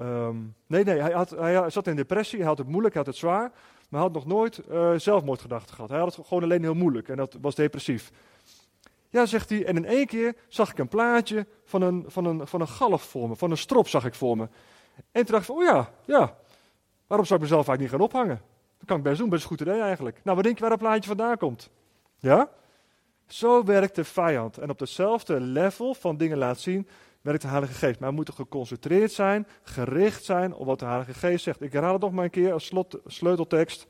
Um, 0.00 0.54
nee, 0.66 0.84
nee, 0.84 0.98
hij, 1.00 1.12
had, 1.12 1.30
hij 1.30 1.70
zat 1.70 1.86
in 1.86 1.96
depressie, 1.96 2.38
hij 2.38 2.48
had 2.48 2.58
het 2.58 2.68
moeilijk, 2.68 2.94
hij 2.94 3.02
had 3.02 3.12
het 3.12 3.22
zwaar. 3.22 3.52
Maar 3.88 4.00
hij 4.00 4.10
had 4.10 4.12
nog 4.12 4.26
nooit 4.26 4.62
uh, 4.70 4.92
zelfmoordgedachten 4.96 5.74
gehad. 5.74 5.90
Hij 5.90 5.98
had 5.98 6.16
het 6.16 6.26
gewoon 6.26 6.42
alleen 6.42 6.62
heel 6.62 6.74
moeilijk 6.74 7.08
en 7.08 7.16
dat 7.16 7.36
was 7.40 7.54
depressief. 7.54 8.10
Ja, 9.08 9.26
zegt 9.26 9.48
hij, 9.48 9.64
en 9.64 9.76
in 9.76 9.84
één 9.84 10.06
keer 10.06 10.34
zag 10.48 10.70
ik 10.70 10.78
een 10.78 10.88
plaatje 10.88 11.46
van 11.64 11.82
een, 11.82 12.04
van 12.06 12.24
een, 12.24 12.46
van 12.46 12.60
een 12.60 12.68
galf 12.68 13.02
voor 13.02 13.28
me, 13.28 13.36
van 13.36 13.50
een 13.50 13.56
strop 13.56 13.88
zag 13.88 14.04
ik 14.04 14.14
voor 14.14 14.36
me. 14.36 14.48
En 15.12 15.24
toen 15.24 15.34
dacht 15.34 15.48
ik, 15.48 15.54
oh 15.54 15.62
ja, 15.62 15.90
ja, 16.04 16.36
waarom 17.06 17.26
zou 17.26 17.40
ik 17.40 17.46
mezelf 17.48 17.68
eigenlijk 17.68 17.80
niet 17.80 17.90
gaan 17.90 18.00
ophangen? 18.00 18.42
Dat 18.78 18.86
kan 18.86 18.96
ik 18.96 19.02
best 19.02 19.18
doen, 19.18 19.28
best 19.28 19.42
een 19.42 19.48
goed 19.48 19.60
idee 19.60 19.80
eigenlijk. 19.80 20.20
Nou, 20.24 20.36
wat 20.36 20.44
denk 20.44 20.56
je 20.56 20.60
waar 20.60 20.70
dat 20.70 20.78
plaatje 20.78 21.08
vandaan 21.08 21.36
komt? 21.36 21.70
Ja? 22.18 22.50
Zo 23.26 23.64
werkt 23.64 23.94
de 23.94 24.04
vijand. 24.04 24.58
En 24.58 24.70
op 24.70 24.80
hetzelfde 24.80 25.40
level 25.40 25.94
van 25.94 26.16
dingen 26.16 26.38
laat 26.38 26.60
zien, 26.60 26.88
werkt 27.22 27.42
de 27.42 27.48
Heilige 27.48 27.74
Geest. 27.74 28.00
Maar 28.00 28.08
we 28.08 28.14
moeten 28.14 28.34
geconcentreerd 28.34 29.12
zijn, 29.12 29.46
gericht 29.62 30.24
zijn 30.24 30.54
op 30.54 30.66
wat 30.66 30.78
de 30.78 30.84
Heilige 30.84 31.14
Geest 31.14 31.44
zegt. 31.44 31.62
Ik 31.62 31.72
herhaal 31.72 31.92
het 31.92 32.02
nog 32.02 32.12
maar 32.12 32.24
een 32.24 32.30
keer 32.30 32.52
als 32.52 32.66
slot, 32.66 32.98
sleuteltekst. 33.06 33.86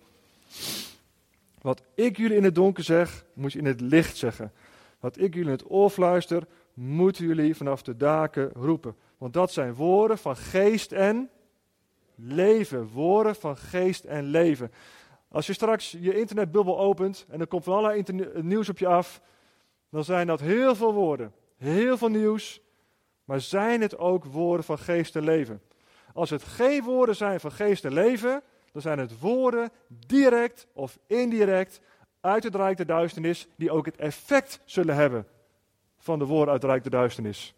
Wat 1.61 1.83
ik 1.95 2.16
jullie 2.16 2.37
in 2.37 2.45
het 2.45 2.55
donker 2.55 2.85
zeg, 2.85 3.25
moet 3.33 3.53
je 3.53 3.59
in 3.59 3.64
het 3.64 3.81
licht 3.81 4.16
zeggen. 4.16 4.53
Wat 5.01 5.18
ik 5.18 5.35
jullie 5.35 5.51
in 5.51 5.57
het 5.59 5.71
oor 5.71 5.90
fluister, 5.90 6.47
moeten 6.75 7.27
jullie 7.27 7.57
vanaf 7.57 7.83
de 7.83 7.97
daken 7.97 8.51
roepen. 8.53 8.97
Want 9.18 9.33
dat 9.33 9.53
zijn 9.53 9.75
woorden 9.75 10.18
van 10.18 10.37
geest 10.37 10.92
en 10.92 11.31
leven. 12.14 12.88
Woorden 12.88 13.35
van 13.35 13.57
geest 13.57 14.05
en 14.05 14.25
leven. 14.25 14.73
Als 15.29 15.47
je 15.47 15.53
straks 15.53 15.97
je 16.01 16.18
internetbubbel 16.18 16.79
opent 16.79 17.27
en 17.29 17.40
er 17.40 17.47
komt 17.47 17.64
van 17.64 17.75
allerlei 17.75 18.05
nieuws 18.42 18.68
op 18.68 18.79
je 18.79 18.87
af, 18.87 19.21
dan 19.90 20.05
zijn 20.05 20.27
dat 20.27 20.40
heel 20.40 20.75
veel 20.75 20.95
woorden. 20.95 21.33
Heel 21.57 21.99
veel 21.99 22.09
nieuws. 22.09 22.61
Maar 23.24 23.40
zijn 23.40 23.80
het 23.80 23.98
ook 23.98 24.24
woorden 24.24 24.64
van 24.64 24.78
geest 24.78 25.16
en 25.16 25.24
leven? 25.24 25.62
Als 26.12 26.30
het 26.30 26.42
geen 26.42 26.82
woorden 26.82 27.16
zijn 27.16 27.40
van 27.40 27.52
geest 27.52 27.85
en 27.85 27.92
leven, 27.92 28.42
dan 28.72 28.82
zijn 28.82 28.98
het 28.98 29.18
woorden 29.18 29.70
direct 29.88 30.66
of 30.72 30.98
indirect 31.06 31.80
uit 32.20 32.44
het 32.44 32.54
rijk 32.54 32.76
der 32.76 32.87
duisternis, 32.87 33.48
die 33.56 33.70
ook 33.70 33.87
het 33.87 33.96
effect 33.96 34.61
zullen 34.64 34.94
hebben 34.94 35.26
van 35.98 36.18
de 36.18 36.24
woorden 36.24 36.52
uit 36.52 36.62
het 36.62 36.70
rijk 36.70 36.82
der 36.82 36.92
duisternis. 36.92 37.54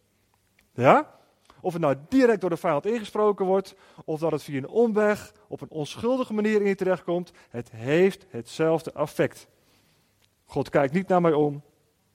Ja? 0.74 1.18
Of 1.60 1.72
het 1.72 1.82
nou 1.82 1.96
direct 2.08 2.40
door 2.40 2.50
de 2.50 2.56
vijand 2.56 2.86
ingesproken 2.86 3.46
wordt, 3.46 3.74
of 4.04 4.20
dat 4.20 4.32
het 4.32 4.42
via 4.42 4.56
een 4.56 4.68
omweg 4.68 5.32
op 5.48 5.60
een 5.60 5.70
onschuldige 5.70 6.32
manier 6.34 6.60
in 6.60 6.68
je 6.68 6.74
terechtkomt, 6.74 7.32
het 7.50 7.70
heeft 7.70 8.26
hetzelfde 8.28 8.92
effect. 8.92 9.48
God 10.44 10.68
kijkt 10.68 10.94
niet 10.94 11.08
naar 11.08 11.20
mij 11.20 11.32
om. 11.32 11.62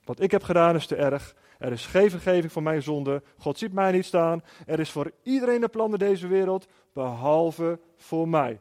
Wat 0.04 0.20
ik 0.20 0.30
heb 0.30 0.42
gedaan 0.42 0.74
is 0.74 0.86
te 0.86 0.96
erg. 0.96 1.34
Er 1.60 1.72
is 1.72 1.86
geen 1.86 2.10
vergeving 2.10 2.52
voor 2.52 2.62
mijn 2.62 2.82
zonde. 2.82 3.22
God 3.38 3.58
ziet 3.58 3.72
mij 3.72 3.92
niet 3.92 4.04
staan. 4.04 4.42
Er 4.66 4.80
is 4.80 4.90
voor 4.90 5.12
iedereen 5.22 5.62
een 5.62 5.70
plan 5.70 5.92
in 5.92 5.98
deze 5.98 6.26
wereld, 6.26 6.66
behalve 6.92 7.80
voor 7.96 8.28
mij. 8.28 8.60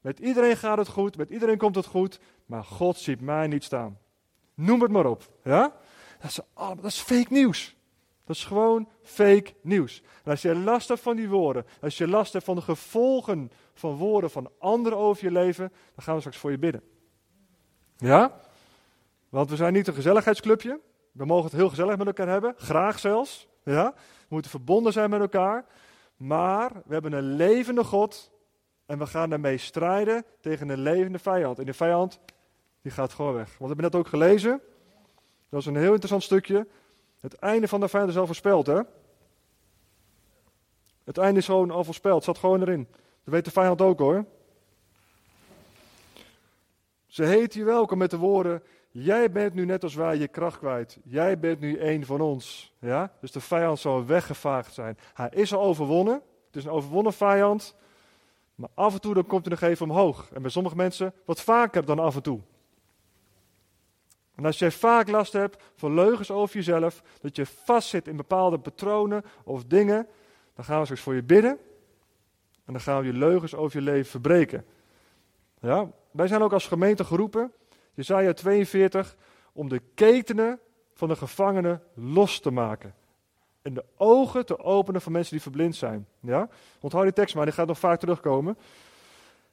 Met 0.00 0.18
iedereen 0.18 0.56
gaat 0.56 0.78
het 0.78 0.88
goed, 0.88 1.16
met 1.16 1.30
iedereen 1.30 1.58
komt 1.58 1.74
het 1.74 1.86
goed, 1.86 2.20
maar 2.46 2.64
God 2.64 2.96
ziet 2.96 3.20
mij 3.20 3.46
niet 3.46 3.64
staan. 3.64 3.98
Noem 4.54 4.82
het 4.82 4.90
maar 4.90 5.06
op. 5.06 5.32
Ja? 5.44 5.76
Dat, 6.20 6.30
is 6.30 6.40
allemaal, 6.54 6.76
dat 6.76 6.90
is 6.90 7.00
fake 7.00 7.32
nieuws. 7.32 7.76
Dat 8.24 8.36
is 8.36 8.44
gewoon 8.44 8.88
fake 9.02 9.54
nieuws. 9.62 10.02
En 10.24 10.30
als 10.30 10.42
je 10.42 10.54
last 10.54 10.88
hebt 10.88 11.00
van 11.00 11.16
die 11.16 11.28
woorden, 11.28 11.66
als 11.80 11.98
je 11.98 12.08
last 12.08 12.32
hebt 12.32 12.44
van 12.44 12.54
de 12.54 12.62
gevolgen 12.62 13.50
van 13.74 13.94
woorden 13.94 14.30
van 14.30 14.50
anderen 14.58 14.98
over 14.98 15.24
je 15.24 15.30
leven, 15.30 15.72
dan 15.94 16.04
gaan 16.04 16.14
we 16.14 16.20
straks 16.20 16.38
voor 16.38 16.50
je 16.50 16.58
bidden. 16.58 16.82
Ja? 17.96 18.40
Want 19.28 19.50
we 19.50 19.56
zijn 19.56 19.72
niet 19.72 19.86
een 19.86 19.94
gezelligheidsclubje. 19.94 20.80
We 21.12 21.24
mogen 21.24 21.44
het 21.44 21.52
heel 21.52 21.68
gezellig 21.68 21.96
met 21.96 22.06
elkaar 22.06 22.28
hebben, 22.28 22.54
graag 22.56 22.98
zelfs. 22.98 23.48
Ja? 23.64 23.92
We 23.96 24.26
moeten 24.28 24.50
verbonden 24.50 24.92
zijn 24.92 25.10
met 25.10 25.20
elkaar. 25.20 25.64
Maar 26.16 26.72
we 26.84 26.92
hebben 26.92 27.12
een 27.12 27.34
levende 27.36 27.84
God 27.84 28.30
en 28.86 28.98
we 28.98 29.06
gaan 29.06 29.30
daarmee 29.30 29.58
strijden 29.58 30.24
tegen 30.40 30.68
een 30.68 30.80
levende 30.80 31.18
vijand. 31.18 31.58
En 31.58 31.64
de 31.64 31.74
vijand, 31.74 32.20
die 32.82 32.92
gaat 32.92 33.12
gewoon 33.12 33.34
weg. 33.34 33.46
Want 33.46 33.58
we 33.58 33.66
hebben 33.66 33.84
net 33.84 33.94
ook 33.94 34.08
gelezen. 34.08 34.60
Dat 35.48 35.60
is 35.60 35.66
een 35.66 35.76
heel 35.76 35.90
interessant 35.90 36.22
stukje. 36.22 36.66
Het 37.20 37.34
einde 37.34 37.68
van 37.68 37.80
de 37.80 37.88
vijand 37.88 38.10
is 38.10 38.16
al 38.16 38.26
voorspeld, 38.26 38.66
hè? 38.66 38.80
Het 41.04 41.18
einde 41.18 41.38
is 41.38 41.44
gewoon 41.44 41.70
al 41.70 41.84
voorspeld. 41.84 42.24
Zat 42.24 42.38
gewoon 42.38 42.60
erin. 42.60 42.88
Dat 43.24 43.34
weet 43.34 43.44
de 43.44 43.50
vijand 43.50 43.80
ook, 43.80 43.98
hoor. 43.98 44.24
Ze 47.06 47.24
heet 47.24 47.54
je 47.54 47.64
welkom 47.64 47.98
met 47.98 48.10
de 48.10 48.16
woorden: 48.16 48.62
Jij 48.92 49.30
bent 49.30 49.54
nu 49.54 49.64
net 49.64 49.82
als 49.82 49.94
wij 49.94 50.16
je 50.16 50.28
kracht 50.28 50.58
kwijt. 50.58 50.98
Jij 51.04 51.38
bent 51.38 51.60
nu 51.60 51.76
één 51.76 52.06
van 52.06 52.20
ons. 52.20 52.74
Ja? 52.78 53.12
Dus 53.20 53.32
de 53.32 53.40
vijand 53.40 53.78
zal 53.78 54.06
weggevaagd 54.06 54.74
zijn. 54.74 54.98
Hij 55.14 55.28
is 55.32 55.54
al 55.54 55.62
overwonnen. 55.62 56.22
Het 56.46 56.56
is 56.56 56.64
een 56.64 56.70
overwonnen 56.70 57.12
vijand. 57.12 57.76
Maar 58.54 58.68
af 58.74 58.94
en 58.94 59.00
toe 59.00 59.14
dan 59.14 59.26
komt 59.26 59.44
hij 59.44 59.54
nog 59.54 59.70
even 59.70 59.90
omhoog. 59.90 60.30
En 60.32 60.42
bij 60.42 60.50
sommige 60.50 60.76
mensen 60.76 61.12
wat 61.24 61.40
vaker 61.40 61.84
dan 61.84 61.98
af 61.98 62.14
en 62.14 62.22
toe. 62.22 62.40
En 64.34 64.44
als 64.44 64.58
jij 64.58 64.70
vaak 64.70 65.08
last 65.08 65.32
hebt 65.32 65.62
van 65.76 65.94
leugens 65.94 66.30
over 66.30 66.56
jezelf, 66.56 67.02
dat 67.20 67.36
je 67.36 67.46
vastzit 67.46 68.08
in 68.08 68.16
bepaalde 68.16 68.58
patronen 68.58 69.24
of 69.44 69.64
dingen, 69.64 70.06
dan 70.54 70.64
gaan 70.64 70.78
we 70.78 70.84
straks 70.84 71.02
voor 71.02 71.14
je 71.14 71.22
bidden. 71.22 71.58
En 72.64 72.72
dan 72.72 72.80
gaan 72.80 73.00
we 73.00 73.06
je 73.06 73.12
leugens 73.12 73.54
over 73.54 73.78
je 73.78 73.84
leven 73.84 74.10
verbreken. 74.10 74.64
Ja, 75.60 75.90
wij 76.10 76.26
zijn 76.26 76.42
ook 76.42 76.52
als 76.52 76.66
gemeente 76.66 77.04
geroepen, 77.04 77.52
Jezaja 77.94 78.32
42, 78.32 79.16
om 79.52 79.68
de 79.68 79.80
ketenen 79.94 80.60
van 80.94 81.08
de 81.08 81.16
gevangenen 81.16 81.82
los 81.94 82.40
te 82.40 82.50
maken 82.50 82.94
en 83.62 83.74
de 83.74 83.84
ogen 83.96 84.46
te 84.46 84.58
openen 84.58 85.00
van 85.00 85.12
mensen 85.12 85.32
die 85.32 85.42
verblind 85.42 85.76
zijn. 85.76 86.06
Ja? 86.20 86.48
Onthoud 86.80 87.04
die 87.04 87.12
tekst 87.12 87.34
maar, 87.34 87.44
die 87.44 87.54
gaat 87.54 87.66
nog 87.66 87.78
vaak 87.78 88.00
terugkomen. 88.00 88.58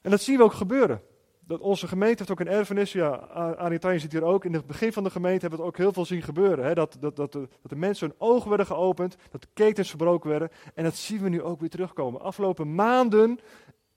En 0.02 0.12
dat 0.12 0.22
zien 0.22 0.38
we 0.38 0.44
ook 0.44 0.54
gebeuren. 0.54 1.02
Dat 1.40 1.60
onze 1.60 1.88
gemeente 1.88 2.18
heeft 2.18 2.32
ook 2.32 2.40
een 2.40 2.48
erfenis. 2.48 2.92
Ja, 2.92 3.10
Arnitijn 3.58 4.00
zit 4.00 4.12
hier 4.12 4.24
ook. 4.24 4.46
In 4.46 4.54
het 4.54 4.68
begin 4.68 4.94
van 4.94 5.04
de 5.04 5.10
gemeente 5.10 5.42
hebben 5.42 5.60
we 5.60 5.66
het 5.66 5.74
ook 5.74 5.82
heel 5.82 5.94
veel 5.94 6.06
zien 6.06 6.22
gebeuren. 6.22 6.66
Hè? 6.66 6.74
Dat, 6.74 6.98
dat, 7.00 7.16
dat, 7.16 7.32
de, 7.32 7.40
dat 7.40 7.72
de 7.72 7.76
mensen 7.76 8.08
hun 8.08 8.16
ogen 8.18 8.50
werden 8.50 8.68
geopend, 8.68 9.16
dat 9.32 9.42
de 9.42 9.48
ketens 9.54 9.90
verbroken 9.90 10.30
werden. 10.30 10.50
En 10.74 10.84
dat 10.84 10.96
zien 10.96 11.22
we 11.22 11.30
nu 11.30 11.42
ook 11.42 11.60
weer 11.60 11.70
terugkomen. 11.70 12.22
Afgelopen 12.22 12.76
maanden 12.76 13.40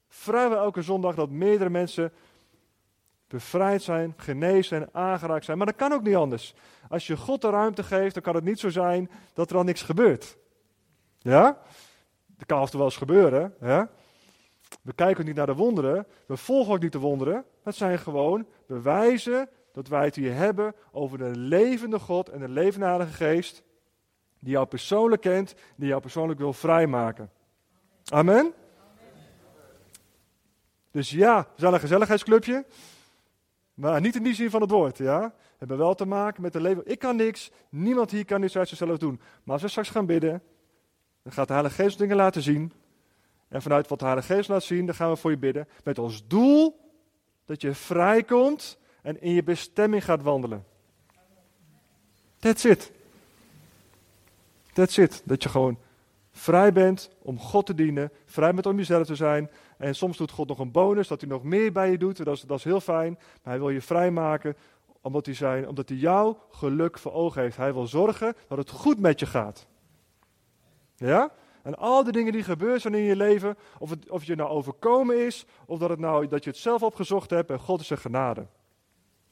vrijwel 0.09 0.59
elke 0.59 0.83
zondag 0.83 1.15
dat 1.15 1.31
meerdere 1.31 1.71
mensen 1.71 2.13
bevrijd 3.31 3.83
zijn, 3.83 4.15
genezen 4.17 4.81
en 4.81 4.89
aangeraakt 4.93 5.45
zijn. 5.45 5.57
Maar 5.57 5.67
dat 5.67 5.77
kan 5.77 5.93
ook 5.93 6.03
niet 6.03 6.15
anders. 6.15 6.55
Als 6.89 7.07
je 7.07 7.17
God 7.17 7.41
de 7.41 7.51
ruimte 7.51 7.83
geeft, 7.83 8.15
dan 8.15 8.23
kan 8.23 8.35
het 8.35 8.45
niet 8.45 8.59
zo 8.59 8.69
zijn 8.69 9.11
dat 9.35 9.51
er 9.51 9.57
dan 9.57 9.65
niks 9.65 9.83
gebeurt. 9.83 10.37
Ja? 11.19 11.59
Dat 12.27 12.47
kan 12.47 12.61
af 12.61 12.73
wel 12.73 12.85
eens 12.85 12.97
gebeuren. 12.97 13.55
Ja? 13.61 13.89
We 14.83 14.93
kijken 14.93 15.25
niet 15.25 15.35
naar 15.35 15.47
de 15.47 15.55
wonderen, 15.55 16.07
we 16.27 16.37
volgen 16.37 16.75
ook 16.75 16.83
niet 16.83 16.93
de 16.93 16.99
wonderen. 16.99 17.45
Dat 17.63 17.75
zijn 17.75 17.99
gewoon 17.99 18.47
bewijzen 18.67 19.49
dat 19.73 19.89
wij 19.89 20.05
het 20.05 20.15
hier 20.15 20.35
hebben 20.35 20.75
over 20.93 21.19
de 21.19 21.37
levende 21.37 21.99
God 21.99 22.29
en 22.29 22.41
de 22.41 22.49
levende 22.49 23.07
Geest, 23.07 23.63
die 24.39 24.53
jou 24.53 24.67
persoonlijk 24.67 25.23
kent, 25.23 25.55
die 25.77 25.89
jou 25.89 26.01
persoonlijk 26.01 26.39
wil 26.39 26.53
vrijmaken. 26.53 27.31
Amen? 28.05 28.53
Dus 30.91 31.11
ja, 31.11 31.41
we 31.41 31.61
zijn 31.61 31.73
een 31.73 31.81
gezelligheidsclubje, 31.81 32.65
maar 33.81 34.01
niet 34.01 34.17
in 34.17 34.23
die 34.23 34.35
zin 34.35 34.51
van 34.51 34.61
het 34.61 34.71
woord, 34.71 34.99
ja. 34.99 35.21
We 35.21 35.57
hebben 35.59 35.79
wel 35.79 35.95
te 35.95 36.07
maken 36.07 36.43
met 36.43 36.53
de 36.53 36.61
leven. 36.61 36.83
Ik 36.87 36.99
kan 36.99 37.17
niks, 37.17 37.51
niemand 37.69 38.11
hier 38.11 38.25
kan 38.25 38.41
niks 38.41 38.57
uit 38.57 38.69
zichzelf 38.69 38.99
doen. 38.99 39.21
Maar 39.43 39.53
als 39.53 39.63
we 39.63 39.69
straks 39.69 39.89
gaan 39.89 40.07
bidden, 40.07 40.43
dan 41.23 41.33
gaat 41.33 41.47
de 41.47 41.53
Heilige 41.53 41.83
Geest 41.83 41.99
dingen 41.99 42.17
laten 42.17 42.43
zien. 42.43 42.73
En 43.49 43.63
vanuit 43.63 43.89
wat 43.89 43.99
de 43.99 44.05
Heilige 44.05 44.35
Geest 44.35 44.49
laat 44.49 44.63
zien, 44.63 44.87
dan 44.87 44.95
gaan 44.95 45.11
we 45.11 45.17
voor 45.17 45.31
je 45.31 45.39
bidden. 45.39 45.69
Met 45.85 45.99
als 45.99 46.27
doel 46.27 46.91
dat 47.45 47.61
je 47.61 47.75
vrijkomt 47.75 48.79
en 49.03 49.23
in 49.23 49.33
je 49.33 49.43
bestemming 49.43 50.05
gaat 50.05 50.23
wandelen. 50.23 50.65
That's 52.39 52.65
it. 52.65 52.93
That's 54.73 54.97
it. 54.97 55.23
Dat 55.25 55.43
je 55.43 55.49
gewoon 55.49 55.79
vrij 56.31 56.73
bent 56.73 57.11
om 57.23 57.39
God 57.39 57.67
te 57.67 57.75
dienen, 57.75 58.13
vrij 58.25 58.55
bent 58.55 58.67
om 58.67 58.77
jezelf 58.77 59.07
te 59.07 59.15
zijn. 59.15 59.51
En 59.81 59.95
soms 59.95 60.17
doet 60.17 60.31
God 60.31 60.49
nog 60.49 60.59
een 60.59 60.71
bonus, 60.71 61.09
dat 61.09 61.21
hij 61.21 61.31
nog 61.31 61.43
meer 61.43 61.73
bij 61.73 61.91
je 61.91 61.99
doet. 61.99 62.25
Dat 62.25 62.37
is, 62.37 62.41
dat 62.41 62.59
is 62.59 62.65
heel 62.65 62.81
fijn. 62.81 63.13
Maar 63.13 63.53
hij 63.53 63.59
wil 63.59 63.71
je 63.71 63.81
vrijmaken 63.81 64.57
omdat 65.01 65.27
hij, 65.27 65.35
zijn, 65.35 65.69
omdat 65.69 65.89
hij 65.89 65.99
jouw 65.99 66.39
geluk 66.51 66.99
voor 66.99 67.13
ogen 67.13 67.43
heeft. 67.43 67.57
Hij 67.57 67.73
wil 67.73 67.87
zorgen 67.87 68.35
dat 68.49 68.59
het 68.59 68.71
goed 68.71 68.99
met 68.99 69.21
je 69.21 69.27
gaat. 69.27 69.67
Ja? 70.97 71.31
En 71.63 71.77
al 71.77 72.05
die 72.05 72.13
dingen 72.13 72.33
die 72.33 72.43
gebeurd 72.43 72.81
zijn 72.81 72.95
in 72.95 73.03
je 73.03 73.17
leven, 73.17 73.57
of 73.79 73.91
het, 73.91 74.11
of 74.11 74.25
je 74.25 74.35
nou 74.35 74.51
overkomen 74.51 75.27
is, 75.27 75.47
of 75.67 75.79
dat, 75.79 75.91
het 75.91 75.99
nou, 75.99 76.29
dat 76.29 76.45
je 76.45 76.51
het 76.51 76.59
zelf 76.59 76.83
opgezocht 76.83 77.31
hebt 77.31 77.51
en 77.51 77.59
God 77.59 77.81
is 77.81 77.91
een 77.91 77.99
genade. 77.99 78.47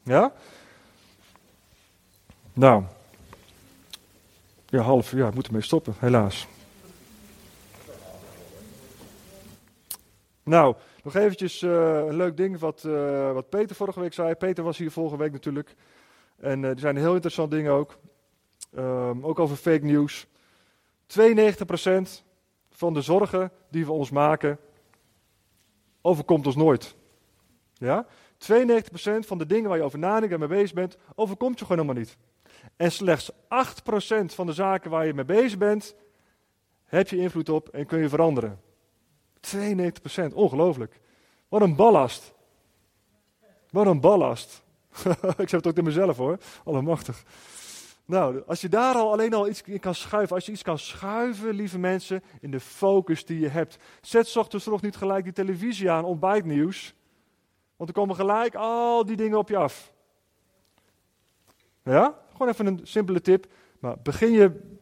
Ja? 0.02 0.32
Nou. 2.52 2.82
Ja, 4.66 4.80
half. 4.80 5.10
Ja, 5.10 5.28
ik 5.28 5.34
moet 5.34 5.46
ermee 5.46 5.62
stoppen, 5.62 5.94
helaas. 5.98 6.46
Nou, 10.48 10.74
nog 11.02 11.14
eventjes 11.14 11.62
uh, 11.62 11.70
een 12.06 12.16
leuk 12.16 12.36
ding 12.36 12.58
wat, 12.58 12.84
uh, 12.86 13.32
wat 13.32 13.48
Peter 13.48 13.76
vorige 13.76 14.00
week 14.00 14.12
zei. 14.12 14.34
Peter 14.34 14.64
was 14.64 14.78
hier 14.78 14.90
vorige 14.90 15.16
week 15.16 15.32
natuurlijk. 15.32 15.74
En 16.36 16.62
uh, 16.62 16.70
er 16.70 16.78
zijn 16.78 16.96
heel 16.96 17.14
interessante 17.14 17.56
dingen 17.56 17.72
ook. 17.72 17.98
Um, 18.76 19.24
ook 19.26 19.38
over 19.38 19.56
fake 19.56 19.84
news. 19.84 20.26
92% 21.06 22.26
van 22.70 22.94
de 22.94 23.00
zorgen 23.00 23.50
die 23.70 23.86
we 23.86 23.92
ons 23.92 24.10
maken, 24.10 24.58
overkomt 26.02 26.46
ons 26.46 26.56
nooit. 26.56 26.94
Ja? 27.74 28.06
92% 28.06 28.06
van 29.18 29.38
de 29.38 29.46
dingen 29.46 29.68
waar 29.68 29.78
je 29.78 29.84
over 29.84 29.98
nadenkt 29.98 30.34
en 30.34 30.40
mee 30.40 30.48
bezig 30.48 30.72
bent, 30.72 30.96
overkomt 31.14 31.58
je 31.58 31.64
gewoon 31.64 31.82
helemaal 31.82 32.02
niet. 32.02 32.16
En 32.76 32.92
slechts 32.92 33.32
8% 33.32 33.34
van 34.24 34.46
de 34.46 34.52
zaken 34.52 34.90
waar 34.90 35.06
je 35.06 35.14
mee 35.14 35.24
bezig 35.24 35.58
bent, 35.58 35.94
heb 36.84 37.08
je 37.08 37.16
invloed 37.16 37.48
op 37.48 37.68
en 37.68 37.86
kun 37.86 37.98
je 37.98 38.08
veranderen. 38.08 38.60
92%, 39.40 40.34
ongelooflijk. 40.34 41.00
Wat 41.48 41.60
een 41.60 41.76
ballast. 41.76 42.34
Wat 43.70 43.86
een 43.86 44.00
ballast. 44.00 44.62
ik 45.36 45.48
zeg 45.48 45.50
het 45.50 45.66
ook 45.66 45.76
in 45.76 45.84
mezelf 45.84 46.16
hoor, 46.16 46.38
allemachtig. 46.64 47.24
Nou, 48.04 48.42
als 48.46 48.60
je 48.60 48.68
daar 48.68 48.94
al 48.94 49.12
alleen 49.12 49.34
al 49.34 49.48
iets 49.48 49.62
in 49.62 49.80
kan 49.80 49.94
schuiven, 49.94 50.34
als 50.34 50.46
je 50.46 50.52
iets 50.52 50.62
kan 50.62 50.78
schuiven, 50.78 51.54
lieve 51.54 51.78
mensen, 51.78 52.22
in 52.40 52.50
de 52.50 52.60
focus 52.60 53.24
die 53.24 53.40
je 53.40 53.48
hebt. 53.48 53.78
Zet 54.00 54.36
ochtends 54.36 54.64
toch 54.64 54.82
niet 54.82 54.96
gelijk 54.96 55.24
die 55.24 55.32
televisie 55.32 55.90
aan, 55.90 56.04
ontbijtnieuws. 56.04 56.94
Want 57.76 57.88
er 57.88 57.94
komen 57.94 58.16
gelijk 58.16 58.54
al 58.54 59.04
die 59.04 59.16
dingen 59.16 59.38
op 59.38 59.48
je 59.48 59.56
af. 59.56 59.92
Ja? 61.82 62.18
Gewoon 62.32 62.48
even 62.48 62.66
een 62.66 62.80
simpele 62.82 63.20
tip. 63.20 63.46
Maar 63.78 63.96
begin 64.02 64.32
je 64.32 64.77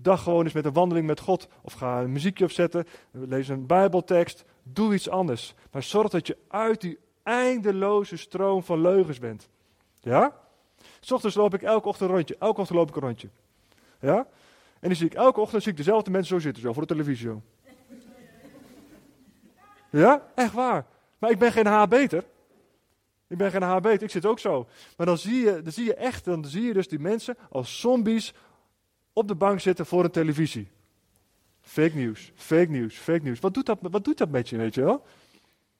dag 0.00 0.22
gewoon 0.22 0.44
eens 0.44 0.52
met 0.52 0.64
een 0.64 0.72
wandeling 0.72 1.06
met 1.06 1.20
God. 1.20 1.48
Of 1.62 1.72
ga 1.72 2.00
een 2.00 2.12
muziekje 2.12 2.44
opzetten, 2.44 2.86
lees 3.10 3.48
een 3.48 3.66
bijbeltekst. 3.66 4.44
Doe 4.62 4.94
iets 4.94 5.08
anders. 5.08 5.54
Maar 5.70 5.82
zorg 5.82 6.08
dat 6.08 6.26
je 6.26 6.36
uit 6.48 6.80
die 6.80 6.98
eindeloze 7.22 8.16
stroom 8.16 8.62
van 8.62 8.80
leugens 8.80 9.18
bent. 9.18 9.48
Ja? 10.00 10.36
S 11.00 11.10
ochtends 11.10 11.36
loop 11.36 11.54
ik 11.54 11.62
elke 11.62 11.88
ochtend 11.88 12.08
een 12.10 12.16
rondje. 12.16 12.36
Elke 12.38 12.60
ochtend 12.60 12.78
loop 12.78 12.88
ik 12.88 12.96
een 12.96 13.02
rondje. 13.02 13.28
Ja? 14.00 14.16
En 14.80 14.88
dan 14.88 14.96
zie 14.96 15.06
ik 15.06 15.14
elke 15.14 15.40
ochtend 15.40 15.62
zie 15.62 15.70
ik 15.70 15.78
dezelfde 15.78 16.10
mensen 16.10 16.34
zo 16.34 16.42
zitten, 16.42 16.62
zo 16.62 16.72
voor 16.72 16.82
de 16.86 16.94
televisie. 16.94 17.30
Ja? 19.90 20.30
Echt 20.34 20.52
waar. 20.52 20.86
Maar 21.18 21.30
ik 21.30 21.38
ben 21.38 21.52
geen 21.52 21.66
H 21.66 21.86
beter. 21.88 22.24
Ik 23.28 23.36
ben 23.36 23.50
geen 23.50 23.62
H 23.62 23.80
beter, 23.80 24.02
ik 24.02 24.10
zit 24.10 24.26
ook 24.26 24.38
zo. 24.38 24.66
Maar 24.96 25.06
dan 25.06 25.18
zie 25.18 25.44
je, 25.44 25.62
dan 25.62 25.72
zie 25.72 25.84
je 25.84 25.94
echt, 25.94 26.24
dan 26.24 26.44
zie 26.44 26.62
je 26.62 26.72
dus 26.72 26.88
die 26.88 26.98
mensen 26.98 27.36
als 27.50 27.80
zombies 27.80 28.34
op 29.18 29.28
de 29.28 29.34
bank 29.34 29.60
zitten 29.60 29.86
voor 29.86 30.04
een 30.04 30.10
televisie. 30.10 30.68
Fake 31.60 31.96
nieuws, 31.96 32.32
fake 32.34 32.70
nieuws, 32.70 32.96
fake 32.96 33.22
nieuws. 33.22 33.40
Wat 33.40 33.54
doet 33.54 33.66
dat, 33.66 33.78
wat 33.82 34.04
doet 34.04 34.18
dat 34.18 34.28
met 34.28 34.48
je, 34.48 34.56
weet 34.56 34.74
je 34.74 34.82
wel? 34.82 35.04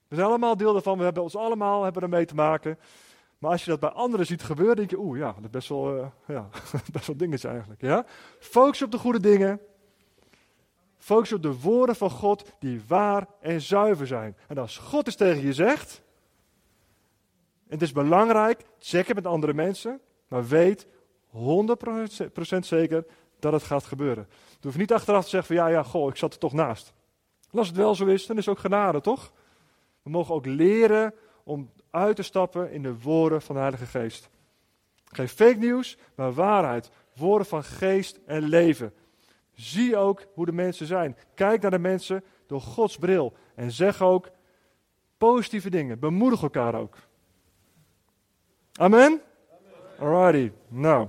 We 0.08 0.14
zijn 0.14 0.26
allemaal 0.26 0.56
deel 0.56 0.72
daarvan, 0.72 0.98
we 0.98 1.04
hebben 1.04 1.22
ons 1.22 1.36
allemaal 1.36 1.82
hebben 1.82 2.02
ermee 2.02 2.24
te 2.24 2.34
maken. 2.34 2.78
Maar 3.38 3.50
als 3.50 3.64
je 3.64 3.70
dat 3.70 3.80
bij 3.80 3.90
anderen 3.90 4.26
ziet 4.26 4.42
gebeuren, 4.42 4.76
denk 4.76 4.90
je, 4.90 4.98
oeh 4.98 5.18
ja, 5.18 5.32
dat 5.32 5.44
is 5.44 5.50
best 5.50 5.68
wel, 5.68 5.96
uh, 5.96 6.06
ja, 6.26 6.48
best 6.92 7.06
wel 7.06 7.52
eigenlijk. 7.52 7.80
Ja? 7.80 8.06
Focus 8.38 8.82
op 8.82 8.90
de 8.90 8.98
goede 8.98 9.20
dingen. 9.20 9.60
Focus 10.96 11.32
op 11.32 11.42
de 11.42 11.60
woorden 11.60 11.96
van 11.96 12.10
God 12.10 12.44
die 12.58 12.82
waar 12.86 13.26
en 13.40 13.60
zuiver 13.60 14.06
zijn. 14.06 14.36
En 14.46 14.58
als 14.58 14.76
God 14.76 15.06
is 15.06 15.16
tegen 15.16 15.42
je 15.42 15.52
zegt, 15.52 16.02
het 17.68 17.82
is 17.82 17.92
belangrijk, 17.92 18.64
check 18.78 19.06
het 19.06 19.16
met 19.16 19.26
andere 19.26 19.54
mensen, 19.54 20.00
maar 20.28 20.46
weet 20.46 20.86
100% 21.32 21.38
zeker 22.60 23.04
dat 23.38 23.52
het 23.52 23.62
gaat 23.62 23.84
gebeuren. 23.84 24.26
Je 24.50 24.58
hoeft 24.66 24.78
niet 24.78 24.92
achteraf 24.92 25.24
te 25.24 25.30
zeggen 25.30 25.56
van 25.56 25.64
ja, 25.64 25.70
ja, 25.70 25.82
goh, 25.82 26.08
ik 26.08 26.16
zat 26.16 26.32
er 26.32 26.38
toch 26.38 26.52
naast. 26.52 26.92
als 27.50 27.66
het 27.66 27.76
wel 27.76 27.94
zo 27.94 28.06
is, 28.06 28.26
dan 28.26 28.36
is 28.36 28.46
het 28.46 28.54
ook 28.54 28.60
genade, 28.60 29.00
toch? 29.00 29.32
We 30.02 30.10
mogen 30.10 30.34
ook 30.34 30.46
leren 30.46 31.14
om 31.44 31.70
uit 31.90 32.16
te 32.16 32.22
stappen 32.22 32.72
in 32.72 32.82
de 32.82 33.00
woorden 33.00 33.42
van 33.42 33.54
de 33.54 33.60
Heilige 33.60 33.86
Geest. 33.86 34.28
Geen 35.04 35.28
fake 35.28 35.58
nieuws, 35.58 35.96
maar 36.14 36.32
waarheid. 36.32 36.90
Woorden 37.16 37.46
van 37.46 37.64
geest 37.64 38.20
en 38.26 38.42
leven. 38.42 38.94
Zie 39.54 39.96
ook 39.96 40.26
hoe 40.34 40.46
de 40.46 40.52
mensen 40.52 40.86
zijn. 40.86 41.16
Kijk 41.34 41.62
naar 41.62 41.70
de 41.70 41.78
mensen 41.78 42.24
door 42.46 42.60
Gods 42.60 42.96
bril. 42.96 43.32
En 43.54 43.70
zeg 43.70 44.02
ook 44.02 44.30
positieve 45.18 45.70
dingen. 45.70 45.98
Bemoedig 45.98 46.42
elkaar 46.42 46.74
ook. 46.74 46.96
Amen? 48.72 49.20
Alrighty. 49.98 50.52
Nou. 50.68 51.08